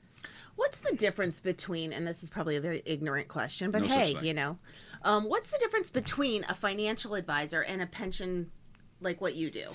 What's 0.57 0.79
the 0.79 0.95
difference 0.95 1.39
between, 1.39 1.93
and 1.93 2.05
this 2.05 2.21
is 2.21 2.29
probably 2.29 2.55
a 2.57 2.61
very 2.61 2.81
ignorant 2.85 3.27
question, 3.29 3.71
but 3.71 3.81
No 3.81 3.87
hey, 3.87 4.15
you 4.21 4.33
know, 4.33 4.57
um, 5.03 5.23
what's 5.29 5.49
the 5.49 5.57
difference 5.57 5.89
between 5.89 6.43
a 6.49 6.53
financial 6.53 7.15
advisor 7.15 7.61
and 7.61 7.81
a 7.81 7.87
pension, 7.87 8.51
like 8.99 9.21
what 9.21 9.33
you 9.35 9.49
do? 9.49 9.69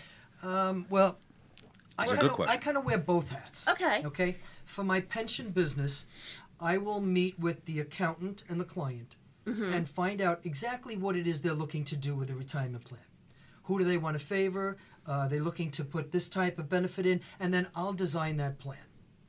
Um, 0.45 0.87
well, 0.91 1.17
I 1.99 2.05
a 2.05 2.09
kind 2.09 2.21
good 2.21 2.31
of 2.31 2.37
question. 2.37 2.55
I 2.55 2.63
kind 2.63 2.77
of 2.77 2.85
wear 2.85 2.99
both 2.99 3.31
hats. 3.33 3.69
Okay. 3.71 4.03
Okay. 4.05 4.37
For 4.67 4.85
my 4.85 5.01
pension 5.01 5.51
business, 5.51 6.07
I 6.61 6.77
will 6.79 7.01
meet 7.01 7.39
with 7.39 7.65
the 7.65 7.81
accountant 7.81 8.45
and 8.49 8.61
the 8.61 8.65
client 8.65 9.17
Mm-hmm. 9.47 9.73
and 9.75 9.89
find 9.89 10.21
out 10.21 10.45
exactly 10.45 10.97
what 10.97 11.15
it 11.15 11.29
is 11.29 11.41
they're 11.41 11.53
looking 11.55 11.85
to 11.85 11.97
do 11.97 12.17
with 12.17 12.27
the 12.29 12.35
retirement 12.35 12.85
plan. 12.85 13.01
Who 13.65 13.79
do 13.79 13.85
they 13.85 13.97
want 13.97 14.19
to 14.19 14.25
favor? 14.25 14.77
Uh, 15.09 15.13
are 15.13 15.29
they 15.29 15.39
looking 15.39 15.71
to 15.73 15.85
put 15.85 16.11
this 16.11 16.29
type 16.29 16.59
of 16.59 16.69
benefit 16.69 17.07
in? 17.07 17.21
And 17.39 17.55
then 17.55 17.69
I'll 17.77 17.93
design 17.93 18.39
that 18.39 18.59
plan. 18.59 18.79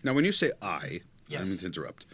Now, 0.04 0.14
when 0.14 0.26
you 0.26 0.32
say 0.32 0.52
I, 0.60 0.68
I 0.68 0.80
don't 0.90 1.02
Yes. 1.30 1.58
to 1.58 1.66
interrupt. 1.68 2.08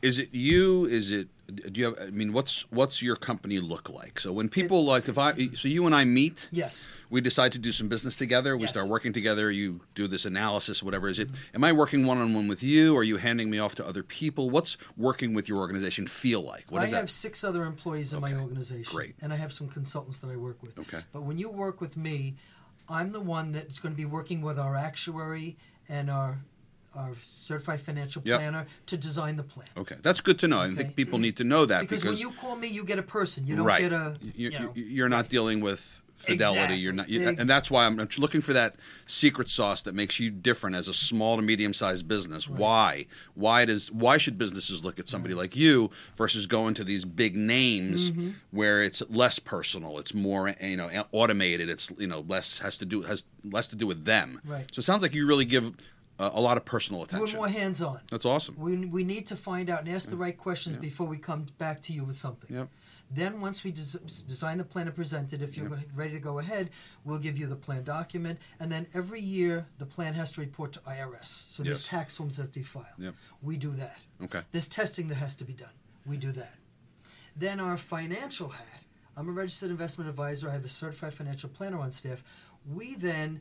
Is 0.00 0.18
it 0.18 0.30
you? 0.32 0.86
Is 0.86 1.10
it? 1.10 1.28
Do 1.54 1.80
you 1.80 1.84
have? 1.86 1.94
I 2.00 2.10
mean, 2.10 2.32
what's 2.32 2.62
what's 2.70 3.02
your 3.02 3.16
company 3.16 3.58
look 3.60 3.90
like? 3.90 4.18
So 4.20 4.32
when 4.32 4.48
people 4.48 4.84
like, 4.84 5.08
if 5.08 5.18
I, 5.18 5.34
so 5.54 5.68
you 5.68 5.86
and 5.86 5.94
I 5.94 6.04
meet, 6.04 6.48
Yes. 6.52 6.86
we 7.10 7.20
decide 7.20 7.52
to 7.52 7.58
do 7.58 7.72
some 7.72 7.88
business 7.88 8.16
together. 8.16 8.56
We 8.56 8.62
Yes. 8.62 8.70
start 8.70 8.88
working 8.88 9.12
together. 9.12 9.50
You 9.50 9.80
do 9.94 10.06
this 10.08 10.24
analysis, 10.24 10.82
whatever 10.82 11.08
is 11.08 11.18
it? 11.18 11.28
Am 11.54 11.64
I 11.64 11.72
working 11.72 12.06
one 12.06 12.18
on 12.18 12.32
one 12.34 12.48
with 12.48 12.62
you? 12.62 12.94
Or 12.94 13.00
are 13.00 13.04
you 13.04 13.16
handing 13.18 13.50
me 13.50 13.58
off 13.58 13.74
to 13.76 13.86
other 13.86 14.02
people? 14.02 14.50
What's 14.50 14.76
working 14.96 15.34
with 15.34 15.48
your 15.48 15.58
organization 15.58 16.06
feel 16.06 16.42
like? 16.42 16.64
What 16.70 16.82
I 16.82 16.86
have 16.86 16.92
that? 17.06 17.10
six 17.10 17.44
other 17.44 17.64
employees 17.64 18.12
in 18.12 18.20
my 18.20 18.34
organization. 18.34 18.94
great. 18.96 19.14
And 19.20 19.32
I 19.32 19.36
have 19.36 19.52
some 19.52 19.68
consultants 19.68 20.18
that 20.20 20.30
I 20.30 20.36
work 20.36 20.62
with. 20.62 20.78
Okay. 20.78 21.00
But 21.12 21.22
when 21.22 21.38
you 21.38 21.50
work 21.50 21.80
with 21.80 21.96
me, 21.96 22.34
I'm 22.88 23.12
the 23.12 23.20
one 23.20 23.52
that's 23.52 23.78
going 23.78 23.92
to 23.94 23.96
be 23.96 24.04
working 24.04 24.42
with 24.42 24.58
our 24.58 24.76
actuary 24.76 25.56
and 25.88 26.10
our 26.10 26.40
our 26.94 27.12
certified 27.22 27.80
financial 27.80 28.22
Yep. 28.24 28.38
planner 28.40 28.66
to 28.86 28.96
design 28.96 29.36
the 29.36 29.42
plan. 29.42 29.68
Okay, 29.76 29.96
that's 30.02 30.20
good 30.20 30.38
to 30.40 30.48
know. 30.48 30.58
I 30.60 30.66
Okay. 30.66 30.74
think 30.76 30.96
people 30.96 31.18
need 31.18 31.36
to 31.38 31.44
know 31.44 31.64
that 31.66 31.80
Because, 31.82 32.02
because, 32.02 32.18
when 32.20 32.28
you 32.28 32.34
call 32.38 32.56
me, 32.56 32.68
you 32.68 32.84
get 32.84 32.98
a 32.98 33.02
person. 33.02 33.46
You 33.46 33.56
don't 33.56 33.66
right, 33.66 33.80
get 33.80 33.92
a. 33.92 34.16
you, 34.22 34.50
You 34.50 34.58
know, 34.58 34.72
you're 34.74 35.08
not 35.08 35.28
dealing 35.28 35.60
with 35.60 36.00
fidelity. 36.14 36.74
You're 36.76 36.92
not, 36.92 37.08
Exactly. 37.08 37.40
and 37.40 37.50
that's 37.50 37.68
why 37.68 37.84
I'm 37.84 37.96
looking 38.18 38.42
for 38.42 38.52
that 38.52 38.76
secret 39.06 39.48
sauce 39.48 39.82
that 39.82 39.94
makes 39.94 40.20
you 40.20 40.30
different 40.30 40.76
as 40.76 40.86
a 40.86 40.94
small 40.94 41.36
to 41.36 41.42
medium 41.42 41.72
sized 41.72 42.06
business. 42.06 42.48
Why? 42.48 43.06
Why 43.34 43.64
does? 43.64 43.90
Why 43.90 44.18
should 44.18 44.38
businesses 44.38 44.84
look 44.84 45.00
at 45.00 45.08
somebody 45.08 45.34
like 45.34 45.56
you 45.56 45.90
versus 46.14 46.46
going 46.46 46.74
to 46.74 46.84
these 46.84 47.04
big 47.04 47.34
names 47.36 48.10
Mm-hmm. 48.12 48.30
where 48.52 48.84
it's 48.84 49.02
less 49.10 49.38
personal, 49.40 49.98
it's 49.98 50.14
more 50.14 50.54
you 50.60 50.76
know 50.76 50.88
automated, 51.10 51.68
it's 51.68 51.90
you 51.98 52.06
know 52.06 52.20
less 52.28 52.58
has 52.58 52.78
to 52.78 52.84
do 52.84 53.02
has 53.02 53.24
less 53.42 53.66
to 53.68 53.76
do 53.76 53.86
with 53.88 54.04
them. 54.04 54.40
Right. 54.44 54.66
So 54.72 54.78
it 54.80 54.82
sounds 54.84 55.02
like 55.02 55.14
you 55.16 55.26
really 55.26 55.44
give 55.46 55.72
uh, 56.22 56.30
a 56.34 56.40
lot 56.40 56.56
of 56.56 56.64
personal 56.64 57.02
attention. 57.02 57.26
we're 57.32 57.36
more 57.36 57.48
hands 57.48 57.82
on. 57.82 58.00
That's 58.10 58.24
awesome. 58.24 58.54
We, 58.56 58.86
we 58.86 59.02
need 59.04 59.26
to 59.28 59.36
find 59.36 59.68
out 59.68 59.80
and 59.84 59.88
ask 59.88 60.08
the 60.08 60.16
right 60.16 60.36
questions 60.36 60.76
before 60.76 61.06
we 61.08 61.18
come 61.18 61.46
back 61.58 61.82
to 61.82 61.92
you 61.92 62.04
with 62.04 62.16
something. 62.16 62.54
Yep. 62.54 62.68
Then, 63.14 63.42
once 63.42 63.62
we 63.62 63.72
des- 63.72 63.98
design 64.26 64.56
the 64.56 64.64
plan 64.64 64.86
and 64.86 64.96
present 64.96 65.34
it, 65.34 65.42
if 65.42 65.54
you're 65.56 65.68
ready 65.94 66.12
to 66.14 66.18
go 66.18 66.38
ahead, 66.38 66.70
we'll 67.04 67.18
give 67.18 67.36
you 67.36 67.46
the 67.46 67.56
plan 67.56 67.84
document. 67.84 68.38
And 68.58 68.72
then 68.72 68.86
every 68.94 69.20
year, 69.20 69.66
the 69.78 69.84
plan 69.84 70.14
has 70.14 70.32
to 70.32 70.40
report 70.40 70.72
to 70.72 70.80
IRS. 70.80 71.26
So 71.26 71.62
there's 71.62 71.80
Yes. 71.82 71.88
tax 71.88 72.16
forms 72.16 72.36
that 72.36 72.44
have 72.44 72.52
to 72.52 72.58
be 72.60 72.64
filed. 72.64 72.86
Yep. 72.98 73.14
We 73.42 73.58
do 73.58 73.70
that. 73.72 74.00
Okay. 74.24 74.40
There's 74.52 74.68
testing 74.68 75.08
that 75.08 75.16
has 75.16 75.36
to 75.36 75.44
be 75.44 75.52
done. 75.52 75.74
We 76.06 76.16
do 76.16 76.32
that. 76.32 76.54
Then 77.36 77.60
our 77.60 77.76
financial 77.76 78.48
hat. 78.48 78.80
I'm 79.14 79.28
a 79.28 79.32
registered 79.32 79.70
investment 79.70 80.08
advisor. 80.08 80.48
I 80.48 80.52
have 80.52 80.64
a 80.64 80.68
certified 80.68 81.12
financial 81.12 81.50
planner 81.50 81.78
on 81.80 81.92
staff. 81.92 82.24
We 82.66 82.94
then 82.94 83.40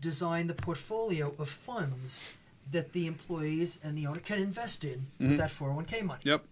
design 0.00 0.46
the 0.46 0.54
portfolio 0.54 1.34
of 1.38 1.48
funds 1.48 2.24
that 2.70 2.92
the 2.92 3.06
employees 3.06 3.78
and 3.82 3.96
the 3.96 4.06
owner 4.06 4.20
can 4.20 4.38
invest 4.38 4.84
in 4.84 5.06
with 5.18 5.38
that 5.38 5.50
401k 5.50 6.02
money. 6.02 6.20
Yep. 6.24 6.44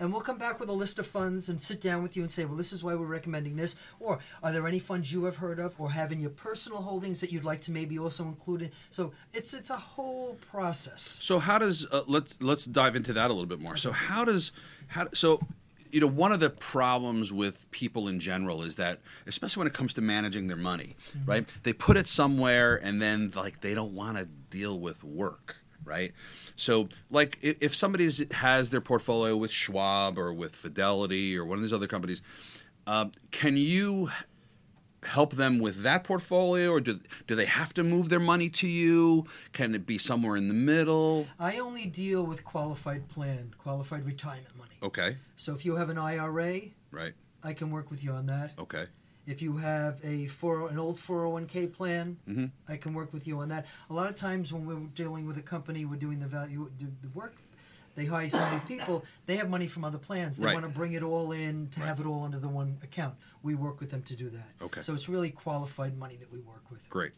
And 0.00 0.10
we'll 0.10 0.22
come 0.22 0.38
back 0.38 0.58
with 0.58 0.70
a 0.70 0.72
list 0.72 0.98
of 0.98 1.06
funds 1.06 1.50
and 1.50 1.60
sit 1.60 1.78
down 1.78 2.02
with 2.02 2.16
you 2.16 2.22
and 2.22 2.32
say, 2.32 2.46
well, 2.46 2.56
this 2.56 2.72
is 2.72 2.82
why 2.82 2.94
we're 2.94 3.04
recommending 3.04 3.56
this. 3.56 3.76
Or 4.00 4.18
are 4.42 4.50
there 4.50 4.66
any 4.66 4.78
funds 4.78 5.12
you 5.12 5.24
have 5.24 5.36
heard 5.36 5.58
of 5.58 5.78
or 5.78 5.90
have 5.90 6.10
in 6.10 6.20
your 6.22 6.30
personal 6.30 6.80
holdings 6.80 7.20
that 7.20 7.30
you'd 7.30 7.44
like 7.44 7.60
to 7.62 7.70
maybe 7.70 7.98
also 7.98 8.24
include 8.24 8.62
in? 8.62 8.70
So 8.90 9.12
it's 9.34 9.52
it's 9.52 9.68
a 9.68 9.76
whole 9.76 10.38
process. 10.50 11.02
So 11.02 11.38
how 11.38 11.58
does 11.58 11.86
uh, 11.92 12.00
let's 12.06 12.40
let's 12.40 12.64
dive 12.64 12.96
into 12.96 13.12
that 13.12 13.30
a 13.30 13.34
little 13.34 13.46
bit 13.46 13.60
more. 13.60 13.76
So 13.76 13.92
how 13.92 14.24
does 14.24 14.52
how 14.88 15.08
so 15.12 15.38
you 15.92 16.00
know 16.00 16.06
one 16.06 16.32
of 16.32 16.40
the 16.40 16.50
problems 16.50 17.32
with 17.32 17.70
people 17.70 18.08
in 18.08 18.20
general 18.20 18.62
is 18.62 18.76
that 18.76 19.00
especially 19.26 19.60
when 19.60 19.66
it 19.66 19.74
comes 19.74 19.94
to 19.94 20.00
managing 20.00 20.48
their 20.48 20.56
money, 20.56 20.96
right? 21.24 21.46
They 21.62 21.72
put 21.72 21.96
it 21.96 22.06
somewhere 22.06 22.80
and 22.82 23.00
then 23.00 23.32
like 23.34 23.60
they 23.60 23.74
don't 23.74 23.94
want 23.94 24.18
to 24.18 24.24
deal 24.24 24.78
with 24.78 25.02
work, 25.04 25.56
right? 25.84 26.12
So 26.56 26.88
like 27.10 27.38
if, 27.42 27.62
if 27.62 27.74
somebody 27.74 28.08
has 28.32 28.70
their 28.70 28.80
portfolio 28.80 29.36
with 29.36 29.50
Schwab 29.50 30.18
or 30.18 30.32
with 30.32 30.54
Fidelity 30.54 31.36
or 31.38 31.44
one 31.44 31.58
of 31.58 31.62
these 31.62 31.72
other 31.72 31.86
companies, 31.86 32.22
uh, 32.86 33.06
can 33.30 33.56
you 33.56 34.10
help 35.04 35.32
them 35.34 35.58
with 35.58 35.82
that 35.82 36.04
portfolio 36.04 36.70
or 36.70 36.80
do, 36.80 36.98
do 37.26 37.34
they 37.34 37.46
have 37.46 37.72
to 37.74 37.82
move 37.82 38.08
their 38.10 38.20
money 38.20 38.48
to 38.50 38.66
you 38.68 39.24
can 39.52 39.74
it 39.74 39.86
be 39.86 39.96
somewhere 39.98 40.36
in 40.36 40.48
the 40.48 40.54
middle 40.54 41.26
I 41.38 41.58
only 41.58 41.86
deal 41.86 42.22
with 42.24 42.44
qualified 42.44 43.08
plan, 43.08 43.54
qualified 43.58 44.04
retirement 44.04 44.56
money. 44.58 44.76
okay 44.82 45.16
So 45.36 45.54
if 45.54 45.64
you 45.64 45.76
have 45.76 45.88
an 45.90 45.98
IRA, 45.98 46.60
right 46.90 47.14
I 47.42 47.54
can 47.54 47.70
work 47.70 47.90
with 47.90 48.04
you 48.04 48.12
on 48.12 48.26
that. 48.26 48.52
okay 48.58 48.86
If 49.26 49.40
you 49.42 49.56
have 49.58 50.00
a 50.04 50.26
four, 50.26 50.68
an 50.68 50.78
old 50.78 50.96
401k 50.98 51.72
plan, 51.72 52.18
Mm-hmm. 52.28 52.46
I 52.68 52.76
can 52.76 52.92
work 52.94 53.12
with 53.12 53.26
you 53.26 53.38
on 53.40 53.48
that. 53.48 53.66
A 53.88 53.94
lot 53.94 54.08
of 54.10 54.16
times 54.16 54.52
when 54.52 54.66
we're 54.66 54.86
dealing 54.94 55.24
with 55.26 55.38
a 55.38 55.42
company, 55.42 55.84
we're 55.84 55.96
doing 56.06 56.20
the 56.20 56.26
value, 56.26 56.70
the, 56.78 56.86
the 57.02 57.08
work. 57.14 57.36
They 57.96 58.06
hire 58.06 58.30
so 58.30 58.40
many 58.40 58.60
people. 58.72 59.04
They 59.26 59.36
have 59.36 59.48
money 59.50 59.66
from 59.66 59.84
other 59.84 59.98
plans. 59.98 60.36
They 60.36 60.46
Right. 60.46 60.54
want 60.54 60.64
to 60.64 60.70
bring 60.80 60.92
it 60.92 61.02
all 61.02 61.32
in 61.32 61.68
to 61.74 61.80
have 61.80 61.98
it 62.00 62.06
all 62.06 62.22
under 62.24 62.38
the 62.38 62.48
one 62.48 62.78
account. 62.82 63.14
We 63.42 63.54
work 63.54 63.80
with 63.80 63.90
them 63.90 64.02
to 64.02 64.14
do 64.16 64.28
that. 64.30 64.48
Okay. 64.62 64.80
So 64.82 64.92
it's 64.94 65.08
really 65.08 65.30
qualified 65.30 65.96
money 65.96 66.16
that 66.16 66.30
we 66.32 66.40
work 66.40 66.70
with. 66.70 66.88
great 66.88 67.12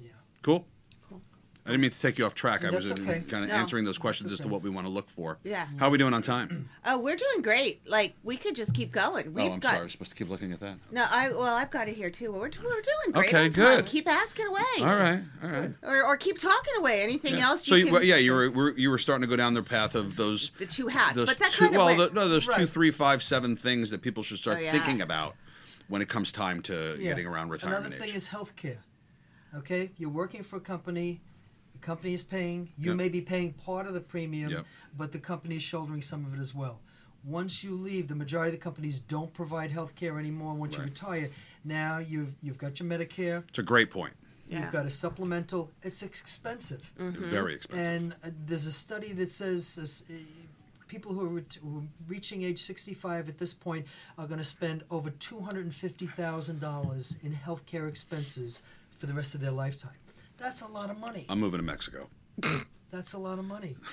Yeah. 0.00 0.10
cool 0.42 0.66
Cool. 1.08 1.22
I 1.66 1.70
didn't 1.72 1.82
mean 1.82 1.90
to 1.90 2.00
take 2.00 2.16
you 2.18 2.24
off 2.24 2.34
track. 2.34 2.64
I 2.64 2.70
was 2.70 2.90
okay. 2.90 3.22
kind 3.28 3.44
of 3.44 3.50
No. 3.50 3.54
answering 3.54 3.84
those 3.84 3.98
questions 3.98 4.32
as 4.32 4.40
to 4.40 4.48
what 4.48 4.62
we 4.62 4.70
want 4.70 4.86
to 4.86 4.90
look 4.90 5.08
for. 5.10 5.38
Yeah. 5.44 5.66
How 5.78 5.88
are 5.88 5.90
we 5.90 5.98
doing 5.98 6.14
on 6.14 6.22
time? 6.22 6.68
Oh, 6.90 6.96
we're 6.96 7.16
doing 7.16 7.42
great. 7.42 7.86
Like 7.86 8.14
we 8.24 8.38
could 8.38 8.56
just 8.56 8.72
keep 8.72 8.90
going. 8.90 9.26
Oh, 9.28 9.30
We've 9.30 9.50
oh, 9.50 9.52
I'm 9.52 9.58
got 9.60 9.68
sorry. 9.68 9.80
I 9.80 9.82
was 9.82 9.92
supposed 9.92 10.10
to 10.12 10.16
keep 10.16 10.30
looking 10.30 10.52
at 10.52 10.60
that. 10.60 10.76
no. 10.90 11.04
I 11.10 11.30
well, 11.32 11.54
I've 11.54 11.70
got 11.70 11.86
it 11.86 11.94
here 11.96 12.08
too. 12.10 12.32
We're, 12.32 12.38
we're 12.40 12.48
doing 12.48 13.12
great. 13.12 13.26
Okay, 13.28 13.44
on 13.44 13.50
time. 13.50 13.76
good. 13.76 13.86
Keep 13.86 14.08
asking 14.08 14.46
away. 14.46 14.62
All 14.80 14.86
right. 14.96 15.20
All 15.44 15.50
right. 15.50 15.70
Or, 15.82 16.02
or 16.04 16.16
keep 16.16 16.38
talking 16.38 16.72
away. 16.78 17.02
Anything 17.02 17.36
Yeah. 17.36 17.48
else? 17.50 17.66
So 17.66 17.74
you 17.74 17.86
you, 17.86 17.92
can, 17.92 18.06
yeah, 18.06 18.16
you 18.16 18.32
were, 18.32 18.50
were 18.50 18.72
you 18.78 18.88
were 18.88 18.96
starting 18.98 19.20
to 19.20 19.28
go 19.28 19.36
down 19.36 19.52
the 19.52 19.62
path 19.62 19.94
of 19.94 20.16
those 20.16 20.48
the 20.52 20.64
two 20.66 20.86
hats. 20.88 21.14
those 21.14 21.28
but 21.28 21.38
that 21.40 21.50
two 21.50 21.64
kind 21.66 21.76
of 21.76 21.84
well 21.84 21.96
the, 22.08 22.14
no 22.14 22.26
those 22.26 22.46
two 22.46 22.52
Right. 22.52 22.68
three 22.68 22.90
five 22.90 23.22
seven 23.22 23.54
things 23.54 23.90
that 23.90 24.00
people 24.00 24.22
should 24.22 24.38
start 24.38 24.56
Oh, 24.58 24.60
yeah. 24.62 24.72
thinking 24.72 25.02
about 25.02 25.36
when 25.88 26.02
it 26.02 26.08
comes 26.08 26.32
time 26.32 26.62
to 26.62 26.96
Yeah. 26.98 27.10
getting 27.10 27.26
around 27.26 27.50
retirement 27.50 27.86
Another 27.86 27.96
age. 27.96 28.02
thing 28.10 28.14
is 28.16 28.28
healthcare. 28.28 28.78
Okay, 29.54 29.90
you're 29.96 30.10
working 30.10 30.42
for 30.42 30.56
a 30.56 30.60
company. 30.60 31.20
The 31.72 31.78
company 31.78 32.12
is 32.12 32.22
paying. 32.22 32.70
You 32.76 32.90
Yep. 32.90 32.96
may 32.96 33.08
be 33.08 33.20
paying 33.22 33.54
part 33.54 33.86
of 33.86 33.94
the 33.94 34.00
premium, 34.00 34.50
Yep. 34.50 34.66
but 34.96 35.12
the 35.12 35.18
company 35.18 35.56
is 35.56 35.62
shouldering 35.62 36.02
some 36.02 36.24
of 36.26 36.34
it 36.34 36.40
as 36.40 36.54
well. 36.54 36.80
Once 37.24 37.64
you 37.64 37.74
leave, 37.74 38.08
the 38.08 38.14
majority 38.14 38.54
of 38.54 38.58
the 38.58 38.62
companies 38.62 39.00
don't 39.00 39.32
provide 39.32 39.70
health 39.70 39.94
care 39.94 40.18
anymore. 40.18 40.54
Once 40.54 40.76
you 40.76 40.82
retire, 40.84 41.30
now 41.64 41.98
you've 41.98 42.34
you've 42.42 42.58
got 42.58 42.78
your 42.78 42.88
Medicare. 42.88 43.42
it's 43.48 43.58
a 43.58 43.62
great 43.62 43.90
point. 43.90 44.14
You've 44.46 44.72
got 44.72 44.86
a 44.86 44.90
supplemental. 44.90 45.70
It's 45.82 46.02
expensive. 46.02 46.90
Very 46.96 47.54
expensive. 47.54 47.86
And 47.92 48.12
uh, 48.24 48.30
there's 48.46 48.66
a 48.66 48.72
study 48.72 49.12
that 49.14 49.28
says 49.30 49.78
uh, 50.10 50.14
people 50.88 51.12
who 51.12 51.36
are, 51.36 51.44
who 51.62 51.78
are 51.78 51.82
reaching 52.08 52.42
age 52.42 52.58
65 52.58 53.28
at 53.28 53.38
this 53.38 53.54
point 53.54 53.86
are 54.16 54.26
going 54.26 54.38
to 54.38 54.44
spend 54.44 54.82
over 54.90 55.10
$250,000 55.10 57.24
in 57.24 57.32
healthcare 57.32 57.88
expenses 57.88 58.62
for 58.96 59.06
the 59.06 59.14
rest 59.14 59.34
of 59.34 59.40
their 59.40 59.52
lifetime. 59.52 59.92
That's 60.38 60.62
a 60.62 60.66
lot 60.66 60.90
of 60.90 60.98
money. 60.98 61.26
I'm 61.28 61.40
moving 61.40 61.58
to 61.58 61.64
Mexico. 61.64 62.08
That's 62.90 63.12
a 63.12 63.18
lot 63.18 63.38
of 63.38 63.44
money. 63.44 63.76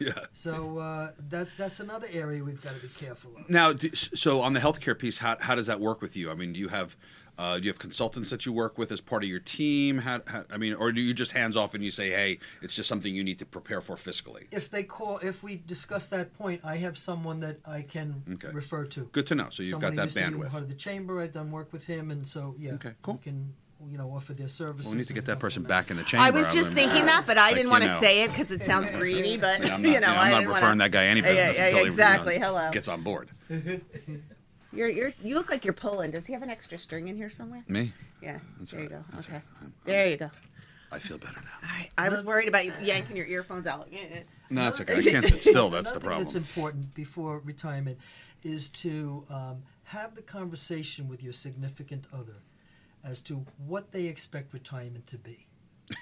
Yeah. 0.00 0.12
So 0.32 0.78
uh, 0.78 1.10
that's 1.28 1.56
that's 1.56 1.80
another 1.80 2.06
area 2.12 2.44
we've 2.44 2.62
got 2.62 2.76
to 2.76 2.80
be 2.80 2.86
careful 2.86 3.32
of. 3.36 3.50
Now, 3.50 3.72
do, 3.72 3.92
so 3.92 4.42
on 4.42 4.52
the 4.52 4.60
healthcare 4.60 4.96
piece, 4.96 5.18
how, 5.18 5.36
how 5.40 5.56
does 5.56 5.66
that 5.66 5.80
work 5.80 6.00
with 6.00 6.16
you? 6.16 6.30
I 6.30 6.34
mean, 6.34 6.52
do 6.52 6.60
you 6.60 6.68
have 6.68 6.96
uh, 7.38 7.56
do 7.58 7.64
you 7.64 7.70
have 7.70 7.78
consultants 7.78 8.30
that 8.30 8.44
you 8.44 8.52
work 8.52 8.76
with 8.76 8.90
as 8.92 9.00
part 9.00 9.22
of 9.22 9.28
your 9.28 9.38
team? 9.40 9.98
How, 9.98 10.20
how, 10.26 10.44
I 10.50 10.58
mean, 10.58 10.74
or 10.74 10.90
do 10.92 11.00
you 11.00 11.14
just 11.14 11.32
hands 11.32 11.56
off 11.56 11.72
and 11.74 11.84
you 11.84 11.90
say, 11.90 12.10
hey, 12.10 12.38
it's 12.62 12.74
just 12.74 12.88
something 12.88 13.14
you 13.14 13.22
need 13.24 13.38
to 13.38 13.46
prepare 13.46 13.80
for 13.80 13.94
fiscally? 13.96 14.46
If 14.52 14.70
they 14.70 14.82
call, 14.82 15.18
if 15.18 15.42
we 15.42 15.56
discuss 15.56 16.08
that 16.08 16.34
point, 16.34 16.64
I 16.64 16.76
have 16.76 16.98
someone 16.98 17.40
that 17.40 17.58
I 17.66 17.82
can 17.82 18.22
Okay. 18.34 18.48
refer 18.52 18.84
to. 18.86 19.04
Good 19.12 19.26
to 19.28 19.34
know. 19.36 19.46
So 19.50 19.62
you've 19.62 19.70
Someone 19.70 19.82
got 19.82 19.90
who 19.92 19.96
that 19.96 20.04
used 20.04 20.16
to 20.18 20.30
be 20.30 20.36
bandwidth. 20.36 20.50
part 20.50 20.62
of 20.64 20.68
the 20.68 20.74
chamber. 20.74 21.20
I've 21.20 21.32
done 21.32 21.50
work 21.52 21.72
with 21.72 21.86
him, 21.86 22.10
and 22.10 22.26
so 22.26 22.54
yeah. 22.58 22.72
Okay, 22.74 22.92
cool. 23.02 23.14
We 23.14 23.20
can 23.20 23.54
you 23.88 23.96
know 23.96 24.10
offer 24.10 24.34
their 24.34 24.48
services. 24.48 24.86
Well, 24.86 24.94
we 24.94 24.98
need 24.98 25.06
to 25.06 25.12
get 25.12 25.26
that 25.26 25.38
person 25.38 25.62
them 25.62 25.68
back 25.68 25.92
in 25.92 25.96
the 25.96 26.02
chamber. 26.02 26.24
I 26.26 26.30
was 26.30 26.52
just 26.52 26.74
mean, 26.74 26.88
thinking 26.88 27.06
that, 27.06 27.22
but 27.28 27.38
I 27.38 27.46
like, 27.46 27.54
didn't 27.54 27.70
want 27.70 27.84
to 27.84 27.88
know. 27.88 28.00
say 28.00 28.24
it 28.24 28.30
because 28.30 28.50
it 28.50 28.62
sounds 28.62 28.90
greedy. 28.98 29.36
But 29.36 29.60
I'm 29.70 29.82
not, 29.82 29.92
you 29.92 30.00
know, 30.00 30.08
yeah, 30.08 30.20
I 30.20 30.24
I'm 30.24 30.30
not 30.32 30.38
didn't 30.40 30.48
referring 30.54 30.70
wanna... 30.70 30.84
that 30.84 30.90
guy 30.90 31.04
any 31.06 31.20
Yeah, 31.20 31.26
business 31.32 31.58
yeah, 31.58 31.64
until 31.66 31.78
he 31.78 31.84
you 31.84 31.84
know, 31.90 31.92
exactly. 31.92 32.38
Hello. 32.40 32.70
gets 32.72 32.88
on 32.88 33.02
board. 33.02 33.28
You're, 34.78 34.88
you're, 34.88 35.10
you 35.24 35.34
look 35.34 35.50
like 35.50 35.64
you're 35.64 35.74
pulling. 35.74 36.12
Does 36.12 36.24
he 36.24 36.32
have 36.32 36.42
an 36.42 36.50
extra 36.50 36.78
string 36.78 37.08
in 37.08 37.16
here 37.16 37.28
somewhere? 37.28 37.64
Me? 37.66 37.92
Yeah. 38.22 38.38
That's 38.58 38.70
there 38.70 38.82
you 38.82 38.88
go. 38.88 38.96
right. 38.96 39.04
That's 39.10 39.26
okay. 39.26 39.34
all 39.34 39.40
right. 39.40 39.62
I'm- 39.62 39.74
There 39.84 40.08
you 40.08 40.16
go. 40.16 40.30
I 40.92 40.98
feel 41.00 41.18
better 41.18 41.40
now. 41.42 41.68
All 41.68 41.76
right. 41.76 41.90
I 41.98 42.08
was 42.08 42.24
worried 42.24 42.46
about 42.48 42.64
you 42.64 42.72
yanking 42.80 43.16
your 43.16 43.26
earphones 43.26 43.66
out. 43.66 43.88
Yeah, 43.90 43.98
yeah. 44.10 44.20
No, 44.50 44.62
that's 44.62 44.80
okay. 44.80 44.96
I 44.96 45.02
can't 45.02 45.24
sit 45.24 45.42
still. 45.50 45.68
That's 45.68 45.90
the 45.92 45.98
problem. 46.00 46.18
thing 46.18 46.24
That's 46.26 46.36
important 46.36 46.94
before 46.94 47.40
retirement 47.40 47.98
is 48.44 48.70
to 48.70 49.24
um, 49.30 49.64
have 49.82 50.14
the 50.14 50.22
conversation 50.22 51.08
with 51.08 51.22
your 51.24 51.32
significant 51.32 52.06
other 52.14 52.36
as 53.04 53.20
to 53.22 53.44
what 53.66 53.90
they 53.92 54.06
expect 54.06 54.52
retirement 54.54 55.06
to 55.08 55.18
be. 55.18 55.46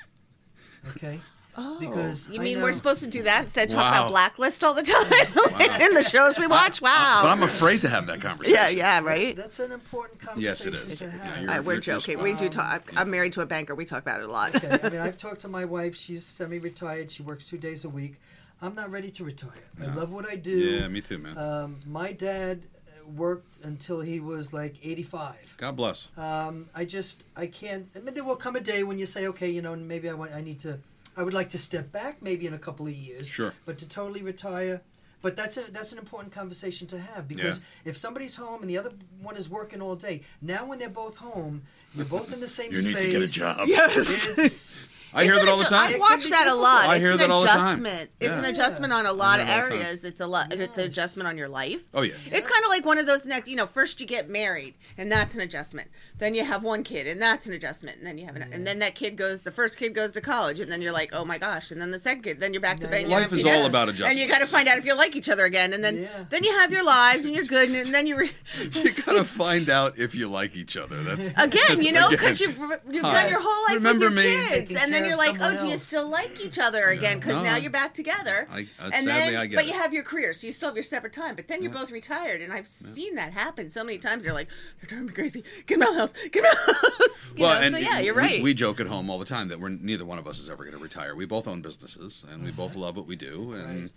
Okay. 0.91 1.19
Oh, 1.59 1.79
Because 1.81 2.29
you 2.29 2.41
I 2.41 2.45
mean 2.45 2.59
know- 2.59 2.65
we're 2.65 2.73
supposed 2.73 3.03
to 3.03 3.09
do 3.09 3.23
that 3.23 3.45
instead 3.45 3.69
of 3.69 3.75
talk 3.75 3.83
Wow. 3.93 3.99
about 4.01 4.11
Blacklist 4.11 4.63
all 4.63 4.75
the 4.75 4.83
time 4.83 5.81
in 5.81 5.95
the 5.95 6.03
shows 6.03 6.39
we 6.39 6.47
watch? 6.47 6.83
Wow. 6.83 7.21
But 7.23 7.31
I'm 7.31 7.43
afraid 7.43 7.81
to 7.83 7.89
have 7.89 8.07
that 8.09 8.21
conversation. 8.21 8.57
yeah, 8.77 8.99
yeah, 9.01 9.03
right. 9.03 9.35
That's 9.35 9.59
an 9.61 9.73
important 9.73 10.21
conversation. 10.21 10.43
Yes, 10.43 10.65
conversation 10.65 11.09
it 11.09 11.15
is. 11.15 11.21
to 11.23 11.27
Yeah, 11.27 11.35
have. 11.35 11.43
you're- 11.45 11.61
we're 11.61 11.73
you're 11.75 11.81
joking. 11.81 12.15
spot 12.17 12.25
We 12.25 12.33
do 12.35 12.49
talk. 12.49 12.93
I'm 12.97 13.11
married 13.11 13.33
to 13.35 13.41
a 13.41 13.47
banker. 13.47 13.75
We 13.75 13.85
talk 13.85 14.03
about 14.03 14.21
it 14.21 14.27
a 14.27 14.31
lot. 14.33 14.55
Okay, 14.57 14.79
I 14.83 14.89
mean, 14.91 15.01
I've 15.01 15.17
talked 15.17 15.41
to 15.41 15.49
my 15.49 15.65
wife. 15.65 15.97
She's 15.97 16.25
semi-retired. 16.25 17.11
She 17.11 17.23
works 17.23 17.47
two 17.47 17.59
days 17.59 17.85
a 17.85 17.89
week. 17.89 18.17
I'm 18.63 18.75
not 18.75 18.91
ready 18.91 19.11
to 19.13 19.25
retire. 19.25 19.53
I 19.83 19.87
love 19.95 20.13
what 20.13 20.27
I 20.27 20.37
do. 20.37 20.51
Yeah, 20.51 20.89
me 20.89 21.01
too, 21.03 21.19
man. 21.19 21.37
Um, 21.37 21.77
my 21.87 22.13
dad 22.13 22.63
uh, 22.89 23.07
worked 23.11 23.65
until 23.65 24.01
he 24.01 24.19
was 24.21 24.53
like 24.55 24.77
85. 24.83 25.57
God 25.59 25.77
bless. 25.77 26.09
Um, 26.19 26.67
I 26.75 26.85
just 26.87 27.25
I 27.37 27.47
can't. 27.49 27.87
I 27.95 28.01
mean, 28.01 28.15
there 28.15 28.25
will 28.25 28.37
come 28.37 28.57
a 28.57 28.61
day 28.61 28.83
when 28.83 28.99
you 28.99 29.05
say, 29.07 29.27
okay, 29.29 29.51
you 29.51 29.61
know, 29.63 29.77
maybe 29.77 30.09
I 30.09 30.15
want, 30.15 30.33
I 30.33 30.41
need 30.41 30.59
to, 30.61 30.79
I 31.17 31.23
would 31.23 31.35
like 31.35 31.51
to 31.51 31.59
step 31.59 31.93
back, 31.93 32.21
maybe 32.23 32.47
in 32.47 32.55
a 32.55 32.59
couple 32.59 32.87
of 32.87 32.93
years. 32.93 33.29
Sure. 33.29 33.55
But 33.65 33.79
to 33.79 33.89
totally 33.89 34.23
retire, 34.23 34.83
but 35.23 35.35
that's 35.37 35.57
a 35.57 35.71
that's 35.73 35.93
an 35.93 35.99
important 35.99 36.33
conversation 36.35 36.87
to 36.89 36.99
have 36.99 37.27
because 37.27 37.61
if 37.85 37.97
somebody's 37.97 38.37
home 38.37 38.61
and 38.61 38.71
the 38.71 38.79
other 38.79 38.93
one 39.23 39.37
is 39.37 39.49
working 39.49 39.81
all 39.81 39.97
day, 39.97 40.23
now 40.43 40.67
when 40.67 40.79
they're 40.79 40.89
both 40.91 41.17
home, 41.17 41.63
you're 41.95 42.05
both 42.05 42.33
in 42.33 42.41
the 42.41 42.49
same 42.49 42.71
You 42.73 42.79
space. 42.83 42.95
need 42.95 43.03
to 43.03 43.11
get 43.11 43.23
a 43.23 43.27
job. 43.27 43.61
Yes. 43.67 44.29
It's, 44.39 44.81
I 45.15 45.25
hear 45.25 45.35
that 45.37 45.45
an 45.45 45.49
all 45.49 45.57
the 45.57 45.65
time. 45.65 45.95
I 45.95 45.99
watch 45.99 46.29
that 46.29 46.47
a 46.47 46.55
lot. 46.55 46.89
I 46.91 46.97
it's 46.97 47.03
hear 47.03 47.13
an 47.13 47.19
that 47.19 47.31
all 47.31 47.41
the 47.41 47.47
time. 47.47 47.79
adjustment. 47.79 48.11
It's 48.21 48.29
Yeah. 48.29 48.39
an 48.39 48.45
Yeah. 48.45 48.51
adjustment 48.51 48.93
on 48.93 49.07
a 49.07 49.13
lot 49.15 49.41
of 49.41 49.47
hear 49.47 49.57
it 49.57 49.61
all 49.63 49.69
the 49.71 49.73
time. 49.77 49.83
areas. 49.87 50.05
It's 50.05 50.21
a 50.21 50.27
lot. 50.27 50.53
It's 50.53 50.77
an 50.77 50.85
adjustment 50.85 51.27
on 51.27 51.39
your 51.39 51.49
life. 51.49 51.85
Oh 51.95 52.03
yeah. 52.03 52.13
It's 52.27 52.47
kind 52.47 52.63
of 52.65 52.69
like 52.69 52.85
one 52.85 52.99
of 52.99 53.07
those 53.07 53.25
next, 53.25 53.49
you 53.49 53.57
know, 53.57 53.67
first 53.67 53.99
you 54.01 54.07
get 54.07 54.29
married 54.29 54.75
and 54.99 55.11
that's 55.11 55.35
an 55.35 55.41
adjustment. 55.41 55.89
Then 56.19 56.35
you 56.35 56.45
have 56.45 56.65
one 56.65 56.83
kid 56.83 57.07
and 57.07 57.21
that's 57.21 57.47
an 57.47 57.53
adjustment. 57.53 57.99
And 57.99 58.07
then 58.07 58.17
you 58.17 58.25
have 58.25 58.37
an, 58.37 58.47
and 58.51 58.67
then 58.67 58.79
that 58.79 58.95
kid 58.95 59.17
goes, 59.17 59.43
the 59.43 59.51
first 59.51 59.77
kid 59.77 59.95
goes 59.95 60.13
to 60.13 60.23
college 60.23 60.61
and 60.61 60.73
then 60.73 60.81
you're 60.81 60.93
like, 60.93 61.11
oh 61.15 61.27
my 61.27 61.37
gosh. 61.37 61.71
And 61.71 61.81
then 61.81 61.91
the 61.91 61.99
second 61.99 62.23
kid, 62.23 62.41
then 62.41 62.55
you're 62.55 62.63
back 62.63 62.81
to 62.81 62.87
Now 62.87 62.91
bed. 62.93 63.03
and 63.03 63.11
your 63.11 63.21
you 63.21 63.25
Life 63.27 63.33
is 63.35 63.43
to- 63.43 63.49
all 63.51 63.55
Yes. 63.57 63.69
about 63.69 63.89
And 63.91 64.19
you 64.19 64.27
got 64.27 64.39
to 64.41 64.47
find 64.47 64.67
out 64.67 64.79
if 64.79 64.87
you 64.87 64.95
like 64.95 65.15
each 65.15 65.29
other 65.29 65.45
again. 65.45 65.75
And 65.75 65.85
then, 65.85 65.97
Yeah. 66.03 66.25
then 66.31 66.43
you 66.43 66.53
have 66.59 66.73
your 66.73 66.85
lives 66.85 67.27
and 67.27 67.35
you're 67.35 67.45
good. 67.45 67.69
And 67.71 67.95
then 67.95 68.07
you, 68.07 68.17
re- 68.17 68.31
you 68.73 68.93
gotta 68.93 69.25
find 69.25 69.69
out 69.69 69.99
if 69.99 70.15
you 70.15 70.27
like 70.27 70.57
each 70.57 70.77
other. 70.79 70.97
That's 71.03 71.29
again, 71.37 71.83
you 71.83 71.93
know, 71.93 72.09
because 72.09 72.41
you've, 72.41 72.57
you've 72.91 73.05
Hi. 73.05 73.23
done 73.23 73.31
your 73.31 73.41
whole 73.43 73.65
life 73.65 73.75
Remember 73.75 74.09
with 74.09 74.25
your 74.25 74.25
me? 74.25 74.49
kids. 74.49 74.51
Taking 74.69 74.77
And 74.79 74.93
then 74.95 75.05
you're 75.05 75.19
like, 75.19 75.35
oh, 75.35 75.39
someone 75.45 75.65
do 75.65 75.71
you 75.71 75.79
still 75.79 76.09
like 76.09 76.43
each 76.45 76.59
other 76.59 76.87
again? 76.87 77.19
Because 77.19 77.35
No. 77.35 77.43
now 77.43 77.57
you're 77.57 77.71
back 77.71 77.93
together. 77.93 78.47
I, 78.51 78.67
uh, 78.81 78.91
and 78.95 79.05
sadly 79.05 79.33
then, 79.33 79.37
I 79.37 79.47
get 79.47 79.57
but 79.57 79.65
it. 79.65 79.69
you 79.69 79.75
have 79.75 79.93
your 79.93 80.03
career, 80.03 80.33
so 80.33 80.47
you 80.47 80.53
still 80.55 80.71
have 80.71 80.77
your 80.77 80.83
separate 80.83 81.13
time. 81.13 81.37
But 81.37 81.47
then 81.49 81.63
you're 81.63 81.73
both 81.73 81.91
retired, 81.91 82.41
and 82.41 82.53
I've 82.55 82.67
seen 82.67 83.17
that 83.17 83.33
happen 83.35 83.69
so 83.69 83.85
many 83.85 83.99
times. 83.99 84.25
They're 84.25 84.33
like, 84.33 84.49
they're 84.81 84.89
driving 84.89 85.09
me 85.09 85.13
crazy. 85.13 85.45
Get 85.67 85.79
me 85.79 85.87
out 85.87 86.06
of 86.11 86.15
the 86.15 86.19
house. 86.21 86.29
Get 86.31 86.43
me 86.43 86.49
out 86.49 86.57
of 86.57 86.67
the 86.67 86.73
house. 86.83 87.33
You 87.37 87.43
well, 87.43 87.55
know, 87.61 87.67
and 87.67 87.75
so 87.75 87.81
yeah, 87.81 87.99
you're 87.99 88.15
right. 88.15 88.43
We, 88.43 88.55
joke 88.55 88.81
at 88.81 88.87
home 88.87 89.11
all 89.11 89.19
the 89.19 89.25
time 89.25 89.49
that 89.49 89.61
we're 89.61 89.69
neither 89.69 90.05
one 90.05 90.19
of 90.19 90.27
us 90.27 90.39
is 90.39 90.49
ever 90.49 90.65
going 90.65 90.77
to 90.77 90.83
retire. 90.83 91.15
We 91.15 91.27
both 91.27 91.47
own 91.47 91.61
businesses, 91.61 92.25
and 92.31 92.43
we 92.43 92.51
both 92.51 92.75
love 92.77 92.97
what 92.97 93.07
we 93.07 93.17
do, 93.17 93.53
and 93.53 93.91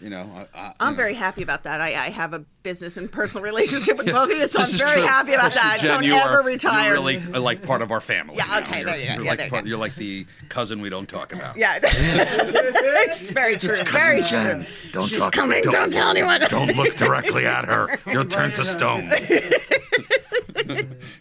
you 0.00 0.10
know, 0.10 0.30
I, 0.54 0.58
I, 0.60 0.72
I'm 0.78 0.92
you 0.92 0.96
very 0.96 1.14
happy 1.14 1.42
about 1.42 1.64
that. 1.64 1.80
I, 1.80 1.86
I 1.88 2.10
have 2.10 2.32
a 2.32 2.44
business 2.62 2.96
and 2.96 3.10
personal 3.10 3.42
relationship 3.42 3.96
with 3.98 4.06
both 4.12 4.30
of 4.30 4.36
you, 4.38 4.46
so 4.46 4.60
I'm 4.60 4.66
very 4.78 5.00
true. 5.00 5.08
happy 5.08 5.32
about 5.32 5.52
that. 5.54 5.78
Jen, 5.80 5.88
Don't 5.90 6.04
you 6.04 6.14
ever 6.14 6.38
are, 6.40 6.44
retire. 6.44 6.84
You're 6.94 7.02
really 7.02 7.16
uh, 7.34 7.40
like 7.40 7.64
part 7.66 7.82
of 7.82 7.90
our 7.90 8.00
family. 8.00 8.36
Yeah, 8.36 8.44
now. 8.46 8.58
okay, 8.60 8.76
You're, 8.82 8.86
there 8.90 8.96
you 9.00 9.08
go. 9.08 9.14
you're 9.14 9.22
Yeah, 9.24 9.28
like 9.30 9.38
there 9.38 9.46
you 9.46 9.50
part, 9.50 9.64
go. 9.64 9.68
you're 9.70 9.78
like 9.78 9.94
the 9.96 10.24
cousin 10.48 10.80
we 10.80 10.88
don't 10.88 11.08
talk 11.08 11.34
about. 11.34 11.56
yeah, 11.56 11.80
it's 11.82 13.22
very 13.22 13.56
true. 13.58 13.74
Very 13.86 14.22
true. 14.22 14.64
Don't 14.92 15.04
She's 15.04 15.18
talk. 15.18 15.32
coming. 15.32 15.62
Don't, 15.62 15.72
Don't, 15.72 15.92
tell 15.92 16.10
anyone. 16.10 16.42
don't 16.48 16.76
look 16.76 16.94
directly 16.94 17.46
at 17.46 17.64
her. 17.64 17.98
You'll 18.06 18.24
turn 18.26 18.52
to 18.52 18.64
stone. 18.64 19.10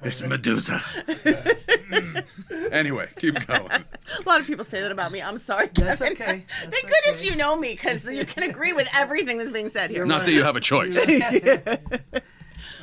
It's 0.04 0.22
Medusa. 0.22 0.82
Anyway, 2.72 3.08
keep 3.16 3.34
going. 3.48 3.72
A 3.72 3.86
lot 4.26 4.40
of 4.40 4.48
people 4.48 4.66
say 4.66 4.82
that 4.82 4.92
about 4.92 5.12
me. 5.12 5.22
I'm 5.22 5.38
sorry. 5.38 5.68
That's 5.74 6.00
Kevin. 6.00 6.14
okay. 6.14 6.26
Thank 6.48 6.72
That's 6.72 6.82
goodness 6.82 7.26
you 7.26 7.36
know 7.36 7.56
me 7.56 7.72
because 7.72 8.06
you 8.06 8.26
can 8.26 8.44
agree 8.44 8.74
with 8.74 8.90
everything 8.94 9.38
that's 9.38 9.52
being 9.52 9.70
said 9.70 9.90
here. 9.90 10.06
Not 10.06 10.26
that 10.26 10.32
you 10.32 10.44
have 10.44 10.56
a 10.56 10.62
choice. 10.62 10.98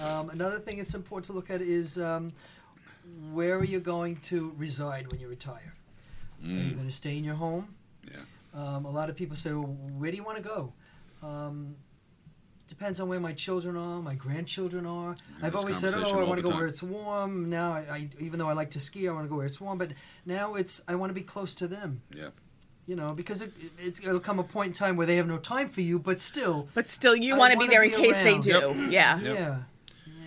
Um, 0.02 0.28
another 0.28 0.59
thing 0.59 0.76
that's 0.76 0.94
important 0.94 1.24
to 1.26 1.32
look 1.32 1.48
at 1.48 1.62
is 1.62 1.96
um, 1.96 2.34
where 3.32 3.57
are 3.57 3.64
you 3.64 3.80
going 3.80 4.16
to 4.24 4.52
reside 4.59 5.11
when 5.11 5.18
you 5.18 5.28
retire? 5.28 5.72
Are 6.44 6.46
you 6.46 6.72
going 6.72 6.84
to 6.84 6.92
stay 6.92 7.16
in 7.16 7.24
your 7.24 7.36
home? 7.36 7.74
Yeah. 8.07 8.18
Um, 8.55 8.84
a 8.84 8.90
lot 8.90 9.09
of 9.09 9.16
people 9.16 9.34
say, 9.34 9.52
well, 9.52 9.62
where 9.96 10.11
do 10.11 10.18
you 10.18 10.22
want 10.22 10.36
to 10.36 10.42
go? 10.42 10.74
Depends 12.66 12.98
on 12.98 13.08
where 13.08 13.20
my 13.20 13.32
children 13.32 13.76
are, 13.76 14.00
my 14.00 14.14
grandchildren 14.14 14.86
are. 14.86 15.16
I've 15.42 15.54
always 15.54 15.76
said, 15.76 15.92
oh, 15.96 16.18
I 16.18 16.24
want 16.24 16.38
to 16.38 16.42
go 16.42 16.48
time. 16.48 16.58
where 16.58 16.66
it's 16.66 16.82
warm. 16.82 17.50
Now, 17.50 17.72
I, 17.72 17.78
I, 17.90 18.08
even 18.18 18.38
though 18.38 18.48
I 18.48 18.54
like 18.54 18.70
to 18.70 18.80
ski, 18.80 19.06
I 19.06 19.12
want 19.12 19.26
to 19.26 19.28
go 19.28 19.36
where 19.36 19.46
it's 19.46 19.60
warm. 19.60 19.76
But 19.76 19.90
now 20.24 20.54
it's 20.54 20.80
I 20.88 20.94
want 20.94 21.10
to 21.10 21.14
be 21.14 21.20
close 21.20 21.54
to 21.56 21.68
them. 21.68 22.00
Yeah. 22.14 22.28
You 22.86 22.96
know, 22.96 23.12
because 23.14 23.42
it, 23.42 23.52
it, 23.78 24.00
it'll 24.00 24.20
come 24.20 24.38
a 24.38 24.44
point 24.44 24.68
in 24.68 24.72
time 24.72 24.96
where 24.96 25.06
they 25.06 25.16
have 25.16 25.26
no 25.26 25.38
time 25.38 25.68
for 25.68 25.80
you, 25.82 25.98
but 25.98 26.20
still, 26.20 26.68
But 26.74 26.88
still, 26.88 27.16
you 27.16 27.36
want 27.36 27.52
to 27.52 27.58
be 27.58 27.64
wanna 27.64 27.70
there 27.72 27.82
in 27.82 27.90
be 27.90 27.96
case 27.96 28.18
they 28.22 28.38
do. 28.38 28.50
Yep. 28.50 28.90
Yeah. 28.90 29.20
Yep. 29.20 29.22
yeah, 29.22 29.62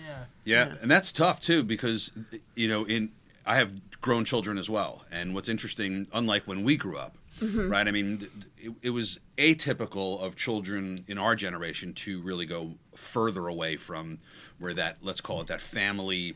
yeah. 0.06 0.24
Yeah, 0.44 0.74
and 0.80 0.90
that's 0.90 1.12
tough 1.12 1.40
too 1.40 1.62
because 1.62 2.12
you 2.54 2.68
know 2.68 2.84
in 2.84 3.10
I 3.46 3.56
have 3.56 3.72
grown 4.00 4.24
children 4.24 4.58
as 4.58 4.70
well, 4.70 5.04
and 5.10 5.34
what's 5.34 5.48
interesting, 5.48 6.06
unlike 6.12 6.44
when 6.44 6.64
we 6.64 6.76
grew 6.76 6.96
up, 6.96 7.16
Mm-hmm. 7.40 7.70
right? 7.70 7.86
I 7.86 7.90
mean, 7.90 8.26
it, 8.56 8.72
it 8.82 8.90
was 8.90 9.20
atypical 9.36 10.20
of 10.20 10.36
children 10.36 11.04
in 11.08 11.18
our 11.18 11.34
generation 11.36 11.92
to 11.94 12.20
really 12.22 12.46
go 12.46 12.74
further 12.94 13.46
away 13.48 13.76
from 13.76 14.18
where 14.58 14.74
that 14.74 14.96
let's 15.02 15.20
call 15.20 15.40
it 15.40 15.46
that 15.48 15.60
family 15.60 16.34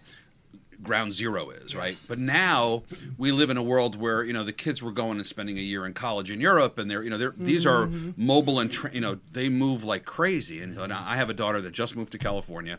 ground 0.82 1.12
zero 1.12 1.50
is, 1.50 1.76
right? 1.76 1.94
But 2.08 2.18
now 2.18 2.82
we 3.16 3.30
live 3.30 3.50
in 3.50 3.56
a 3.56 3.62
world 3.62 3.94
where 4.00 4.24
you 4.24 4.32
know 4.32 4.42
the 4.44 4.52
kids 4.52 4.82
were 4.82 4.90
going 4.92 5.18
and 5.18 5.26
spending 5.26 5.56
a 5.58 5.60
year 5.60 5.86
in 5.86 5.92
college 5.94 6.30
in 6.30 6.40
Europe, 6.40 6.78
and 6.78 6.90
they're 6.90 7.02
you 7.02 7.10
know 7.10 7.18
they're 7.18 7.34
these 7.36 7.66
are 7.66 7.86
Mm-hmm. 7.86 8.26
mobile 8.26 8.58
and 8.60 8.70
tra- 8.72 8.92
you 8.92 9.00
know 9.00 9.18
they 9.32 9.48
move 9.48 9.84
like 9.84 10.04
crazy. 10.04 10.60
And 10.60 10.74
now 10.76 11.04
I 11.06 11.16
have 11.16 11.30
a 11.30 11.34
daughter 11.34 11.60
that 11.60 11.72
just 11.72 11.94
moved 11.96 12.12
to 12.12 12.18
California. 12.18 12.78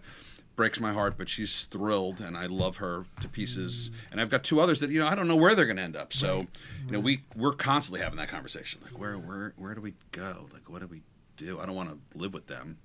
Breaks 0.56 0.80
my 0.80 0.94
heart, 0.94 1.16
but 1.18 1.30
she's 1.30 1.66
thrilled, 1.66 2.22
and 2.22 2.38
I 2.38 2.46
love 2.46 2.78
her 2.78 3.06
to 3.22 3.28
pieces. 3.28 3.90
And 4.12 4.22
I've 4.22 4.30
got 4.30 4.44
two 4.44 4.60
others 4.60 4.80
that 4.82 4.92
you 4.92 5.00
know 5.00 5.08
I 5.08 5.16
don't 5.16 5.28
know 5.28 5.36
where 5.36 5.56
they're 5.56 5.66
going 5.66 5.78
to 5.78 5.84
end 5.84 5.96
up. 5.96 6.14
So, 6.14 6.46
you 6.86 6.92
know, 6.92 7.00
we 7.00 7.24
we're 7.36 7.54
constantly 7.54 8.02
having 8.02 8.18
that 8.18 8.28
conversation. 8.28 8.80
Like, 8.84 9.00
where 9.00 9.16
where 9.18 9.54
where 9.58 9.74
do 9.74 9.82
we 9.82 9.96
go? 10.12 10.48
Like, 10.54 10.70
what 10.70 10.82
do 10.82 10.88
we 10.88 11.02
do? 11.38 11.60
I 11.60 11.66
don't 11.66 11.76
want 11.76 11.90
to 11.90 12.18
live 12.18 12.34
with 12.34 12.46
them. 12.46 12.78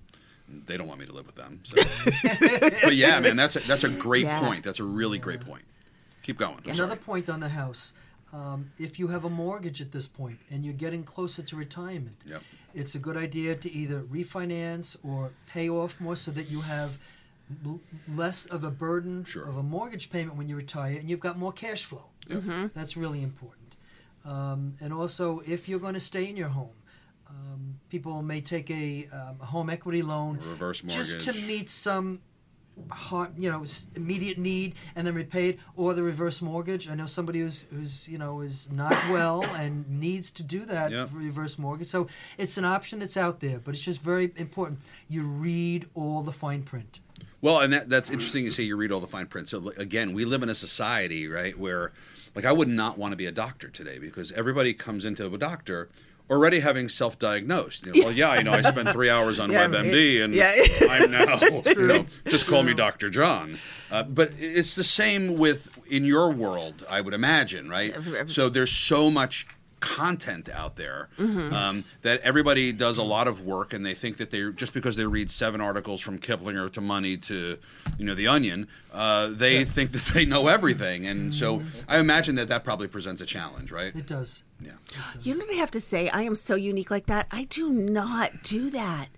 They 0.49 0.79
don't 0.79 0.89
want 0.89 0.99
me 1.01 1.05
to 1.07 1.13
live 1.13 1.27
with 1.27 1.35
them. 1.35 1.61
So. 1.63 1.77
but 2.83 2.95
yeah, 2.97 3.21
man, 3.21 3.37
that's 3.37 3.57
a, 3.57 3.61
that's 3.61 3.85
a 3.85 3.91
great 3.91 4.25
Yeah. 4.25 4.41
point. 4.41 4.65
That's 4.65 4.81
a 4.81 4.85
really 4.85 5.19
great 5.19 5.41
point. 5.41 5.65
Keep 6.23 6.39
going. 6.39 6.55
I'm 6.65 6.71
Another 6.71 6.93
sorry. 6.93 6.97
point 7.01 7.29
on 7.29 7.41
the 7.41 7.51
house. 7.51 7.93
Um, 8.33 8.71
if 8.79 8.99
you 8.99 9.09
have 9.09 9.25
a 9.27 9.31
mortgage 9.31 9.81
at 9.83 9.93
this 9.93 10.09
point 10.09 10.39
and 10.51 10.65
you're 10.65 10.75
getting 10.75 11.03
closer 11.05 11.43
to 11.43 11.57
retirement, 11.57 12.17
Yep. 12.27 12.43
it's 12.75 12.95
a 12.95 12.99
good 12.99 13.17
idea 13.17 13.55
to 13.57 13.71
either 13.73 14.03
refinance 14.03 14.97
or 15.03 15.33
pay 15.47 15.69
off 15.69 16.01
more 16.01 16.17
so 16.17 16.31
that 16.33 16.51
you 16.51 16.61
have 16.63 16.91
l- 16.91 16.99
less 18.09 18.47
of 18.47 18.65
a 18.65 18.71
burden 18.71 19.25
Sure. 19.25 19.49
of 19.49 19.57
a 19.57 19.63
mortgage 19.63 20.11
payment 20.11 20.37
when 20.37 20.49
you 20.49 20.57
retire 20.57 20.97
and 20.99 21.09
you've 21.11 21.21
got 21.21 21.39
more 21.39 21.53
cash 21.53 21.85
flow. 21.85 22.11
That's 22.75 22.97
really 22.97 23.23
important. 23.23 23.77
Um, 24.25 24.73
and 24.83 24.93
also, 24.93 25.41
if 25.47 25.69
you're 25.69 25.79
going 25.81 25.95
to 25.95 26.01
stay 26.01 26.29
in 26.29 26.37
your 26.37 26.49
home, 26.49 26.75
um, 27.31 27.79
people 27.89 28.23
may 28.23 28.41
take 28.41 28.71
a, 28.71 29.07
um, 29.13 29.37
a 29.41 29.45
home 29.47 29.71
equity 29.71 30.03
loan 30.03 30.39
A 30.43 30.49
reverse 30.49 30.83
just 30.83 31.21
to 31.23 31.33
meet 31.47 31.71
some 31.71 32.21
hard, 32.91 33.31
you 33.39 33.51
know, 33.51 33.65
immediate 33.97 34.39
need 34.39 34.75
and 34.95 35.07
then 35.07 35.15
repay 35.15 35.49
it, 35.51 35.59
or 35.77 35.95
the 35.95 36.03
reverse 36.03 36.41
mortgage. 36.41 36.89
I 36.89 36.95
know 36.95 37.07
somebody 37.07 37.41
who's 37.41 37.67
who's 37.73 38.09
you 38.09 38.19
know 38.19 38.41
is 38.41 38.71
not 38.71 38.93
well 39.11 39.43
and 39.57 39.89
needs 39.89 40.31
to 40.33 40.43
do 40.43 40.65
that 40.67 40.91
Yep. 40.91 41.11
reverse 41.13 41.59
mortgage. 41.59 41.89
So 41.89 42.07
it's 42.39 42.57
an 42.59 42.65
option 42.65 42.99
that's 43.01 43.17
out 43.17 43.41
there, 43.41 43.59
but 43.59 43.75
it's 43.75 43.85
just 43.85 44.03
very 44.03 44.33
important. 44.37 44.81
You 45.09 45.25
read 45.27 45.87
all 45.95 46.23
the 46.23 46.33
fine 46.33 46.63
print. 46.63 47.01
Well, 47.41 47.61
and 47.61 47.73
that, 47.73 47.89
that's 47.89 48.11
interesting 48.11 48.45
you 48.45 48.51
say 48.51 48.65
you 48.65 48.77
read 48.77 48.91
all 48.91 49.01
the 49.01 49.07
fine 49.07 49.27
print. 49.27 49.49
So 49.49 49.73
again, 49.77 50.13
we 50.13 50.25
live 50.25 50.43
in 50.43 50.49
a 50.49 50.55
society, 50.55 51.29
right, 51.29 51.57
where 51.59 51.93
like 52.35 52.45
I 52.45 52.53
would 52.53 52.69
not 52.69 52.99
want 52.99 53.13
to 53.13 53.17
be 53.17 53.27
a 53.27 53.33
doctor 53.33 53.69
today 53.69 53.99
because 53.99 54.33
everybody 54.33 54.75
comes 54.75 55.05
into 55.05 55.27
a 55.27 55.39
doctor 55.39 55.89
already 56.31 56.61
having 56.61 56.89
self-diagnosed. 56.89 57.87
You 57.87 57.93
know, 57.93 58.07
well, 58.07 58.13
yeah, 58.13 58.37
you 58.37 58.45
know, 58.45 58.53
I 58.53 58.61
spent 58.75 58.91
three 58.91 59.09
hours 59.09 59.41
on 59.41 59.51
Yeah, 59.51 59.67
WebMD, 59.67 60.23
and 60.25 60.35
yeah. 60.35 60.53
I'm 60.91 61.11
now, 61.11 61.39
you 61.67 61.87
know, 61.87 62.07
just 62.27 62.47
call 62.47 62.63
me 62.63 62.75
Dr. 62.75 63.09
John. 63.11 63.59
Uh, 63.91 64.03
but 64.03 64.33
it's 64.39 64.75
the 64.75 64.85
same 64.85 65.39
with 65.39 65.87
in 65.91 66.05
your 66.05 66.33
world, 66.33 66.85
I 66.91 67.01
would 67.01 67.15
imagine, 67.15 67.69
right? 67.69 67.95
So 68.27 68.49
there's 68.49 68.73
so 68.73 69.11
much 69.11 69.47
content 69.81 70.49
out 70.53 70.77
there 70.77 71.09
um, 71.19 71.75
that 72.03 72.21
everybody 72.23 72.73
does 72.73 72.99
a 72.99 73.03
lot 73.03 73.29
of 73.29 73.45
work 73.47 73.73
and 73.73 73.85
they 73.87 73.95
think 73.95 74.17
that 74.17 74.31
they 74.31 74.51
just 74.53 74.75
because 74.75 74.97
they 74.97 75.07
read 75.07 75.31
seven 75.31 75.61
articles 75.61 76.01
from 76.01 76.19
Kiplinger 76.19 76.71
to 76.73 76.81
Money 76.81 77.17
to 77.19 77.57
you 77.99 78.05
know 78.05 78.15
the 78.15 78.27
Onion 78.29 78.67
uh, 78.93 79.31
they 79.33 79.65
think 79.65 79.93
that 79.93 80.05
they 80.15 80.25
know 80.25 80.49
everything 80.49 81.07
and 81.07 81.35
so 81.35 81.63
I 81.89 81.99
imagine 81.99 82.35
that 82.37 82.49
that 82.49 82.65
probably 82.65 82.89
presents 82.89 83.21
a 83.23 83.27
challenge 83.27 83.71
right 83.73 83.95
It 83.95 84.07
does. 84.07 84.45
yeah 84.61 84.73
You 85.23 85.35
know 85.35 85.45
what 85.45 85.55
I 85.55 85.59
have 85.59 85.71
to 85.73 85.81
say? 85.81 86.09
I 86.11 86.23
am 86.23 86.35
so 86.35 86.55
unique 86.55 86.91
like 86.91 87.07
that. 87.07 87.27
I 87.31 87.45
do 87.45 87.71
not 87.71 88.43
do 88.43 88.71
that. 88.71 89.09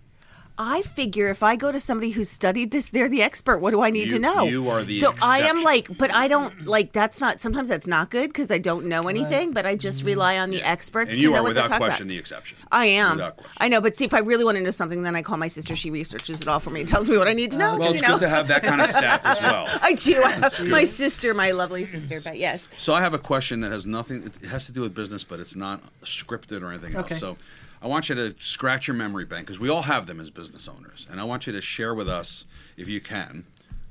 I 0.63 0.83
figure 0.83 1.29
if 1.29 1.43
I 1.43 1.57
go 1.57 1.73
to 1.73 1.81
somebody 1.81 2.11
who's 2.11 2.29
studied 2.29 2.71
this, 2.71 2.91
they're 2.91 3.09
the 3.09 3.23
expert. 3.23 3.61
What 3.61 3.71
do 3.71 3.81
I 3.81 3.89
need 3.89 4.07
You- 4.07 4.11
to 4.11 4.19
know? 4.19 4.43
you 4.45 4.69
are 4.69 4.83
the 4.83 4.99
so 4.99 5.15
I 5.23 5.41
am 5.41 5.63
like, 5.63 5.89
but 5.97 6.13
I 6.13 6.29
don't 6.29 6.67
like. 6.67 6.93
That's 6.93 7.19
not. 7.19 7.41
Sometimes 7.41 7.71
that's 7.71 7.87
not 7.87 8.11
good 8.11 8.29
because 8.29 8.51
I 8.51 8.59
don't 8.59 8.85
know 8.85 9.05
anything. 9.05 9.53
But 9.53 9.65
I 9.65 9.75
just 9.75 10.01
mm-hmm. 10.01 10.09
rely 10.09 10.39
on 10.39 10.51
the 10.51 10.63
experts 10.63 11.13
and 11.13 11.19
to 11.19 11.23
you 11.25 11.31
know 11.31 11.39
are 11.39 11.43
what 11.45 11.49
without 11.49 11.69
talking 11.69 11.79
question 11.79 12.03
about. 12.09 12.13
the 12.13 12.19
exception 12.19 12.59
I 12.71 12.87
am. 12.87 13.23
I 13.59 13.69
know, 13.69 13.81
but 13.81 13.97
see, 13.97 14.05
if 14.05 14.13
I 14.13 14.19
really 14.19 14.45
want 14.45 14.59
to 14.59 14.63
know 14.63 14.71
something, 14.71 15.03
then 15.03 15.17
I 15.17 15.23
call 15.23 15.39
my 15.39 15.49
sister. 15.49 15.75
She 15.75 15.91
researches 15.91 16.43
it 16.43 16.49
all 16.49 16.61
for 16.61 16.69
me 16.69 16.81
and 16.81 16.89
tells 16.89 17.09
me 17.09 17.17
what 17.17 17.27
I 17.27 17.33
need 17.33 17.53
to 17.53 17.59
know. 17.59 17.79
well 17.79 17.89
you 17.89 17.95
it's 17.95 18.03
know? 18.03 18.19
good 18.19 18.25
to 18.25 18.29
have 18.29 18.49
that 18.49 18.63
kind 18.63 18.83
of 18.83 18.89
staff 18.89 19.25
as 19.25 19.41
well 19.41 19.67
I 19.83 19.95
do. 19.95 20.23
I 20.23 20.33
have 20.33 20.69
my 20.69 20.85
sister, 20.85 21.33
my 21.33 21.53
lovely 21.53 21.87
sister. 21.87 22.21
But 22.21 22.37
yes, 22.37 22.69
So 22.77 22.93
I 22.93 23.01
have 23.01 23.15
a 23.15 23.19
question 23.19 23.61
that 23.61 23.73
has 23.73 23.87
nothing. 23.87 24.25
It 24.43 24.49
has 24.49 24.67
to 24.67 24.73
do 24.73 24.83
with 24.83 24.95
business, 24.95 25.25
but 25.25 25.41
it's 25.41 25.57
not 25.57 25.81
scripted 26.03 26.61
or 26.61 26.69
anything 26.69 26.95
Okay. 26.97 27.15
else. 27.15 27.21
So 27.21 27.39
I 27.83 27.87
want 27.87 28.09
you 28.09 28.15
to 28.15 28.35
scratch 28.39 28.87
your 28.89 28.95
memory 28.95 29.25
bank 29.25 29.47
because 29.47 29.59
we 29.59 29.71
all 29.71 29.83
have 29.83 30.07
them 30.07 30.21
as 30.21 30.31
business 30.31 30.69
owners, 30.69 31.07
and 31.11 31.19
I 31.21 31.25
want 31.25 31.47
you 31.47 31.53
to 31.55 31.63
share 31.63 31.95
with 31.95 32.09
us, 32.09 32.47
if 32.77 32.89
you 32.89 33.01
can, 33.01 33.45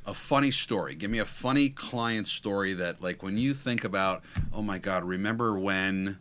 a 0.06 0.14
funny 0.14 0.52
story. 0.52 0.94
Give 0.96 1.10
me 1.10 1.20
a 1.20 1.26
funny 1.26 1.70
client 1.70 2.28
story 2.28 2.74
that, 2.74 3.02
like, 3.02 3.24
when 3.24 3.38
you 3.38 3.54
think 3.54 3.84
about, 3.84 4.24
oh 4.54 4.62
my 4.62 4.78
God, 4.78 5.04
remember 5.04 5.58
when. 5.60 6.18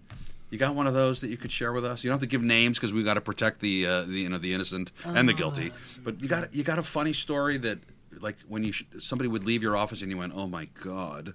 You 0.51 0.57
got 0.57 0.75
one 0.75 0.87
of 0.87 0.95
those 0.95 1.21
that 1.21 1.29
you 1.29 1.37
could 1.37 1.53
share 1.53 1.75
with 1.75 1.85
us. 1.85 2.03
You 2.03 2.09
don't 2.09 2.15
have 2.15 2.21
to 2.21 2.27
give 2.27 2.43
names 2.43 2.79
because 2.79 2.95
we 2.95 3.03
got 3.03 3.15
to 3.15 3.21
protect 3.21 3.61
the, 3.61 3.87
uh, 3.87 4.03
the 4.05 4.21
you 4.21 4.31
know 4.31 4.39
the 4.39 4.55
innocent 4.55 4.93
and 5.05 5.29
the 5.29 5.35
guilty. 5.35 5.73
But 6.03 6.23
you 6.23 6.29
got 6.29 6.55
you 6.55 6.65
got 6.65 6.79
a 6.79 6.83
funny 6.83 7.13
story 7.13 7.59
that 7.59 7.79
like 8.23 8.37
when 8.49 8.65
you 8.65 8.73
sh- 8.73 8.85
somebody 8.99 9.29
would 9.29 9.45
leave 9.45 9.63
your 9.63 9.77
office 9.77 10.01
and 10.01 10.11
you 10.11 10.17
went, 10.17 10.33
oh 10.35 10.47
my 10.47 10.67
god, 10.83 11.35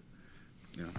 you 0.76 0.82
know. 0.86 0.90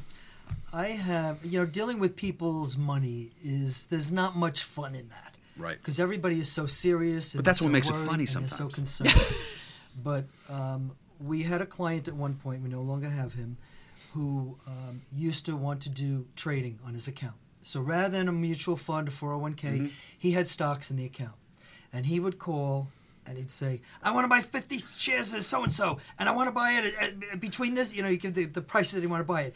I 0.72 0.88
have, 0.88 1.44
you 1.44 1.58
know, 1.60 1.66
dealing 1.66 1.98
with 2.00 2.16
people's 2.16 2.76
money 2.76 3.30
is 3.42 3.86
there's 3.86 4.10
not 4.10 4.36
much 4.36 4.64
fun 4.64 4.94
in 4.94 5.08
that. 5.08 5.34
Right. 5.56 5.76
Because 5.78 6.00
everybody 6.00 6.40
is 6.40 6.50
so 6.50 6.66
serious. 6.66 7.34
And 7.34 7.38
But 7.38 7.44
that's 7.44 7.60
so 7.60 7.66
what 7.66 7.72
makes 7.72 7.88
it 7.88 7.94
funny 7.94 8.24
they're 8.24 8.48
so 8.48 8.68
concerned. 8.68 9.14
but 10.02 10.24
um, 10.50 10.90
we 11.24 11.42
had 11.42 11.60
a 11.60 11.66
client 11.66 12.08
at 12.08 12.14
one 12.14 12.34
point, 12.34 12.62
we 12.62 12.68
no 12.68 12.80
longer 12.82 13.08
have 13.08 13.34
him, 13.34 13.56
who 14.14 14.56
um, 14.66 15.02
used 15.14 15.46
to 15.46 15.56
want 15.56 15.82
to 15.82 15.90
do 15.90 16.26
trading 16.34 16.78
on 16.84 16.94
his 16.94 17.06
account. 17.06 17.34
So 17.62 17.80
rather 17.80 18.08
than 18.08 18.28
a 18.28 18.32
mutual 18.32 18.76
fund, 18.76 19.08
a 19.08 19.10
401k, 19.10 19.56
Mm-hmm. 19.56 19.86
he 20.18 20.32
had 20.32 20.48
stocks 20.48 20.90
in 20.90 20.96
the 20.96 21.04
account. 21.06 21.36
And 21.92 22.06
he 22.06 22.18
would 22.18 22.38
call 22.40 22.88
and 23.26 23.38
he'd 23.38 23.50
say, 23.50 23.80
I 24.02 24.10
want 24.10 24.24
to 24.24 24.28
buy 24.28 24.40
50 24.40 24.78
shares 24.78 25.32
of 25.32 25.44
so 25.44 25.62
and 25.62 25.72
so, 25.72 25.98
and 26.18 26.28
I 26.28 26.32
want 26.32 26.48
to 26.48 26.52
buy 26.52 26.72
it 26.72 26.94
at, 27.00 27.32
at, 27.32 27.40
between 27.40 27.74
this, 27.74 27.94
you 27.94 28.02
know, 28.02 28.08
you 28.08 28.18
give 28.18 28.34
the, 28.34 28.44
the 28.44 28.60
prices 28.60 28.94
that 28.94 29.02
you 29.02 29.08
want 29.08 29.20
to 29.20 29.24
buy 29.24 29.42
it. 29.42 29.54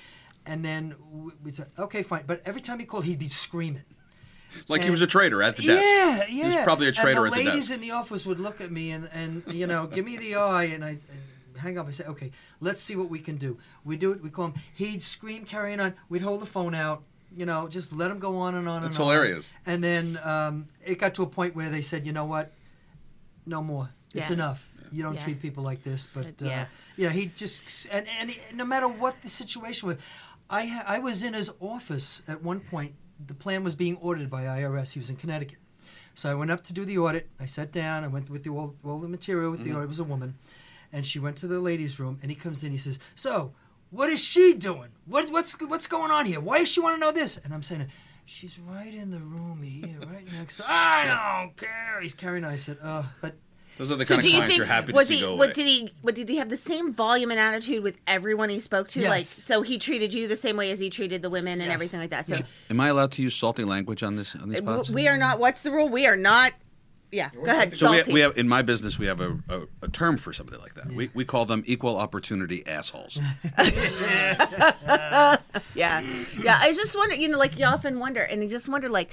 And 0.48 0.64
then 0.64 0.94
we- 1.10 1.32
we'd 1.44 1.54
okay, 1.78 2.02
fine. 2.02 2.24
But 2.26 2.40
every 2.44 2.60
time 2.60 2.78
he 2.78 2.86
called, 2.86 3.04
he'd 3.04 3.18
be 3.18 3.28
screaming. 3.28 3.84
Like 4.66 4.82
he 4.82 4.90
was 4.90 5.02
a 5.02 5.06
trader 5.06 5.42
at 5.42 5.56
the 5.56 5.62
desk. 5.62 5.82
Yeah, 5.84 6.16
yeah. 6.20 6.24
He 6.26 6.44
was 6.44 6.56
probably 6.64 6.88
a 6.88 6.92
trader 6.92 7.18
and 7.26 7.28
at 7.28 7.32
the 7.32 7.44
desk. 7.44 7.44
the 7.44 7.50
ladies 7.50 7.70
in 7.70 7.80
the 7.82 7.90
office 7.92 8.24
would 8.26 8.40
look 8.40 8.60
at 8.62 8.72
me 8.72 8.90
and, 8.92 9.06
and 9.12 9.42
you 9.52 9.66
know, 9.66 9.86
give 9.86 10.04
me 10.06 10.16
the 10.16 10.36
eye, 10.36 10.64
and 10.64 10.82
I 10.84 10.96
hang 11.58 11.76
up. 11.78 11.86
I 11.86 11.90
say, 11.90 12.04
okay, 12.06 12.30
let's 12.60 12.80
see 12.80 12.96
what 12.96 13.10
we 13.10 13.18
can 13.18 13.36
do. 13.36 13.58
We 13.84 13.96
do 13.98 14.12
it. 14.12 14.22
We 14.22 14.30
call 14.30 14.46
him. 14.46 14.54
He'd 14.74 15.02
scream, 15.02 15.44
carrying 15.44 15.80
on. 15.80 15.94
We'd 16.08 16.22
hold 16.22 16.40
the 16.40 16.46
phone 16.46 16.74
out. 16.74 17.02
You 17.30 17.44
know, 17.44 17.68
just 17.68 17.92
let 17.92 18.10
him 18.10 18.18
go 18.18 18.36
on 18.38 18.54
and 18.54 18.66
on 18.66 18.80
That's 18.82 18.96
and 18.96 19.04
on. 19.04 19.10
It's 19.12 19.16
hilarious. 19.20 19.54
And 19.66 19.84
then 19.84 20.18
um, 20.24 20.68
it 20.84 20.98
got 20.98 21.14
to 21.16 21.22
a 21.24 21.26
point 21.26 21.54
where 21.54 21.68
they 21.68 21.82
said, 21.82 22.06
you 22.06 22.12
know 22.12 22.24
what, 22.24 22.50
no 23.44 23.62
more. 23.62 23.90
It's 24.14 24.30
Yeah. 24.30 24.34
enough. 24.36 24.64
You 24.90 25.02
don't 25.02 25.16
Yeah. 25.16 25.20
treat 25.20 25.42
people 25.42 25.62
like 25.62 25.84
this. 25.84 26.06
But 26.06 26.38
But, 26.38 26.46
uh, 26.46 26.48
yeah. 26.48 26.66
yeah, 26.96 27.10
he 27.10 27.26
just 27.36 27.86
and 27.92 28.06
and 28.18 28.30
he- 28.30 28.40
no 28.56 28.64
matter 28.64 28.88
what 28.88 29.20
the 29.20 29.28
situation 29.28 29.88
was, 29.88 29.98
I 30.50 30.66
ha- 30.66 30.84
I 30.86 30.98
was 30.98 31.22
in 31.22 31.34
his 31.34 31.50
office 31.60 32.22
at 32.28 32.42
one 32.42 32.60
point. 32.60 32.94
The 33.26 33.34
plan 33.34 33.64
was 33.64 33.74
being 33.74 33.96
audited 33.96 34.30
by 34.30 34.44
IRS. 34.44 34.92
He 34.92 34.98
was 35.00 35.10
in 35.10 35.16
Connecticut, 35.16 35.58
so 36.14 36.30
I 36.30 36.34
went 36.34 36.50
up 36.50 36.62
to 36.64 36.72
do 36.72 36.84
the 36.84 36.98
audit. 36.98 37.28
I 37.40 37.44
sat 37.46 37.72
down. 37.72 38.04
I 38.04 38.08
went 38.08 38.30
with 38.30 38.44
the 38.44 38.50
all, 38.50 38.74
all 38.84 38.98
the 39.00 39.08
material 39.08 39.50
with 39.50 39.64
the 39.64 39.72
audit. 39.72 39.84
It 39.84 39.88
was 39.88 40.00
a 40.00 40.04
woman, 40.04 40.36
and 40.92 41.04
she 41.04 41.18
went 41.18 41.36
to 41.38 41.46
the 41.46 41.60
ladies' 41.60 41.98
room. 42.00 42.18
And 42.22 42.30
he 42.30 42.36
comes 42.36 42.62
in. 42.64 42.72
He 42.72 42.78
says, 42.78 42.98
"So, 43.14 43.52
what 43.90 44.08
is 44.08 44.24
she 44.24 44.54
doing? 44.54 44.90
What 45.06 45.30
what's 45.30 45.60
what's 45.66 45.86
going 45.88 46.10
on 46.12 46.26
here? 46.26 46.40
Why 46.40 46.58
does 46.60 46.70
she 46.70 46.80
want 46.80 46.96
to 46.96 47.00
know 47.00 47.12
this?" 47.12 47.36
And 47.44 47.52
I'm 47.52 47.62
saying. 47.62 47.86
She's 48.30 48.58
right 48.58 48.92
in 48.92 49.10
the 49.10 49.20
room 49.20 49.62
here, 49.62 50.00
right 50.00 50.30
next. 50.38 50.58
to 50.58 50.64
I 50.68 51.40
don't 51.42 51.56
care. 51.56 51.98
He's 52.02 52.12
carrying. 52.12 52.44
I 52.44 52.56
said, 52.56 52.76
"Uh, 52.82 53.04
but 53.22 53.36
Those 53.78 53.90
are 53.92 53.96
the 53.96 54.04
So 54.04 54.14
kind 54.16 54.22
do 54.22 54.28
of 54.28 54.32
you 54.32 54.38
clients 54.38 54.54
think 54.54 54.58
you're 54.58 54.66
happy 54.66 54.86
to 54.88 54.92
was 54.96 55.08
see 55.08 55.16
he 55.16 55.20
go 55.22 55.28
away. 55.30 55.38
what 55.38 55.54
did 55.54 55.66
he 55.66 55.92
what 56.02 56.14
did 56.14 56.28
he 56.28 56.36
have 56.36 56.48
the 56.50 56.56
same 56.56 56.92
volume 56.92 57.30
and 57.30 57.38
attitude 57.40 57.82
with 57.82 57.96
everyone 58.06 58.48
he 58.50 58.58
spoke 58.60 58.88
to? 58.88 59.00
Yes. 59.00 59.10
Like 59.10 59.22
so 59.22 59.62
he 59.62 59.78
treated 59.78 60.12
you 60.12 60.26
the 60.28 60.36
same 60.36 60.56
way 60.56 60.70
as 60.72 60.78
he 60.80 60.90
treated 60.90 61.22
the 61.22 61.30
women 61.30 61.54
and 61.54 61.62
Yes. 61.68 61.74
everything 61.74 62.00
like 62.00 62.10
that. 62.10 62.26
So 62.26 62.36
Am 62.70 62.80
I 62.80 62.88
allowed 62.88 63.12
to 63.12 63.22
use 63.22 63.34
salty 63.36 63.64
language 63.64 64.02
on 64.02 64.16
this 64.16 64.34
on 64.34 64.48
these 64.48 64.58
uh, 64.58 64.62
w- 64.62 64.82
spots? 64.82 64.90
we 64.90 65.06
are 65.08 65.16
not. 65.16 65.38
What's 65.38 65.62
the 65.62 65.70
rule? 65.70 65.88
We 65.88 66.06
are 66.06 66.16
not. 66.16 66.52
Yeah, 67.10 67.30
go 67.34 67.50
ahead. 67.50 67.74
so 67.74 67.90
we, 67.90 67.96
salty. 67.96 68.12
we 68.12 68.20
have 68.20 68.36
in 68.36 68.46
my 68.48 68.60
business 68.60 68.98
we 68.98 69.06
have 69.06 69.20
a, 69.20 69.38
a, 69.48 69.60
a 69.82 69.88
term 69.88 70.18
for 70.18 70.32
somebody 70.34 70.58
like 70.60 70.74
that. 70.74 70.86
We, 70.92 71.08
we 71.14 71.24
call 71.24 71.46
them 71.46 71.62
equal 71.66 71.96
opportunity 71.96 72.66
assholes. 72.66 73.18
yeah, 75.74 76.00
yeah. 76.42 76.58
I 76.60 76.72
just 76.74 76.96
wonder, 76.96 77.14
you 77.14 77.28
know, 77.28 77.38
like 77.38 77.58
you 77.58 77.64
often 77.64 77.98
wonder, 77.98 78.22
and 78.22 78.42
you 78.42 78.48
just 78.48 78.68
wonder, 78.68 78.88
like, 78.88 79.10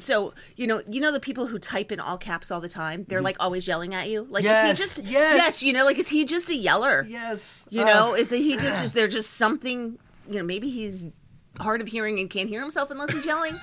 so 0.00 0.34
you 0.56 0.66
know, 0.66 0.82
you 0.88 1.00
know, 1.00 1.12
the 1.12 1.20
people 1.20 1.46
who 1.46 1.58
type 1.58 1.90
in 1.92 2.00
all 2.00 2.18
caps 2.18 2.50
all 2.50 2.60
the 2.60 2.68
time, 2.68 3.04
they're 3.08 3.22
like 3.22 3.36
always 3.40 3.66
yelling 3.66 3.94
at 3.94 4.08
you. 4.08 4.26
Like, 4.30 4.44
Yes, 4.44 4.78
is 4.80 4.96
he 4.96 5.02
just 5.02 5.10
yes. 5.12 5.62
you 5.62 5.72
know, 5.72 5.84
like, 5.84 5.98
is 5.98 6.08
he 6.08 6.24
just 6.24 6.50
a 6.50 6.54
yeller? 6.54 7.04
yes, 7.08 7.66
You 7.70 7.82
uh, 7.82 7.86
know, 7.86 8.14
is 8.14 8.30
he 8.30 8.56
just 8.58 8.84
is 8.84 8.92
there 8.98 9.08
just 9.08 9.30
something? 9.34 9.98
You 10.30 10.38
know, 10.38 10.44
maybe 10.44 10.68
he's 10.68 11.10
hard 11.58 11.80
of 11.80 11.88
hearing 11.88 12.20
and 12.20 12.28
can't 12.30 12.48
hear 12.48 12.60
himself 12.60 12.90
unless 12.90 13.12
he's 13.12 13.24
yelling, 13.26 13.58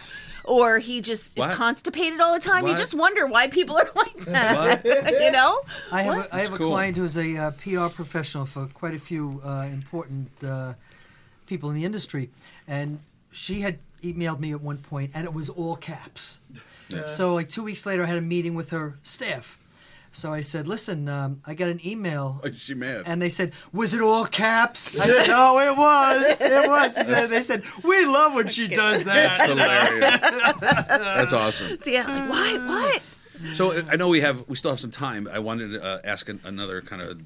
or 0.47 0.79
he 0.79 1.01
just 1.01 1.37
What? 1.37 1.51
is 1.51 1.57
constipated 1.57 2.19
all 2.21 2.33
the 2.33 2.39
time. 2.39 2.65
You 2.67 2.75
just 2.75 2.93
wonder 2.93 3.27
why 3.27 3.47
people 3.47 3.77
are 3.77 3.89
like 3.95 4.17
that. 4.25 4.83
you 5.23 5.31
know? 5.31 5.61
I 5.91 6.01
have 6.03 6.15
What? 6.15 6.27
a, 6.29 6.35
I 6.35 6.39
have 6.41 6.53
a 6.53 6.57
cool. 6.57 6.69
client 6.71 6.97
who's 6.97 7.17
a 7.17 7.37
uh, 7.37 7.51
PR 7.51 7.87
professional 7.93 8.45
for 8.45 8.67
quite 8.67 8.93
a 8.93 8.99
few 8.99 9.41
uh, 9.43 9.67
important 9.71 10.29
uh, 10.45 10.73
people 11.47 11.69
in 11.69 11.75
the 11.75 11.85
industry, 11.85 12.29
and 12.67 12.99
she 13.31 13.61
had 13.61 13.79
emailed 14.03 14.39
me 14.39 14.51
at 14.51 14.61
one 14.61 14.77
point, 14.77 15.11
and 15.15 15.25
it 15.25 15.33
was 15.33 15.49
all 15.49 15.75
caps. 15.75 16.39
So 17.07 17.33
like 17.33 17.49
two 17.49 17.63
weeks 17.63 17.85
later, 17.85 18.03
I 18.03 18.05
had 18.05 18.17
a 18.17 18.21
meeting 18.21 18.53
with 18.55 18.69
her 18.69 18.97
staff. 19.03 19.57
So 20.15 20.33
I 20.33 20.41
said, 20.41 20.67
"Listen, 20.67 21.09
um, 21.09 21.41
I 21.45 21.53
got 21.53 21.69
an 21.69 21.85
email." 21.85 22.39
Is 22.43 22.57
she 22.59 22.73
mad? 22.73 23.03
And 23.05 23.21
they 23.21 23.29
said, 23.29 23.51
"Was 23.73 23.93
it 23.93 24.01
all 24.01 24.25
caps?" 24.25 24.95
I 24.97 25.07
said, 25.07 25.27
"Oh, 25.29 25.59
it 25.59 25.77
was. 25.77 26.41
It 26.41 26.67
was." 26.67 26.97
She 26.97 27.03
said- 27.03 27.29
They 27.29 27.41
said, 27.41 27.63
"We 27.83 28.05
love 28.05 28.33
when 28.33 28.47
she 28.47 28.67
does 28.67 29.03
that." 29.03 29.37
That's 29.37 29.41
hilarious. 29.41 30.19
That's 30.59 31.33
awesome. 31.33 31.77
So, 31.81 31.89
yeah, 31.91 32.05
like, 32.29 32.59
what? 32.61 32.67
What? 32.67 33.01
So 33.55 33.73
I 33.89 33.95
know 33.97 34.07
we 34.07 34.21
have 34.21 34.47
we 34.47 34.55
still 34.55 34.71
have 34.71 34.79
some 34.79 34.91
time. 34.91 35.27
I 35.31 35.39
wanted 35.39 35.73
to 35.73 35.83
uh, 35.83 35.99
ask 36.05 36.29
an, 36.29 36.39
another 36.45 36.81
kind 36.81 37.01
of 37.01 37.19